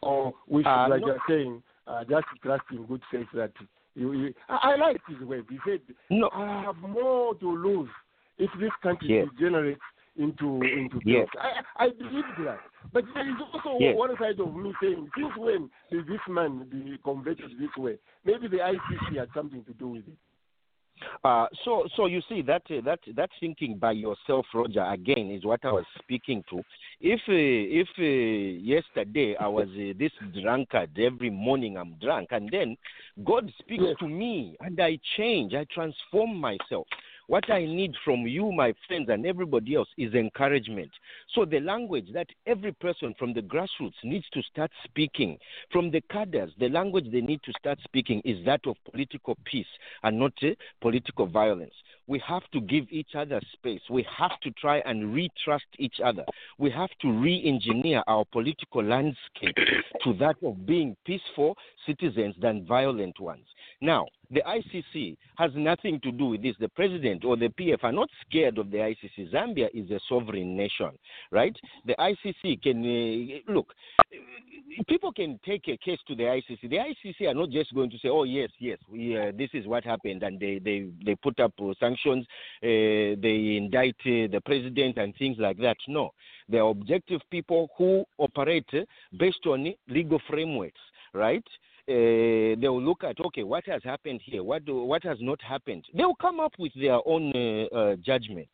[0.01, 1.07] Or we should, Uh, like no.
[1.07, 3.51] you're saying, uh, just trust in good faith that
[3.95, 5.41] you, you I, I like his way.
[5.49, 7.89] He said, no I have more to lose
[8.38, 9.27] if this country Yes.
[9.38, 9.81] degenerates
[10.19, 11.27] into into Yes.
[11.39, 12.59] I I believe that.
[12.91, 13.95] But there is also Yes.
[13.95, 17.97] one side of me saying, since when did this man be converted this way?
[18.25, 20.17] Maybe the ICC had something to do with it.
[21.23, 25.45] Uh, so, so you see that uh, that that thinking by yourself, Roger, again is
[25.45, 26.61] what I was speaking to.
[26.99, 32.49] If uh, if uh, yesterday I was uh, this drunkard, every morning I'm drunk, and
[32.51, 32.75] then
[33.23, 33.95] God speaks Yes.
[33.99, 36.87] to me, and I change, I transform myself.
[37.30, 40.89] What I need from you, my friends, and everybody else is encouragement.
[41.35, 45.38] So the language that every person from the grassroots needs to start speaking,
[45.72, 49.68] from the cadres, the language they need to start speaking is that of political peace
[50.01, 51.76] and not uh, political violence.
[52.10, 53.81] We have to give each other space.
[53.88, 56.26] We have to try and retrust each other.
[56.57, 59.56] We have to re engineer our political landscape
[60.03, 61.56] to that of being peaceful
[61.86, 63.45] citizens than violent ones.
[63.80, 66.56] Now, the ICC has nothing to do with this.
[66.60, 69.31] The president or the PF are not scared of the ICC.
[69.31, 70.91] Zambia is a sovereign nation,
[71.31, 71.56] right?
[71.86, 73.73] The ICC can uh, look.
[74.87, 76.69] People can take a case to the ICC.
[76.69, 79.65] The ICC are not just going to say, "Oh yes, yes, we, uh, this is
[79.67, 82.25] what happened," and they they they put up uh, sanctions,
[82.63, 85.77] uh, they indict uh, the president and things like that.
[85.87, 86.11] No,
[86.47, 88.81] they are objective people who operate uh,
[89.17, 90.81] based on legal frameworks,
[91.13, 91.45] right?
[91.89, 94.43] uh, they will look at okay, what has happened here?
[94.43, 95.85] What do, what has not happened?
[95.95, 98.49] They will come up with their own uh, uh, judgment.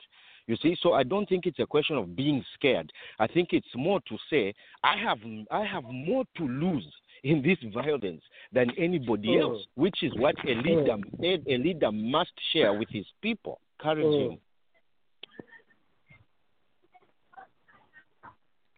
[0.47, 2.91] You see, so I don't think it's a question of being scared.
[3.19, 4.53] I think it's more to say
[4.83, 5.17] I have
[5.49, 6.85] I have more to lose
[7.23, 9.53] in this violence than anybody Oh.
[9.53, 10.63] else, which is what a mm.
[10.63, 13.59] leader a, a leader must share with his people.
[13.79, 14.33] Courage mm.
[14.33, 14.39] Oh.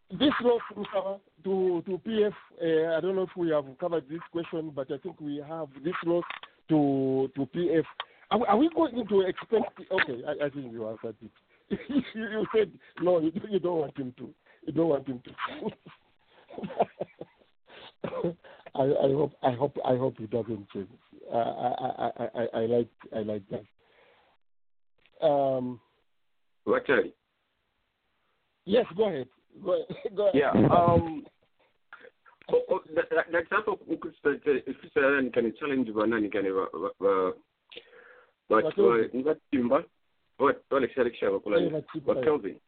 [0.10, 2.34] This law from to to PF.
[2.62, 5.44] Uh, eh, I don't know if we have covered this question, but I think we
[5.46, 6.22] have this law
[6.70, 7.84] to to PF.
[8.32, 9.80] Are, we- are we going to expect?
[9.92, 11.32] Okay, I, I think you answered it.
[11.70, 12.72] You, said
[13.02, 13.20] no.
[13.20, 14.34] You, you don't want him to.
[14.66, 15.32] You don't want him to.
[18.76, 20.88] I, I hope I hope I hope it doesn't change.
[21.32, 25.26] Uh, I, I, I, I, like I like that.
[25.26, 25.80] Um,
[26.76, 27.14] Actually,
[28.66, 29.28] yes, go ahead.
[29.64, 30.16] Go ahead.
[30.16, 30.36] Go ahead.
[30.36, 30.52] yeah.
[30.52, 31.26] Um,
[32.54, 36.68] oh, oh, that's hapo ukufisa nikani challenge bana nikani ba
[37.00, 37.38] but
[38.50, 39.36] Watozi.
[40.40, 42.60] Ngatimba what wale kishali kishaba Eh, kula Matimba, but Kelvin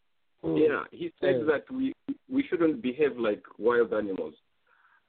[0.44, 0.58] Mm.
[0.58, 1.44] yeah he said Yeah.
[1.52, 1.94] that we
[2.30, 4.36] we shouldn't behave like wild animals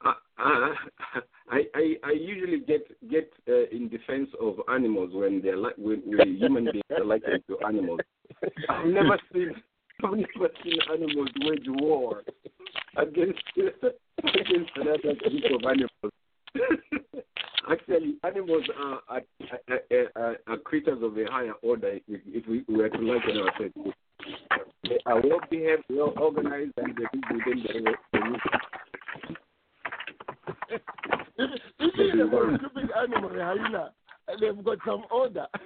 [0.38, 6.00] I, I I usually get get uh, in defense of animals when they're like when,
[6.04, 8.00] when human beings are likened to animals.
[8.68, 9.50] I've never seen
[10.04, 12.22] I've never seen animals wage war
[12.96, 16.12] against against another group of animals.
[17.68, 19.22] Actually, animals are, are,
[19.68, 21.98] are, are, are creatures of a higher order.
[22.08, 23.92] If, if we were to liken ourselves, to.
[24.84, 28.30] they are well behaved, well organized, and they live within their their
[31.38, 33.90] Even a stupid animal, a hyena,
[34.40, 35.46] they've got some order.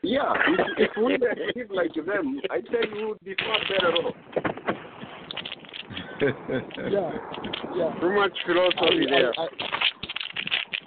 [0.00, 3.34] Yeah, if, if we were to live like them, I tell you, we would be
[3.34, 4.14] far better off.
[6.88, 7.10] yeah,
[7.76, 8.00] yeah.
[8.00, 9.32] Too much philosophy I, there.
[9.36, 9.87] I, I,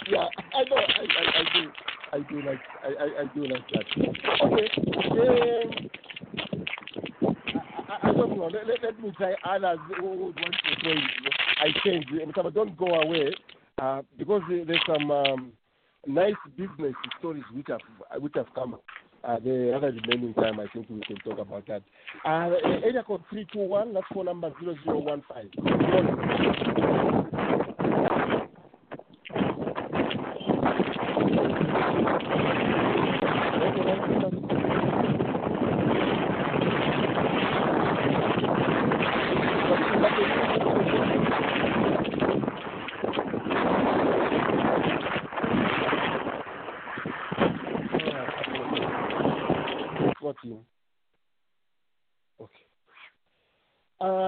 [0.07, 0.75] yeah, I know.
[0.75, 1.71] I, I, I do.
[2.13, 2.59] I do like.
[2.83, 3.85] I, I, I do like that.
[4.43, 4.67] Okay.
[5.11, 5.89] Um,
[7.89, 8.49] I, I, don't know.
[8.51, 11.01] Let, let, let me try others who would want to join.
[11.59, 12.05] I change.
[12.35, 13.33] Some don't go away
[13.81, 15.51] uh, because there's some um,
[16.07, 17.81] nice business stories which have
[18.21, 18.77] which have come.
[19.23, 21.83] Uh, the other remaining time, I think we can talk about that.
[22.25, 22.49] Uh,
[22.83, 23.93] area code three two one.
[23.93, 25.47] That's phone number zero zero one five.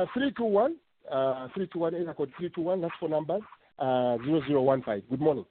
[0.04, 0.76] Uh, three two one.
[1.10, 1.94] Uh, three two one.
[1.94, 2.82] Area code three two one.
[2.82, 3.40] That's phone number
[3.80, 5.02] uh zero zero one five.
[5.10, 5.46] Good morning.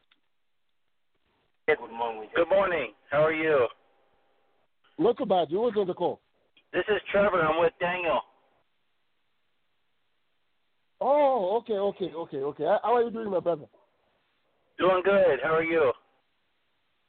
[1.66, 1.78] Good
[2.50, 2.92] morning.
[3.10, 3.66] How are you?
[4.98, 5.48] Not too bad.
[5.50, 6.20] You was on the call.
[6.72, 7.40] This is Trevor.
[7.40, 8.20] I'm with Daniel.
[11.00, 12.64] Oh, okay, okay, okay, okay.
[12.64, 13.66] How how are you doing, my brother?
[14.78, 15.38] Doing good.
[15.42, 15.92] How are you?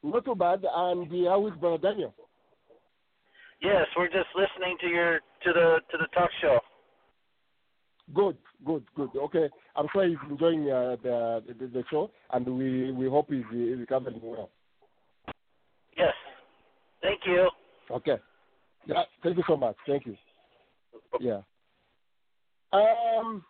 [0.02, 0.64] Not too bad.
[0.64, 2.14] And uh, how is brother Daniel?
[3.62, 6.60] Yes, we're just listening to your to the to the talk show.
[8.66, 9.10] Good, good.
[9.16, 13.44] Okay, I'm sure he's enjoying uh, the, the the show, and we we hope he's,
[13.52, 14.50] he's recovering well.
[15.98, 16.14] Yes.
[17.02, 17.50] Thank you.
[17.92, 18.18] Okay.
[18.86, 19.04] Yeah.
[19.22, 19.76] Thank you so much.
[19.88, 20.16] Thank you.
[21.20, 21.42] Yeah.
[22.72, 23.44] Um.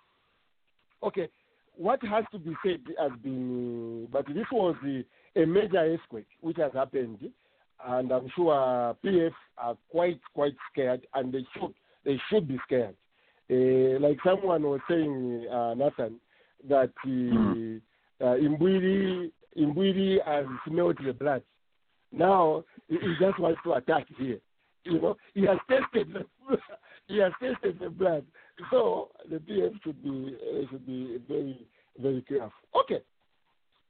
[1.03, 1.29] Okay.
[1.75, 5.03] What has to be said has been, but this was the,
[5.35, 7.31] a major earthquake which has happened,
[7.85, 11.73] and I'm sure PF are quite quite scared, and they should
[12.05, 12.95] they should be scared.
[13.51, 16.19] Uh, like someone was saying, uh, Nathan,
[16.69, 21.43] that uh, uh, Kambwili Kambwili has smelled the blood.
[22.11, 24.39] Now he, he just wants to attack here.
[24.85, 26.25] You know, he has tasted the
[27.07, 28.25] he has tasted the blood.
[28.71, 31.67] So the PF should be uh, should be very
[31.99, 32.51] very careful.
[32.81, 33.01] Okay,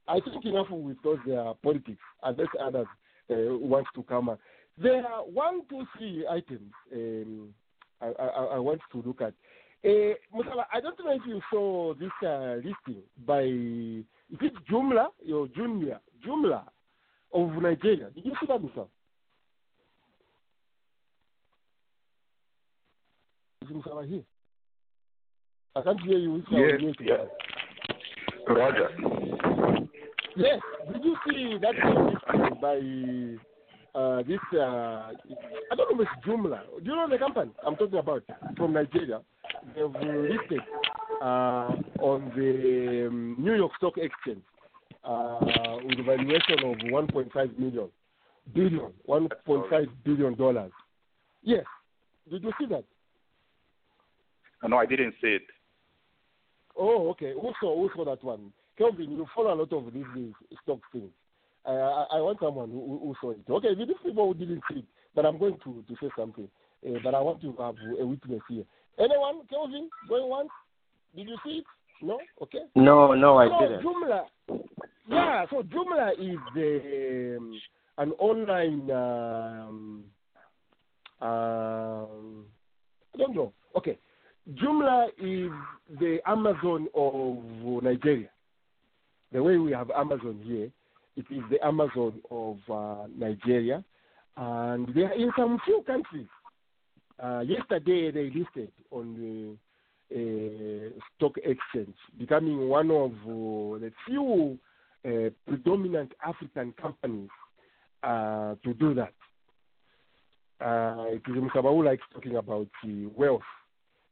[0.08, 2.86] I think enough with those uh, politics, unless others
[3.30, 4.28] uh, want to come.
[4.30, 4.40] up.
[4.76, 7.54] There are one, two, three items um,
[8.00, 9.34] I, I, I want to look at.
[9.84, 15.08] Uh, Musala, I don't know if you saw this uh, listing by is it Jumla
[15.30, 16.64] or Jumla Jumla
[17.34, 18.08] of Nigeria.
[18.14, 18.86] Did you see that, Musala?
[23.62, 24.22] Is Musala here?
[25.76, 26.36] I can't hear you.
[26.36, 28.52] It's Yes, yeah.
[28.54, 28.88] Roger.
[30.36, 30.60] Yes.
[30.92, 32.76] Did you see that listing by
[33.94, 34.38] uh, this?
[34.52, 35.12] Uh,
[35.72, 36.60] I don't know if it's Jumia.
[36.82, 38.22] Do you know the company I'm talking about
[38.56, 39.20] from Nigeria?
[39.74, 40.60] They've listed
[41.22, 44.42] uh, on the um, New York Stock Exchange
[45.04, 47.88] uh, with a valuation of 1.5 million
[48.52, 50.72] billion, 1.5 billion dollars.
[51.42, 51.64] Yes.
[52.30, 52.84] Did you see that?
[54.66, 55.42] No, I didn't see it.
[56.76, 57.32] Oh, okay.
[57.32, 58.52] Who saw, who saw that one?
[58.76, 61.10] Kelvin, you follow a lot of these, these stock things.
[61.70, 63.40] I, I want someone who, who saw it.
[63.48, 64.84] Okay, these people who didn't see it,
[65.14, 66.48] but I'm going to, to say something.
[66.86, 68.64] Uh, but I want to have a witness here.
[68.98, 70.50] Anyone, Kelvin, going once?
[71.16, 71.64] Did you see it?
[72.02, 72.18] No?
[72.42, 72.64] Okay.
[72.74, 73.84] No, no, I so didn't.
[73.84, 74.24] Jumia,
[75.08, 77.60] yeah, so Jumia is the, um,
[77.98, 80.04] an online, um,
[81.20, 82.44] um,
[83.14, 83.52] I don't know.
[83.76, 83.98] Okay.
[84.52, 85.50] Jumia is
[85.98, 88.28] the Amazon of Nigeria.
[89.32, 90.70] The way we have Amazon here,
[91.16, 93.84] it is the Amazon of uh, Nigeria.
[94.36, 96.26] And they are in some few countries.
[97.22, 99.56] Uh, yesterday, they listed on the
[100.12, 104.58] uh, stock exchange, becoming one of uh, the few
[105.06, 107.28] uh, predominant African companies
[108.02, 109.12] uh, to do that.
[110.60, 112.68] Uh, Musaba who likes talking about
[113.16, 113.42] wealth,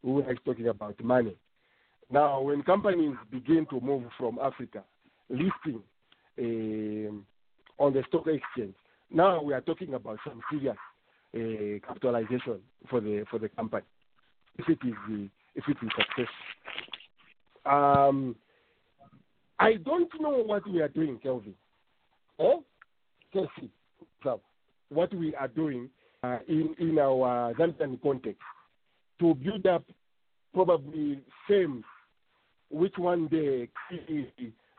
[0.02, 1.36] who likes talking about money.
[2.10, 4.84] Now, when companies begin to move from Africa,
[5.30, 5.82] listing
[6.38, 8.74] on the stock exchange,
[9.10, 10.76] now we are talking about some serious
[11.34, 13.84] uh, capitalization for the for the company
[14.58, 16.32] if it is uh, if it is success.
[17.66, 18.36] Um,
[19.58, 21.54] I don't know what we are doing, Kelvin.
[22.40, 22.56] Eh?
[23.32, 23.70] Kelsey,
[24.22, 24.40] so
[24.88, 25.88] what we are doing
[26.22, 28.42] uh, in in our Zambian context
[29.20, 29.84] to build up
[30.52, 31.84] probably firms
[32.70, 33.68] which one day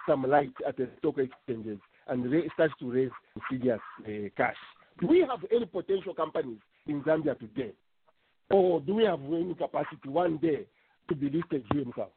[0.08, 3.12] some light at the stock exchanges and ra- starts to raise
[3.50, 4.56] serious uh, cash.
[5.00, 7.72] Do we have any potential companies in Zambia today?
[8.52, 10.66] Or do we have any capacity one day
[11.10, 12.10] to be listed here in South?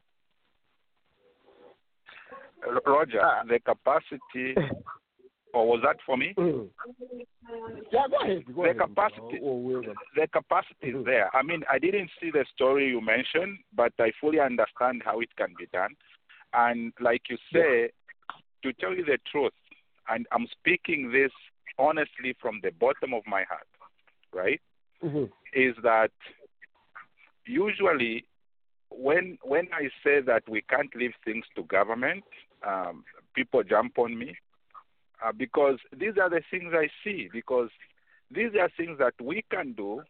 [2.85, 4.55] Roger, the capacity,
[5.53, 6.33] or was that for me?
[6.37, 8.43] Yeah, go ahead.
[8.53, 8.77] Go The ahead.
[8.77, 9.81] capacity, Oh, well
[10.15, 11.33] the capacity is there.
[11.35, 15.29] I mean, I didn't see the story you mentioned, but I fully understand how it
[15.37, 15.95] can be done.
[16.53, 17.91] And like you say,
[18.63, 19.53] to tell you the truth,
[20.09, 21.31] and I'm speaking this
[21.77, 23.67] honestly from the bottom of my heart,
[24.33, 24.61] right?
[25.03, 25.31] Mhm.
[25.53, 26.11] Is that
[27.45, 28.25] usually
[28.89, 32.23] when when I say that we can't leave things to government,
[32.63, 33.03] um,
[33.33, 34.35] people jump on me
[35.23, 37.29] uh, because these are the things I see.
[37.31, 37.69] Because
[38.31, 40.03] these are things that we can do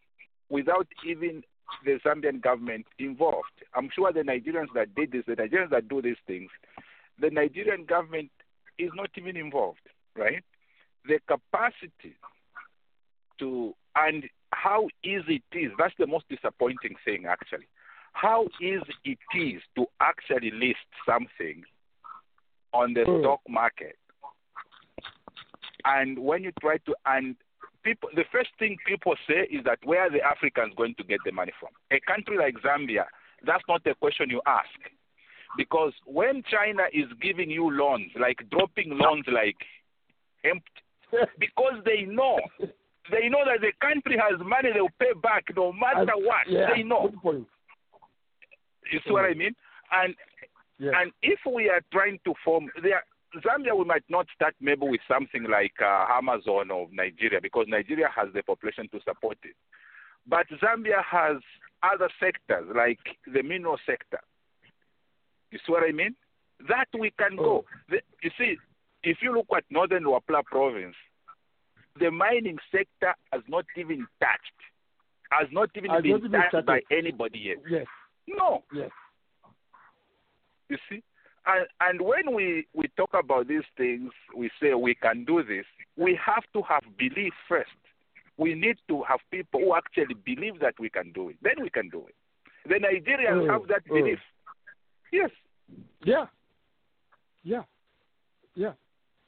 [0.48, 1.42] without even
[1.84, 3.62] the Zambian government involved.
[3.74, 6.50] I'm sure the Nigerians that did this, the Nigerians that do these things,
[7.20, 8.30] the Nigerian government
[8.78, 9.80] is not even involved,
[10.16, 10.44] right?
[11.06, 12.14] The capacity
[13.38, 15.72] to and how easy it is.
[15.78, 17.66] That's the most disappointing thing, actually.
[18.12, 21.64] How easy it is to actually list something
[22.72, 23.20] on the Mm.
[23.20, 23.96] stock market.
[25.84, 27.36] And when you try to, and
[27.82, 31.20] people, the first thing people say is that where are the Africans going to get
[31.24, 31.70] the money from?
[31.90, 33.04] A country like Zambia,
[33.46, 34.68] that's not a question you ask.
[35.56, 39.56] Because when China is giving you loans, like dropping loans like
[40.44, 40.62] empty,
[41.38, 42.38] because they know
[43.10, 46.46] they know that the country has money they'll pay back no matter And- what.
[46.48, 47.10] yeah, They know.
[48.92, 49.54] You see what I mean?
[49.92, 50.14] And
[50.80, 50.94] Yes.
[50.96, 53.02] and if we are trying to form there
[53.36, 58.08] Zambia we might not start maybe with something like uh, Amazon of Nigeria because Nigeria
[58.14, 59.54] has the population to support it.
[60.26, 61.36] But Zambia has
[61.82, 62.98] other sectors like
[63.32, 64.20] the mineral sector.
[65.50, 66.14] You see what I mean?
[66.68, 67.64] That we can go.
[67.88, 68.56] The, you see,
[69.02, 70.96] if you look at northern Luapula province,
[72.00, 74.58] the mining sector has not even touched,
[75.30, 76.66] has not even Has been not even touched started.
[76.66, 77.56] by anybody yet.
[77.68, 77.86] Yes.
[78.26, 78.64] No.
[78.74, 78.90] Yes.
[80.68, 81.02] You see?
[81.48, 85.64] And, and when we, we talk about these things, we say we can do this,
[85.96, 87.70] we have to have belief first.
[88.36, 91.36] We need to have people who actually believe that we can do it.
[91.42, 92.14] Then we can do it.
[92.68, 93.94] The Nigerians Mm, have that mm.
[93.94, 94.18] belief.
[95.10, 95.30] Yes.
[96.04, 96.26] Yeah.
[97.42, 97.62] Yeah.
[98.54, 98.72] Yeah.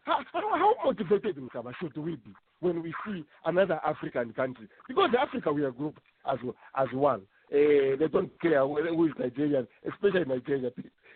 [0.04, 4.68] How, how, how motivated Mkaba, should we be when we see another African country?
[4.88, 6.38] Because Africa, we are grouped as
[6.76, 7.22] as one.
[7.52, 10.70] Uh, they don't care whether who is Nigerian, especially Nigeria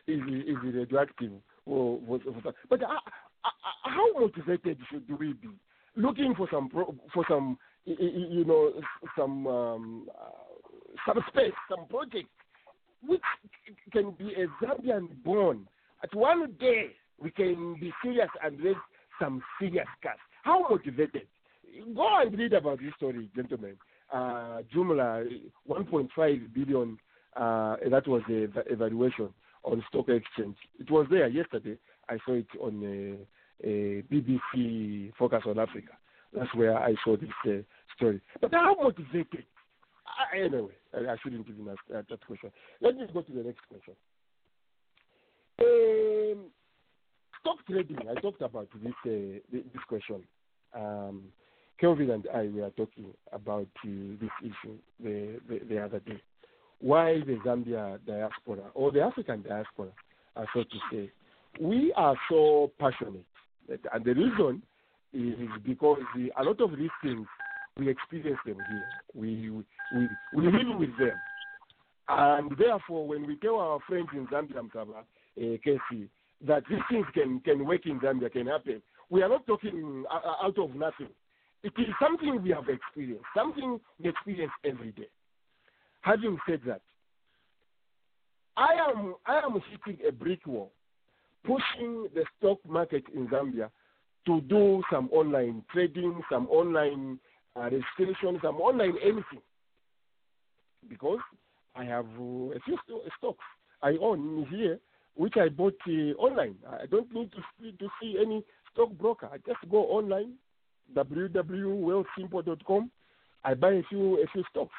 [0.07, 1.33] is is radioactive.
[1.67, 5.49] Or, or, or, but how, motivated should we be?
[5.97, 8.73] Looking for some pro, for some you know
[9.17, 10.31] some um, uh,
[11.07, 12.29] some space, some project
[13.07, 13.21] which
[13.93, 15.67] can be a Zambian born.
[16.03, 16.91] At one day,
[17.21, 18.77] we can be serious and raise
[19.21, 20.19] some serious cash.
[20.43, 21.27] How motivated?
[21.95, 23.77] Go and read about this story, gentlemen.
[24.13, 25.27] Uh, Jumia,
[25.69, 26.99] 1.5 billion,
[27.37, 29.31] uh, that was the evaluation
[29.65, 30.57] on stock exchange.
[30.79, 31.77] It was there yesterday.
[32.09, 35.93] I saw it on uh, uh, BBC Focus on Africa.
[36.33, 37.63] That's where I saw this uh,
[37.97, 38.21] story.
[38.41, 39.45] But how motivated?
[40.07, 42.51] I, anyway, I, I shouldn't even ask that, that question.
[42.81, 43.95] Let me go to the next question.
[45.61, 46.47] Um,
[47.41, 47.99] stock trading.
[48.09, 50.23] I talked about this uh, this question.
[50.75, 51.25] Um,
[51.81, 56.21] Kelvin and I were talking about this issue the, the the other day.
[56.85, 59.89] Why the Zambia diaspora or the African diaspora,
[60.37, 61.11] uh, so to say,
[61.59, 63.25] we are so passionate,
[63.91, 64.63] and the reason
[65.15, 67.27] is because the, a lot of these things
[67.79, 68.89] we experience them here.
[69.15, 69.51] We
[69.95, 71.17] we we live with them,
[72.11, 76.11] and therefore, when we tell our friends in Zambia, Mkaba, uh, Casey,
[76.47, 80.45] that these things can can work in Zambia, can happen, we are not talking uh,
[80.47, 81.09] out of nothing.
[81.63, 85.09] It is something we have experienced, something we experience every day.
[86.05, 86.83] Having said that,
[88.59, 90.71] I am I am hitting a brick wall,
[91.45, 93.71] pushing the stock market in Zambia
[94.27, 97.19] to do some online trading, some online
[97.57, 99.41] uh, registration, some online anything.
[100.89, 101.21] Because
[101.75, 103.45] I have uh, a few sto- stocks
[103.83, 104.79] I own here,
[105.15, 106.57] which I bought uh, online.
[106.69, 108.45] I don't need to see, to see any
[108.75, 109.31] stockbroker.
[109.33, 110.35] I just go online,
[110.95, 112.91] www.wealthsimple.com.
[113.43, 114.75] I buy a few a few stocks.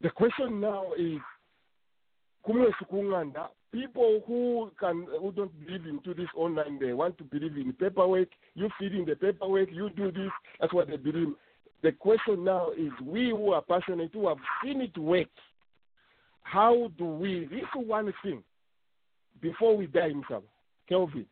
[0.00, 1.18] The question now is,
[3.72, 8.28] people who can who don't believe into this online, they want to believe in paperwork.
[8.54, 10.30] You feed in the paperwork, you do this.
[10.60, 11.34] That's what they believe.
[11.82, 15.28] The question now is, we who are passionate, who have seen it work,
[16.42, 17.46] how do we?
[17.50, 18.42] This is one thing.
[19.40, 20.42] Before we die, in Mr.
[20.88, 21.26] Kelvin,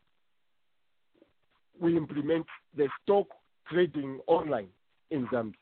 [1.81, 2.45] we implement
[2.75, 3.27] the stock
[3.69, 4.67] trading online
[5.11, 5.53] in Zambia.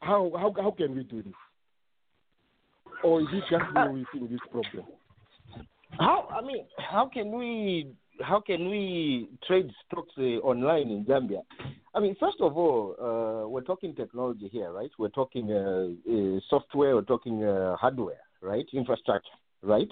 [0.00, 1.34] How how how can we do this?
[3.02, 4.84] Or is it just me we this problem?
[5.98, 7.88] How I mean, how can we
[8.22, 11.42] how can we trade stocks uh, online in Zambia?
[11.94, 14.90] I mean, first of all, uh, we're talking technology here, right?
[14.98, 18.66] We're talking uh, uh, software, we're talking uh, hardware, right?
[18.72, 19.28] Infrastructure,
[19.62, 19.90] right?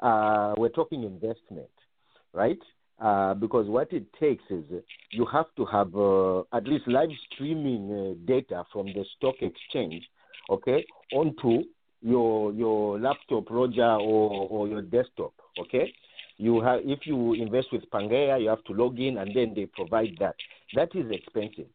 [0.00, 1.70] Uh, we're talking investment,
[2.32, 2.58] right?
[3.40, 4.64] Because what it takes is
[5.10, 5.88] you have to have
[6.52, 10.04] at least live streaming data from the stock exchange,
[10.50, 11.64] okay, onto
[12.04, 15.92] your your laptop, Roger, or, or your desktop, okay?
[16.36, 19.66] You have if you invest with Pangea, you have to log in and then they
[19.66, 20.36] provide that.
[20.74, 21.66] That is expensive.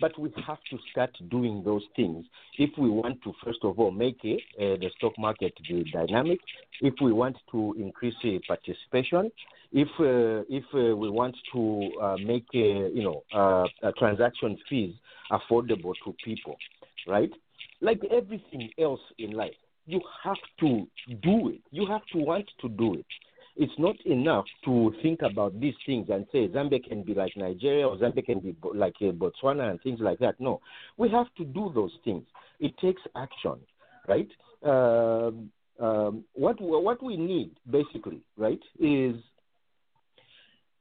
[0.00, 2.24] But we have to start doing those things
[2.58, 5.52] if we want to, first of all, make it, uh, the stock market
[5.92, 6.38] dynamic,
[6.80, 9.30] if we want to increase uh, participation,
[9.72, 13.66] if uh, if uh, we want to uh, make uh, you know
[13.98, 14.94] transaction fees
[15.30, 16.56] affordable to people,
[17.06, 17.30] right?
[17.80, 19.54] Like everything else in life,
[19.88, 20.86] you have to
[21.22, 21.62] do it.
[21.70, 23.06] You have to want to do it.
[23.56, 27.88] It's not enough to think about these things and say Zambia can be like Nigeria
[27.88, 30.38] or Zambia can be like uh, Botswana and things like that.
[30.38, 30.60] No,
[30.98, 32.24] we have to do those things.
[32.60, 33.56] It takes action,
[34.06, 34.28] right?
[34.62, 35.50] Um,
[35.80, 39.14] um, what what we need basically, right, is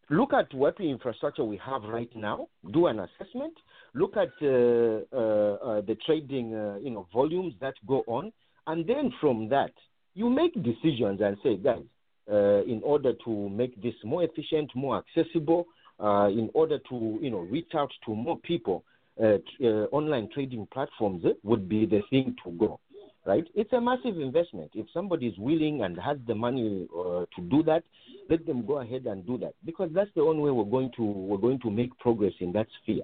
[0.09, 3.53] look at what infrastructure we have right now, do an assessment,
[3.93, 8.31] look at uh, uh, uh, the trading, uh, you know, volumes that go on,
[8.67, 9.71] and then from that
[10.13, 11.83] you make decisions and say, guys,
[12.29, 15.65] uh, in order to make this more efficient, more accessible,
[15.99, 18.83] uh, in order to you know reach out to more people,
[19.21, 22.79] uh, uh, online trading platforms would be the thing to go.
[23.25, 23.45] Right?
[23.55, 24.71] It's a massive investment.
[24.73, 27.83] If somebody is willing and has the money uh, to do that,
[28.29, 31.03] let them go ahead and do that because that's the only way we're going to
[31.03, 33.03] we're going to make progress in that sphere.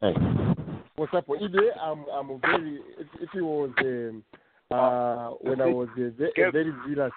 [0.00, 0.61] Thanks.
[0.96, 1.24] What's up?
[1.30, 2.80] Ide, I'm I'm very.
[2.98, 4.24] If, if it was um,
[4.70, 7.12] uh, when I was a, ve- a very zealous.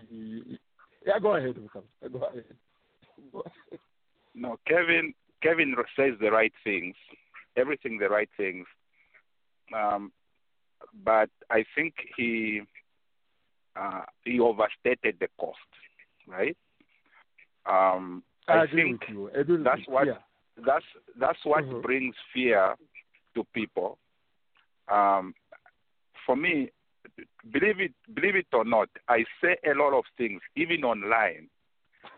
[1.06, 1.56] Yeah, go ahead.
[1.56, 2.14] Go ahead.
[3.32, 3.52] Go ahead.
[4.34, 5.14] No, Kevin.
[5.44, 6.96] Kevin says the right things,
[7.58, 8.66] everything the right things.
[9.76, 10.12] Um,
[11.04, 12.62] but I think he
[13.76, 15.58] uh, he overstated the cost,
[16.28, 16.56] right?
[17.66, 19.30] Um, I I think with you.
[19.30, 20.18] I that's what Yeah.
[20.66, 20.86] that's
[21.18, 21.82] that's what Mhm.
[21.82, 22.76] brings fear
[23.36, 23.98] to people.
[24.92, 25.34] Um,
[26.26, 26.72] for me,
[27.52, 31.50] believe it believe it or not, I say a lot of things even online.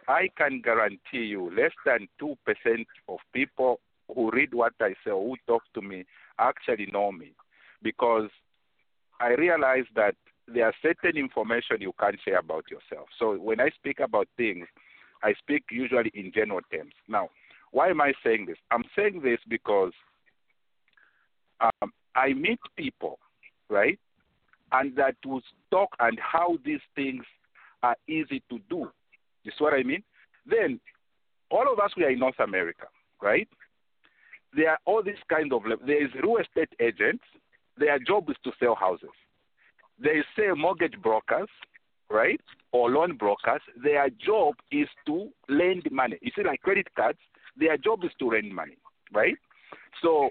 [0.07, 3.79] I can guarantee you, less than two percent of people
[4.13, 6.05] who read what I say or who talk to me
[6.39, 7.33] actually know me,
[7.81, 8.29] because
[9.19, 10.15] I realize that
[10.47, 13.09] there are certain information you can't share about yourself.
[13.19, 14.67] So when I speak about things,
[15.23, 16.93] I speak usually in general terms.
[17.09, 17.29] Now,
[17.71, 18.57] why am I saying this?
[18.71, 19.91] I'm saying this because
[21.61, 23.19] um, I meet people,
[23.69, 23.99] right,
[24.71, 27.23] and that will talk and how these things
[27.83, 28.89] are easy to do.
[29.43, 30.03] You see what I mean?
[30.45, 30.79] Then,
[31.49, 32.87] all of us, we are in North America,
[33.21, 33.47] right?
[34.55, 37.23] There are all these kind of, there is real estate agents.
[37.77, 39.09] Their job is to sell houses.
[40.03, 41.49] Is, say, mortgage brokers,
[42.09, 43.61] right, or loan brokers.
[43.81, 46.17] Their job is to lend money.
[46.21, 47.19] You see, like credit cards,
[47.57, 48.77] their job is to lend money,
[49.13, 49.35] right?
[50.01, 50.29] So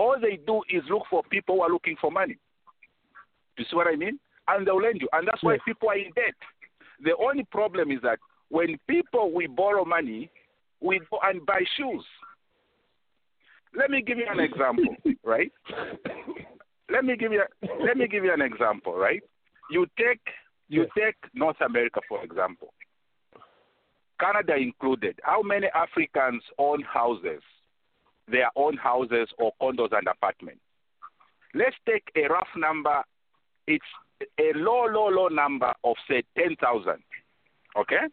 [0.00, 2.38] all they do is look for people who are looking for money.
[3.58, 4.18] You see what I mean?
[4.48, 5.08] And they'll lend you.
[5.12, 6.34] And that's why people are in debt.
[7.04, 8.18] The only problem is that
[8.48, 10.30] when people we borrow money,
[10.80, 12.04] we go and buy shoes.
[13.76, 15.52] Let me give you an example, right?
[16.90, 17.42] Let me give you
[17.84, 19.22] let me give you an example, right?
[19.70, 20.22] You take
[20.68, 22.72] you take North America for example.
[24.18, 25.18] Canada included.
[25.22, 27.42] How many Africans own houses?
[28.30, 30.60] Their own houses or condos and apartments.
[31.54, 33.02] Let's take a rough number.
[33.66, 33.84] It's
[34.38, 37.02] a low, low, low number of say ten thousand.
[37.76, 38.06] Okay?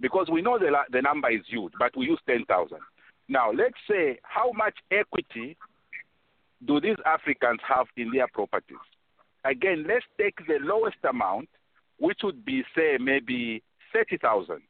[0.00, 2.80] Because we know the the number is huge, but we use ten thousand.
[3.28, 5.56] Now let's say how much equity
[6.64, 8.78] do these Africans have in their properties?
[9.44, 11.48] Again, let's take the lowest amount,
[11.98, 13.62] which would be say maybe
[13.92, 14.62] thirty thousand.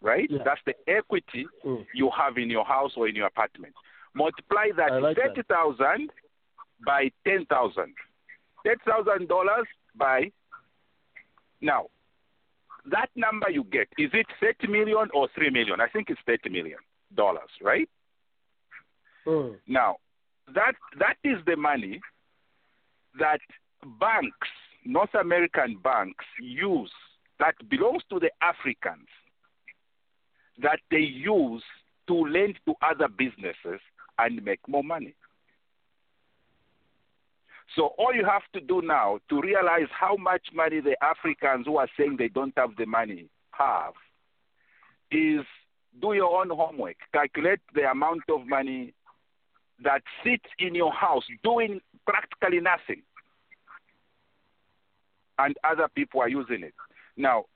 [0.00, 0.30] Right?
[0.44, 1.86] That's the equity mm.
[1.94, 3.74] you have in your house or in your apartment.
[4.14, 6.10] Multiply that like thirty thousand
[6.84, 7.94] by ten thousand.
[8.66, 9.66] Ten thousand dollars
[9.96, 10.30] by
[11.60, 11.86] now.
[12.90, 15.80] That number you get is it thirty million or three million?
[15.80, 16.78] I think it's thirty million
[17.16, 17.88] dollars, right?
[19.26, 19.56] Mm.
[19.66, 19.96] Now,
[20.54, 22.00] that that is the money
[23.18, 23.40] that
[24.00, 24.48] banks,
[24.84, 26.92] North American banks, use
[27.38, 29.08] that belongs to the Africans
[30.62, 31.62] that they use
[32.06, 33.80] to lend to other businesses
[34.18, 35.14] and make more money.
[37.74, 41.78] So all you have to do now to realize how much money the Africans who
[41.78, 43.94] are saying they don't have the money have
[45.10, 45.44] is
[46.00, 46.96] do your own homework.
[47.12, 48.94] Calculate the amount of money
[49.82, 53.02] that sits in your house doing practically nothing.
[55.38, 56.74] And other people are using it.
[57.16, 57.46] Now,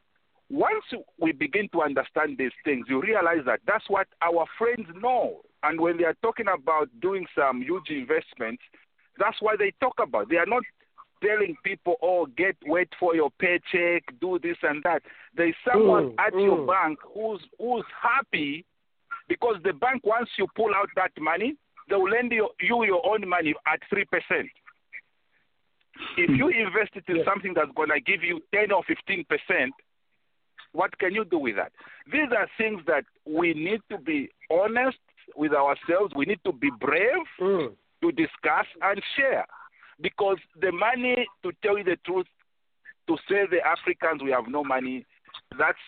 [0.51, 0.85] once
[1.20, 5.41] we begin to understand these things, you realize that that's what our friends know.
[5.62, 8.62] And when they are talking about doing some huge investments,
[9.19, 10.31] that's what they talk about.
[10.31, 10.62] They are not
[11.23, 15.03] telling people, oh, get wait for your paycheck, do this and that.
[15.37, 16.66] There's someone Mm, at your mm.
[16.66, 18.65] bank who's who's happy
[19.29, 21.57] because the bank once you pull out that money,
[21.89, 24.49] they will lend you, you your own money at three percent.
[26.16, 29.75] If you invest it in something that's gonna give you ten or fifteen percent,
[30.73, 31.73] what can you do with that?
[32.11, 34.99] These are things that we need to be honest
[35.36, 36.15] with ourselves.
[36.16, 39.47] We need to be brave to discuss and share.
[40.01, 42.27] Because the money, to tell you the truth,
[43.09, 45.05] to say the Africans we have no money,
[45.59, 45.78] that's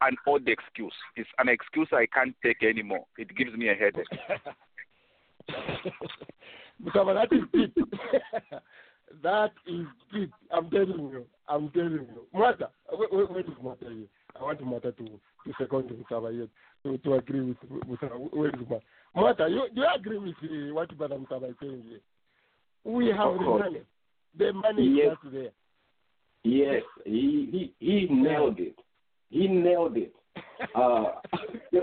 [0.00, 0.94] an odd excuse.
[1.16, 3.04] It's an excuse I can't take anymore.
[3.18, 4.06] It gives me a headache.
[6.82, 7.44] Mutaba, that is.
[9.22, 10.32] That is deep.
[10.52, 11.24] I'm telling you.
[11.48, 12.26] I'm telling you.
[12.34, 14.06] Mata, wait, wait, wait Mata here.
[14.38, 16.48] I want Mata to, to second Mutaba here,
[16.84, 18.18] to, to agree with Mutaba.
[18.34, 18.80] Where is Mata?
[19.14, 22.00] Mata, you, do you agree with uh, what Brother Mutaba is saying here?
[22.84, 23.82] We have the money.
[24.38, 25.12] The money Yes.
[25.12, 25.50] is just there.
[26.44, 28.74] Yes, he, he, he nailed it.
[29.30, 30.12] He nailed it.
[30.76, 31.04] Uh,
[31.72, 31.80] yeah,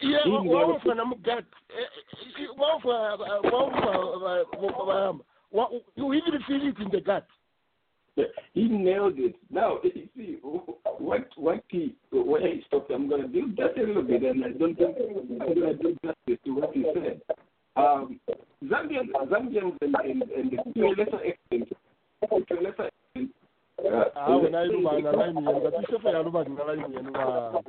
[0.00, 1.46] he never- wawufana mugati
[2.58, 3.16] wawufa
[5.52, 7.26] wawufa you even feel it in the gut
[8.54, 9.34] he nailed it.
[9.50, 13.80] Now, you see, what what he where he stopped, I'm going to do that a
[13.86, 17.22] little bit, and I don't think I'm going to do justice to what he said.
[17.76, 18.20] Um,
[18.64, 21.68] Zambians, Zambians, and, and, and to a lesser extent,
[22.28, 23.30] to a lesser extent,
[24.14, 27.60] awe nailuba na line yenu but isefe yaluba na line yenu uh,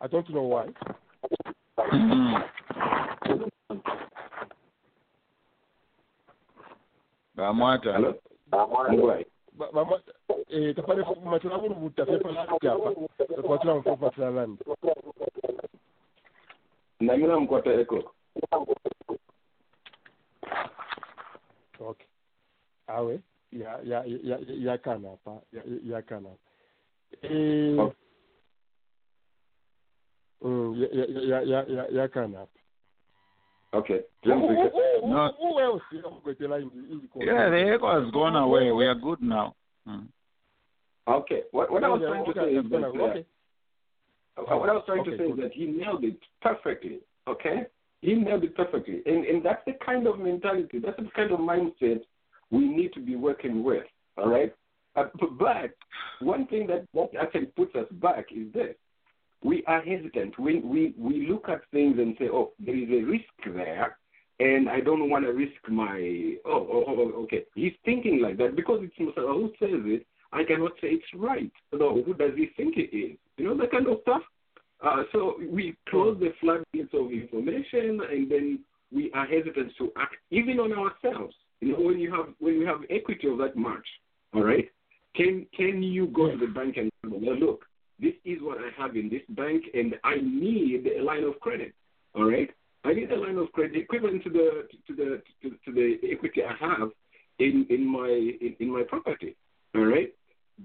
[0.00, 0.66] i don't know why
[7.38, 7.92] bamwata.
[7.92, 8.14] Hello?
[9.08, 9.26] Right.
[9.52, 10.02] Ba- bama-
[10.50, 12.94] eh, tapale matela bulu butafe pala japa
[13.42, 14.58] kwatula mfo patula land
[17.00, 18.14] Namina mkwata echo.
[21.80, 22.06] okay
[22.86, 23.20] awe
[23.52, 26.28] ya ya ya ya kana pa ya ya kana
[27.22, 27.92] eh
[33.74, 34.00] Okay.
[34.24, 35.32] who who who- who No.
[35.38, 38.72] who else Yeah, the echo has gone away.
[38.72, 39.54] We are good now.
[39.86, 40.08] Mm.
[41.06, 41.42] Okay.
[41.52, 43.24] What, what I was trying to say is that, uh, okay
[44.36, 47.00] what I was trying to Okay, say is that he nailed it perfectly.
[47.26, 47.66] Okay,
[48.00, 51.40] he nailed it perfectly, and and that's the kind of mentality, that's the kind of
[51.40, 52.00] mindset
[52.50, 53.84] we need to be working with.
[54.16, 54.54] All right,
[54.96, 55.08] uh,
[55.38, 55.70] but
[56.20, 58.74] one thing that that actually puts us back is this:
[59.42, 60.38] we are hesitant.
[60.38, 63.96] We we we look at things and say, oh, there is a risk there.
[64.40, 66.34] And I don't want to risk my.
[66.44, 67.44] Oh, oh, oh, okay.
[67.54, 70.06] He's thinking like that because it's Musa who says it.
[70.32, 71.50] I cannot say it's right.
[71.72, 73.16] So who does he think it is?
[73.36, 74.22] You know that kind of stuff.
[74.84, 78.60] Uh, so we close the floodgates of information, and then
[78.92, 81.34] we are hesitant to act even on ourselves.
[81.60, 83.86] You know, when you have when you have equity of that much,
[84.34, 84.70] all right,
[85.16, 87.64] can can you go to the bank and well, look,
[88.00, 91.74] this is what I have in this bank, and I need a line of credit,
[92.14, 92.50] all right?
[92.84, 96.42] I need a line of credit equivalent to the to the to, to the equity
[96.44, 96.90] I have
[97.38, 99.36] in in my in, in my property,
[99.74, 100.14] all right?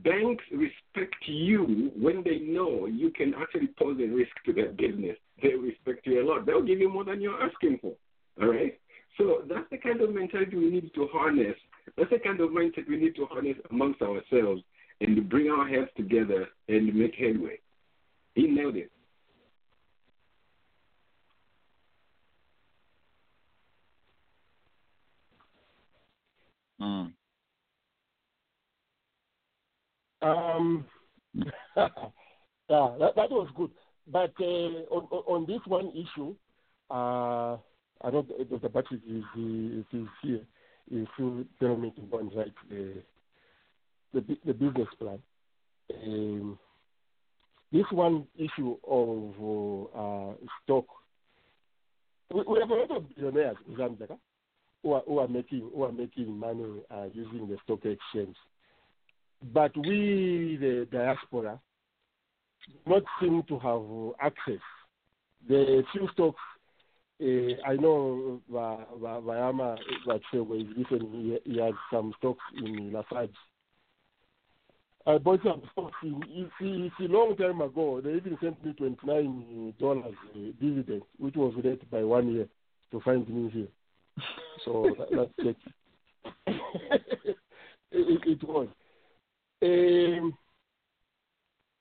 [0.03, 5.17] Banks respect you when they know you can actually pose a risk to their business.
[5.41, 6.45] They respect you a lot.
[6.45, 7.93] They'll give you more than you're asking for.
[8.41, 8.79] All right?
[9.19, 11.55] So that's the kind of mentality we need to harness.
[11.95, 14.63] That's the kind of mindset we need to harness amongst ourselves
[15.03, 17.59] and to bring our heads together and to make headway.
[18.35, 18.89] He nailed it.
[26.81, 27.11] Mm.
[30.21, 30.85] Um,
[31.35, 31.89] yeah,
[32.67, 33.71] that, that was good.
[34.07, 36.35] But uh, on, on on this one issue,
[36.89, 37.57] uh,
[38.01, 38.69] I don't know if Dr.
[38.69, 40.41] Patrick is, is, is here.
[40.91, 42.95] If you tell me to go and write the,
[44.13, 45.19] the, the business plan.
[46.05, 46.59] Um,
[47.71, 50.33] this one issue of uh,
[50.63, 50.85] stock,
[52.33, 54.17] we, have a lot of billionaires in Zambia
[54.83, 58.35] who are, who are making who are making money uh, using the stock exchange
[59.51, 61.59] but we, the diaspora,
[62.87, 64.61] not seem to have uh, access.
[65.47, 66.39] The few stocks,
[67.21, 69.77] uh, I know Va- Va- Vayama
[70.07, 73.35] recently, he, he has some stocks in Lafarge.
[75.05, 77.99] I bought some stocks it's, it's a long time ago.
[78.01, 80.11] They even sent me $29 uh,
[80.61, 82.47] dividend, which was late by one year
[82.91, 83.67] to find me here.
[84.63, 85.57] So that, that's
[86.47, 87.37] it.
[87.91, 88.67] it, it was.
[89.61, 90.37] Um,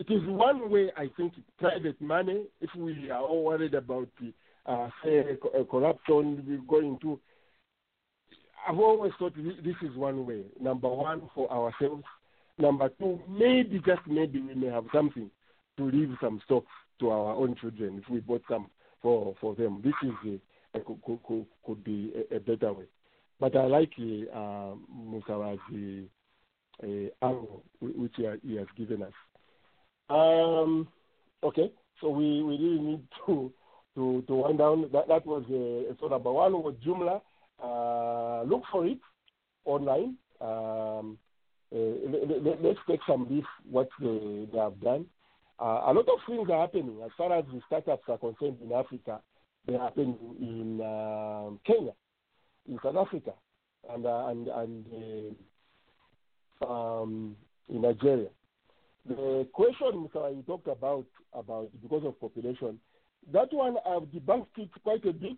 [0.00, 4.32] it is one way, I think, private money, if we are all worried about the,
[4.66, 7.20] uh, say, uh, corruption we going to.
[8.68, 10.42] I've always thought this is one way.
[10.60, 12.02] Number one, for ourselves.
[12.58, 15.30] Number two, maybe, just maybe, we may have something
[15.76, 16.70] to leave some stocks
[17.00, 18.68] to our own children if we bought some
[19.00, 19.80] for, for them.
[19.82, 20.40] This is
[20.74, 22.84] a, a, could, could, could be a, a better way.
[23.40, 25.58] But I like uh, Musawa's
[26.82, 26.86] uh,
[27.26, 29.12] angle which he, he has given us.
[30.08, 30.88] Um,
[31.42, 33.52] okay, so we, we really need to
[33.94, 34.88] to to wind down.
[34.92, 37.20] That that was uh, so number one was Jumia.
[37.62, 38.98] Uh, look for it
[39.64, 40.16] online.
[40.40, 41.18] Um,
[41.72, 45.06] let, let, let's take some leaf what they, they have done.
[45.58, 48.72] Uh, a lot of things are happening as far as the startups are concerned in
[48.72, 49.20] Africa.
[49.66, 51.92] They happen in um Kenya,
[52.68, 53.32] in South Africa,
[53.90, 54.86] and uh, and and.
[54.92, 55.34] Uh,
[56.66, 57.36] um,
[57.68, 58.28] in Nigeria.
[59.08, 62.78] The question you talked about about because of population,
[63.32, 65.36] that one I've debunked it quite a bit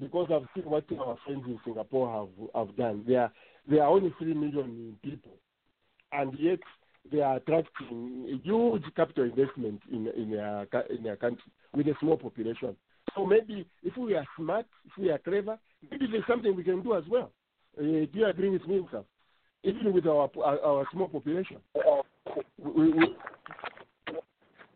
[0.00, 3.04] because I've seen what our friends in Singapore have have done.
[3.06, 3.32] There are
[3.68, 5.36] there are only three million people,
[6.12, 6.58] and yet
[7.10, 11.94] they are attracting a huge capital investment in in their in their country with a
[12.00, 12.76] small population.
[13.14, 15.58] So maybe if we are smart, if we are clever,
[15.90, 17.32] maybe there's something we can do as well.
[17.78, 19.02] Uh, do you agree with me, sir?
[19.62, 21.58] Even with our our, our small population.
[22.58, 23.16] We, we,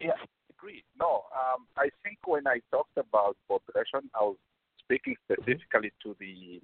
[0.01, 0.85] Yeah, I agree.
[0.99, 4.37] No, um, I think when I talked about population, I was
[4.81, 6.61] speaking specifically to the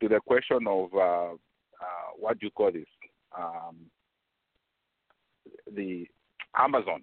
[0.00, 1.32] to the question of uh,
[1.80, 2.86] uh, what do you call this?
[3.38, 3.90] Um,
[5.74, 6.06] the
[6.56, 7.02] Amazon.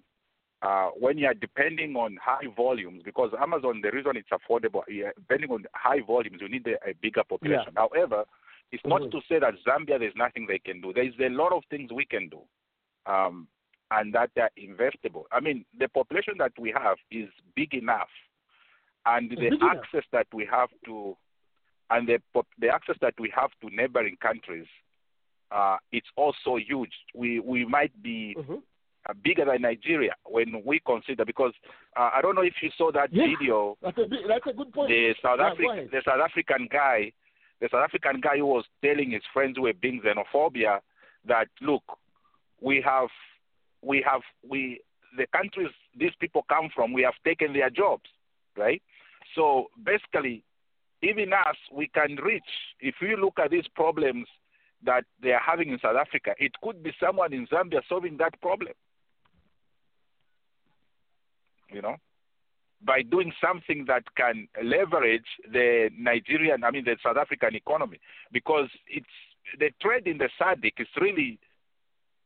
[0.62, 5.10] Uh, when you are depending on high volumes, because Amazon, the reason it's affordable, yeah,
[5.16, 7.74] depending on high volumes, you need a, a bigger population.
[7.76, 8.26] However,
[8.72, 9.12] it's not Mhm.
[9.12, 10.94] to say that Zambia there's nothing they can do.
[10.94, 12.42] There's a lot of things we can do,
[13.08, 13.48] um,
[13.90, 15.26] and that they're investable.
[15.32, 18.12] I mean, the population that we have is big enough,
[19.08, 19.78] and the big enough.
[19.78, 21.18] access that we have to,
[21.90, 22.22] and the
[22.60, 24.68] the access that we have to neighboring countries,
[25.52, 26.94] uh, it's also huge.
[27.14, 28.36] We we might be
[29.10, 31.54] uh, bigger than Nigeria when we consider because
[31.98, 33.28] uh, I don't know if you saw that Yes.
[33.30, 34.90] video that's a that's a good point.
[34.90, 37.12] the South Yeah, African the South African guy,
[37.60, 40.80] the South African guy who was telling his friends who were being xenophobia
[41.26, 41.84] that look,
[42.62, 43.10] we have
[43.82, 44.82] we have we
[45.18, 48.10] the countries these people come from, we have taken their jobs,
[48.56, 48.82] right?
[49.36, 50.44] So basically,
[51.04, 52.44] even us, we can reach.
[52.80, 54.28] If you look at these problems
[54.86, 58.40] that they are having in South Africa, it could be someone in Zambia solving that
[58.42, 58.74] problem.
[61.70, 61.96] You know,
[62.86, 68.00] by doing something that can leverage the Nigerian, I mean the South African economy,
[68.32, 69.06] because it's
[69.60, 71.40] the trade in the SADC is really,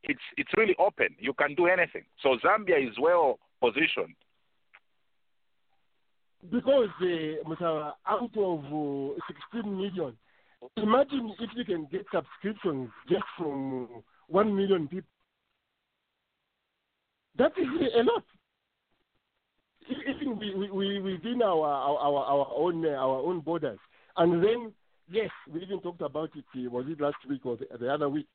[0.03, 1.10] it's it's really open.
[1.19, 2.03] You can do anything.
[2.23, 4.15] So Zambia is well positioned.
[6.52, 10.14] because uh, out of uh, 16 million,
[10.78, 15.10] imagine if you can get subscriptions just from 1 million people.
[17.38, 18.24] That is a lot.
[19.90, 23.78] Even we, we, within our, our, our, own, uh, our own borders.
[24.18, 24.74] And then,
[25.12, 28.10] yes, we even talked about it, uh, was it last week or the, the other
[28.10, 28.28] week?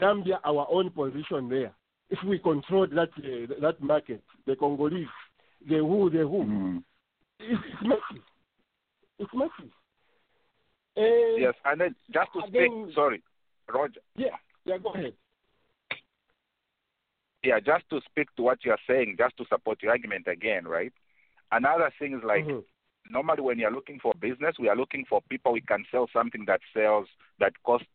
[0.00, 1.72] Zambia, our own position there.
[2.10, 5.06] If we control that, uh, that market, the Congolese,
[5.68, 6.82] the who, the who,
[7.40, 8.24] it's, it's massive.
[9.18, 9.72] It's massive.
[10.98, 13.22] Uh, Yes, and then just to speak, again- sorry,
[13.72, 14.00] Roger.
[14.16, 15.14] Yeah, yeah, go ahead.
[17.44, 20.66] Yeah, just to speak to what you are saying, just to support your argument again,
[20.66, 20.92] right?
[21.52, 22.44] Another thing is like
[23.10, 26.44] normally when you're looking for business, we are looking for people we can sell something
[26.46, 27.06] that sells
[27.38, 27.86] that costs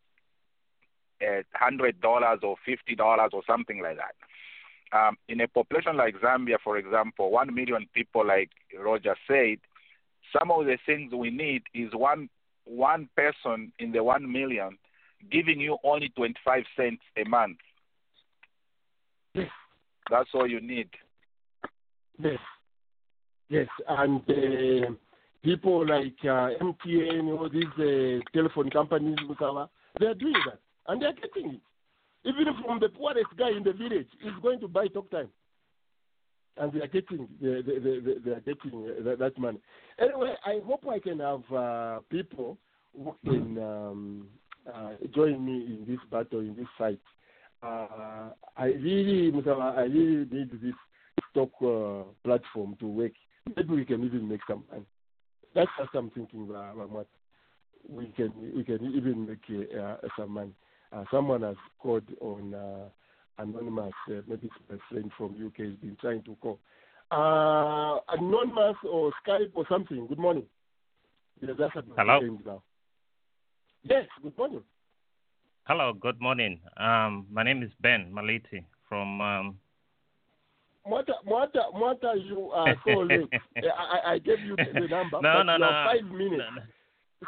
[1.53, 4.15] hundred dollars or fifty dollars or something like that.
[4.97, 8.49] Um, in a population like Zambia, for example, one million people, like
[8.79, 9.57] Roger said,
[10.37, 12.29] some of the things we need is one
[12.65, 14.77] one person in the one million
[15.31, 17.57] giving you only twenty five cents a month.
[19.33, 19.49] Yes.
[20.09, 20.89] That's all you need.
[22.19, 22.39] Yes,
[23.49, 24.91] yes, and uh,
[25.43, 29.17] people like uh, MTN, all these uh, telephone companies,
[29.99, 31.61] they are doing that, and they are getting it.
[32.25, 35.29] Even from the poorest guy in the village is going to buy talk time,
[36.57, 39.59] and they are getting they, they, they, they are getting uh, that, that money.
[39.99, 42.57] Anyway, I hope I can have uh, people
[42.95, 44.27] who can um,
[44.71, 46.99] uh, join me in this battle, in this fight.
[47.61, 50.75] Uh, I really, Musawa, I really need this
[51.31, 53.13] stock uh, platform to work.
[53.55, 54.85] Maybe we can even make some money.
[55.55, 57.05] That's what I'm thinking, uh, Ramwat.
[57.87, 60.53] We can we can even make uh, uh, some money.
[60.91, 62.89] Uh, someone has called on uh,
[63.37, 63.93] anonymous.
[64.09, 66.59] Uh, maybe my friend from UK has been trying to call.
[67.11, 70.07] Uh, anonymous or Skype or something.
[70.07, 70.45] Good morning.
[71.41, 72.19] Yeah, that's Hello?
[72.45, 72.63] Now.
[73.83, 74.05] Yes.
[74.21, 74.61] Good morning.
[75.65, 76.59] Hello, good morning.
[76.77, 79.21] Um, my name is Ben Maliti from.
[79.21, 79.57] Um,
[80.85, 83.29] Mwata, Mwata, Mwata, you are so late.
[83.63, 85.21] I, I- gave you the, number.
[85.21, 85.85] No, no, no.
[85.85, 86.43] five minutes.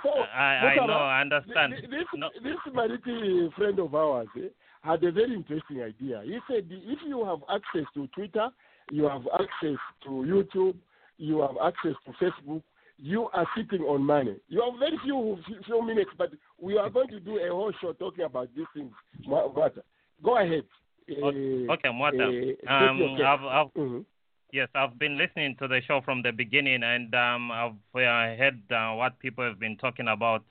[0.03, 1.73] So, I, I know, I understand.
[1.73, 2.03] th- This,
[2.43, 4.49] this Maliti friend of ours eh,
[4.85, 6.21] had a very interesting idea.
[6.23, 8.49] He said if you have access to Twitter,
[8.91, 10.75] you have access to YouTube,
[11.17, 12.61] you have access to Facebook,
[12.97, 14.35] you are sitting on money.
[14.47, 16.31] You have very few few minutes, but
[16.61, 18.91] we are going to do a whole show talking about these things.
[19.27, 19.81] Mwata,
[20.23, 20.63] go ahead.
[21.09, 22.29] Eh, okay, Mwata.
[22.29, 23.17] eh, take um.
[23.25, 24.05] I've, I've, Mhm.
[24.53, 28.61] Yes, I've been listening to the show from the beginning, and um, I've uh, heard
[28.71, 30.45] uh, what people have been talking about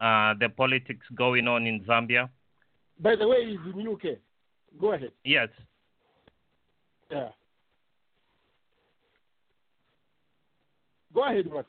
[0.00, 2.28] uh, the politics going on in Zambia.
[3.00, 4.18] By the way, he's in UK.
[4.80, 5.12] Go ahead.
[5.24, 5.48] Yes.
[7.10, 7.28] Yeah.
[11.12, 11.66] Go ahead, Mwata.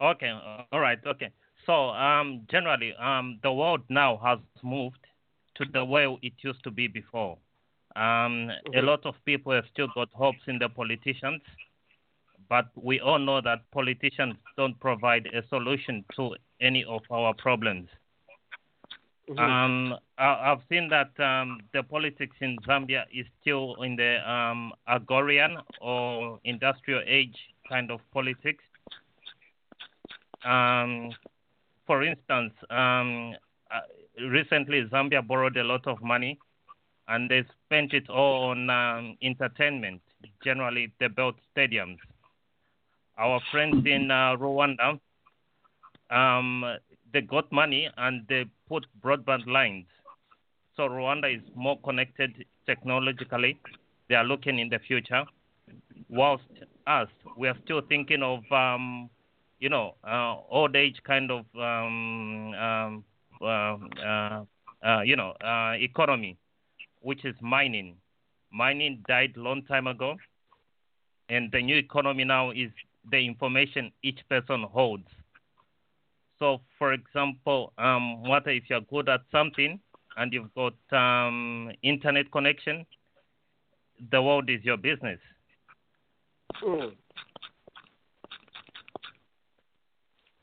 [0.00, 0.30] Okay.
[0.72, 0.98] all right.
[1.06, 1.30] Okay.
[1.64, 4.98] So um, generally, um, the world now has moved
[5.56, 7.38] to the way it used to be before.
[7.94, 11.42] Um, A lot of people have still got hopes in the politicians,
[12.48, 17.88] but we all know that politicians don't provide a solution to any of our problems.
[19.38, 24.72] Um, I, I've seen that um, the politics in Zambia is still in the um,
[24.86, 27.36] agrarian or industrial age
[27.68, 28.64] kind of politics.
[30.44, 31.10] Um,
[31.86, 33.34] for instance, um,
[33.70, 33.80] uh,
[34.30, 36.38] recently Zambia borrowed a lot of money
[37.08, 40.00] and they spent it all on um, entertainment,
[40.44, 41.98] generally they built stadiums.
[43.18, 44.98] Our friends in uh, Rwanda,
[47.12, 49.86] they got money and they put broadband lines.
[50.76, 53.58] So Rwanda is more connected technologically.
[54.08, 55.24] They are looking in the future,
[56.08, 56.44] whilst
[56.86, 59.10] us, we are still thinking of, um,
[59.60, 63.04] you know, uh, old age kind of, um, um,
[63.40, 63.76] uh,
[64.10, 64.44] uh,
[64.88, 66.38] uh, you know, uh, economy,
[67.00, 67.96] which is mining.
[68.52, 70.16] Mining died long time ago,
[71.28, 72.70] and the new economy now is
[73.10, 75.08] the information each person holds.
[76.42, 79.78] So, for example, um, what if you're good at something
[80.16, 82.84] and you've got um, internet connection?
[84.10, 85.20] The world is your business.
[86.64, 86.94] Mm.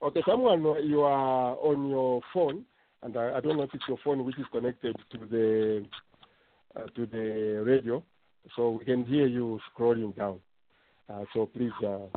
[0.02, 2.64] Okay, someone, you are on your phone,
[3.04, 5.86] and I, I don't know if it's your phone which is connected to the
[6.78, 8.02] uh, to the radio,
[8.56, 10.40] so we can hear you scrolling down.
[11.10, 12.08] Uh, so please, uh,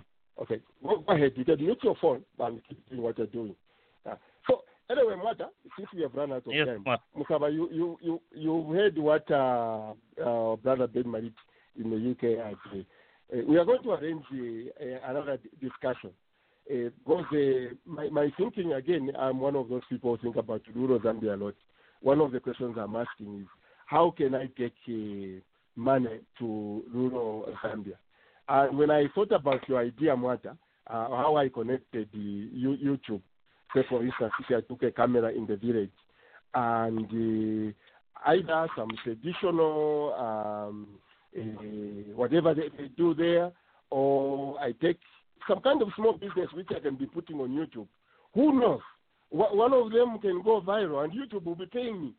[0.41, 1.33] okay, go, go ahead.
[1.35, 3.57] You can mute your phone and keep doing what you're doing.
[4.91, 7.03] Anyway, Mata, since we have run out of Yes, time, Mata.
[7.17, 9.93] Mukaba, you you you you've heard what uh,
[10.23, 11.33] uh, Brother Ben Marit
[11.79, 12.57] in the UK had.
[12.73, 12.83] Uh,
[13.33, 16.11] uh, we are going to arrange uh, uh, another d- discussion.
[16.71, 20.63] Uh, because uh, my, my thinking, again, I'm one of those people who think about
[20.75, 21.55] rural Zambia a lot.
[22.01, 23.47] One of the questions I'm asking is,
[23.87, 25.41] how can I get uh,
[25.77, 27.95] money to rural Zambia?
[28.49, 30.57] And when I thought about your idea, Mwata,
[30.89, 33.23] uh, how I connected the you, YouTube,
[33.75, 35.91] say for instance, if I took a camera in the village
[36.55, 40.89] and uh, either some traditional, um,
[41.39, 43.53] uh, whatever they, they do there,
[43.91, 44.99] or I take
[45.49, 47.89] some kind of small business which I can be putting on YouTube.
[48.35, 48.81] Who knows?
[49.31, 52.15] One of them can go viral and YouTube will be paying me.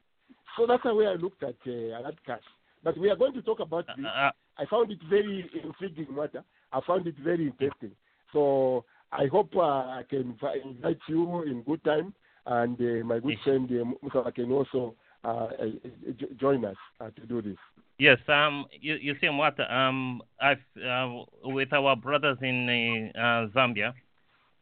[0.58, 2.42] So that's the way I looked at uh, that cash.
[2.84, 4.06] But we are going to talk about this.
[4.06, 6.44] Uh, I found it very intriguing matter.
[6.72, 7.92] I found it very interesting.
[8.32, 8.84] So
[9.18, 10.36] I hope uh, I can
[10.66, 12.14] invite you in good time,
[12.46, 15.50] and uh, my good friend uh, Musa can also uh, uh,
[16.40, 17.58] join us uh, to do this.
[18.00, 21.10] Yes, um, you, you see what um, I've uh,
[21.44, 23.12] with our brothers in
[23.56, 23.94] Zambia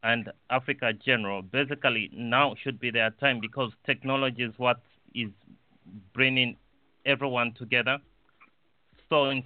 [0.02, 1.40] and Africa general.
[1.40, 4.80] Basically, now should be their time because technology is what
[5.14, 5.30] is
[6.12, 6.56] bringing
[7.06, 7.98] everyone together.
[9.08, 9.44] So, in,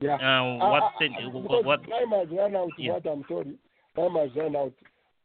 [0.00, 0.16] Yeah.
[0.16, 2.72] uh, what uh, the- what time has run out.
[2.76, 2.92] Yeah.
[2.94, 3.56] What I'm sorry,
[3.96, 4.72] time has run out.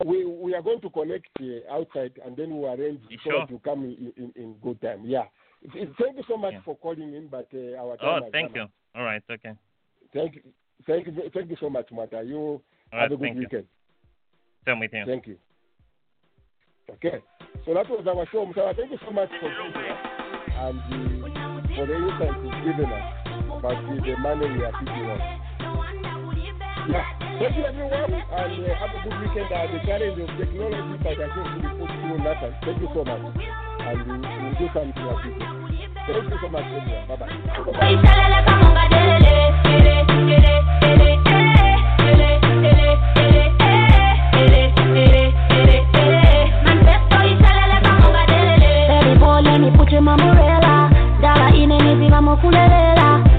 [0.05, 3.47] We we are going to connect uh, outside, and then we'll arrange so Sure.
[3.47, 5.01] to come in, in, in good time.
[5.05, 5.25] Yeah.
[5.71, 6.61] Thank you so much Yeah.
[6.65, 8.61] for calling in, but uh, our time oh, thank you.
[8.61, 8.71] out.
[8.95, 9.53] All right, okay.
[10.13, 10.41] Thank you,
[10.87, 12.23] thank you, thank you so much, Mata.
[12.25, 12.61] You All
[12.91, 13.41] have right, a good thank you.
[13.41, 13.65] weekend.
[14.67, 15.03] Same with you.
[15.05, 15.37] Thank you.
[16.93, 17.23] Okay,
[17.65, 18.75] so that was our show, Musawa.
[18.75, 23.05] Thank you so much for and uh, for the insight you've given us
[23.47, 25.40] about the, the money we are picking up.
[26.91, 31.15] Thank you everyone, and uh, have a good weekend as the challenge of technology that
[31.15, 32.37] I think will put you on that.
[32.63, 33.21] Thank you so much,
[33.79, 35.23] and uh, we will do something to our.
[35.23, 37.31] Thank you so much everyone, bye bye.
[49.77, 50.89] Put your mamorela,
[51.21, 53.30] dala inenizi vamofulelela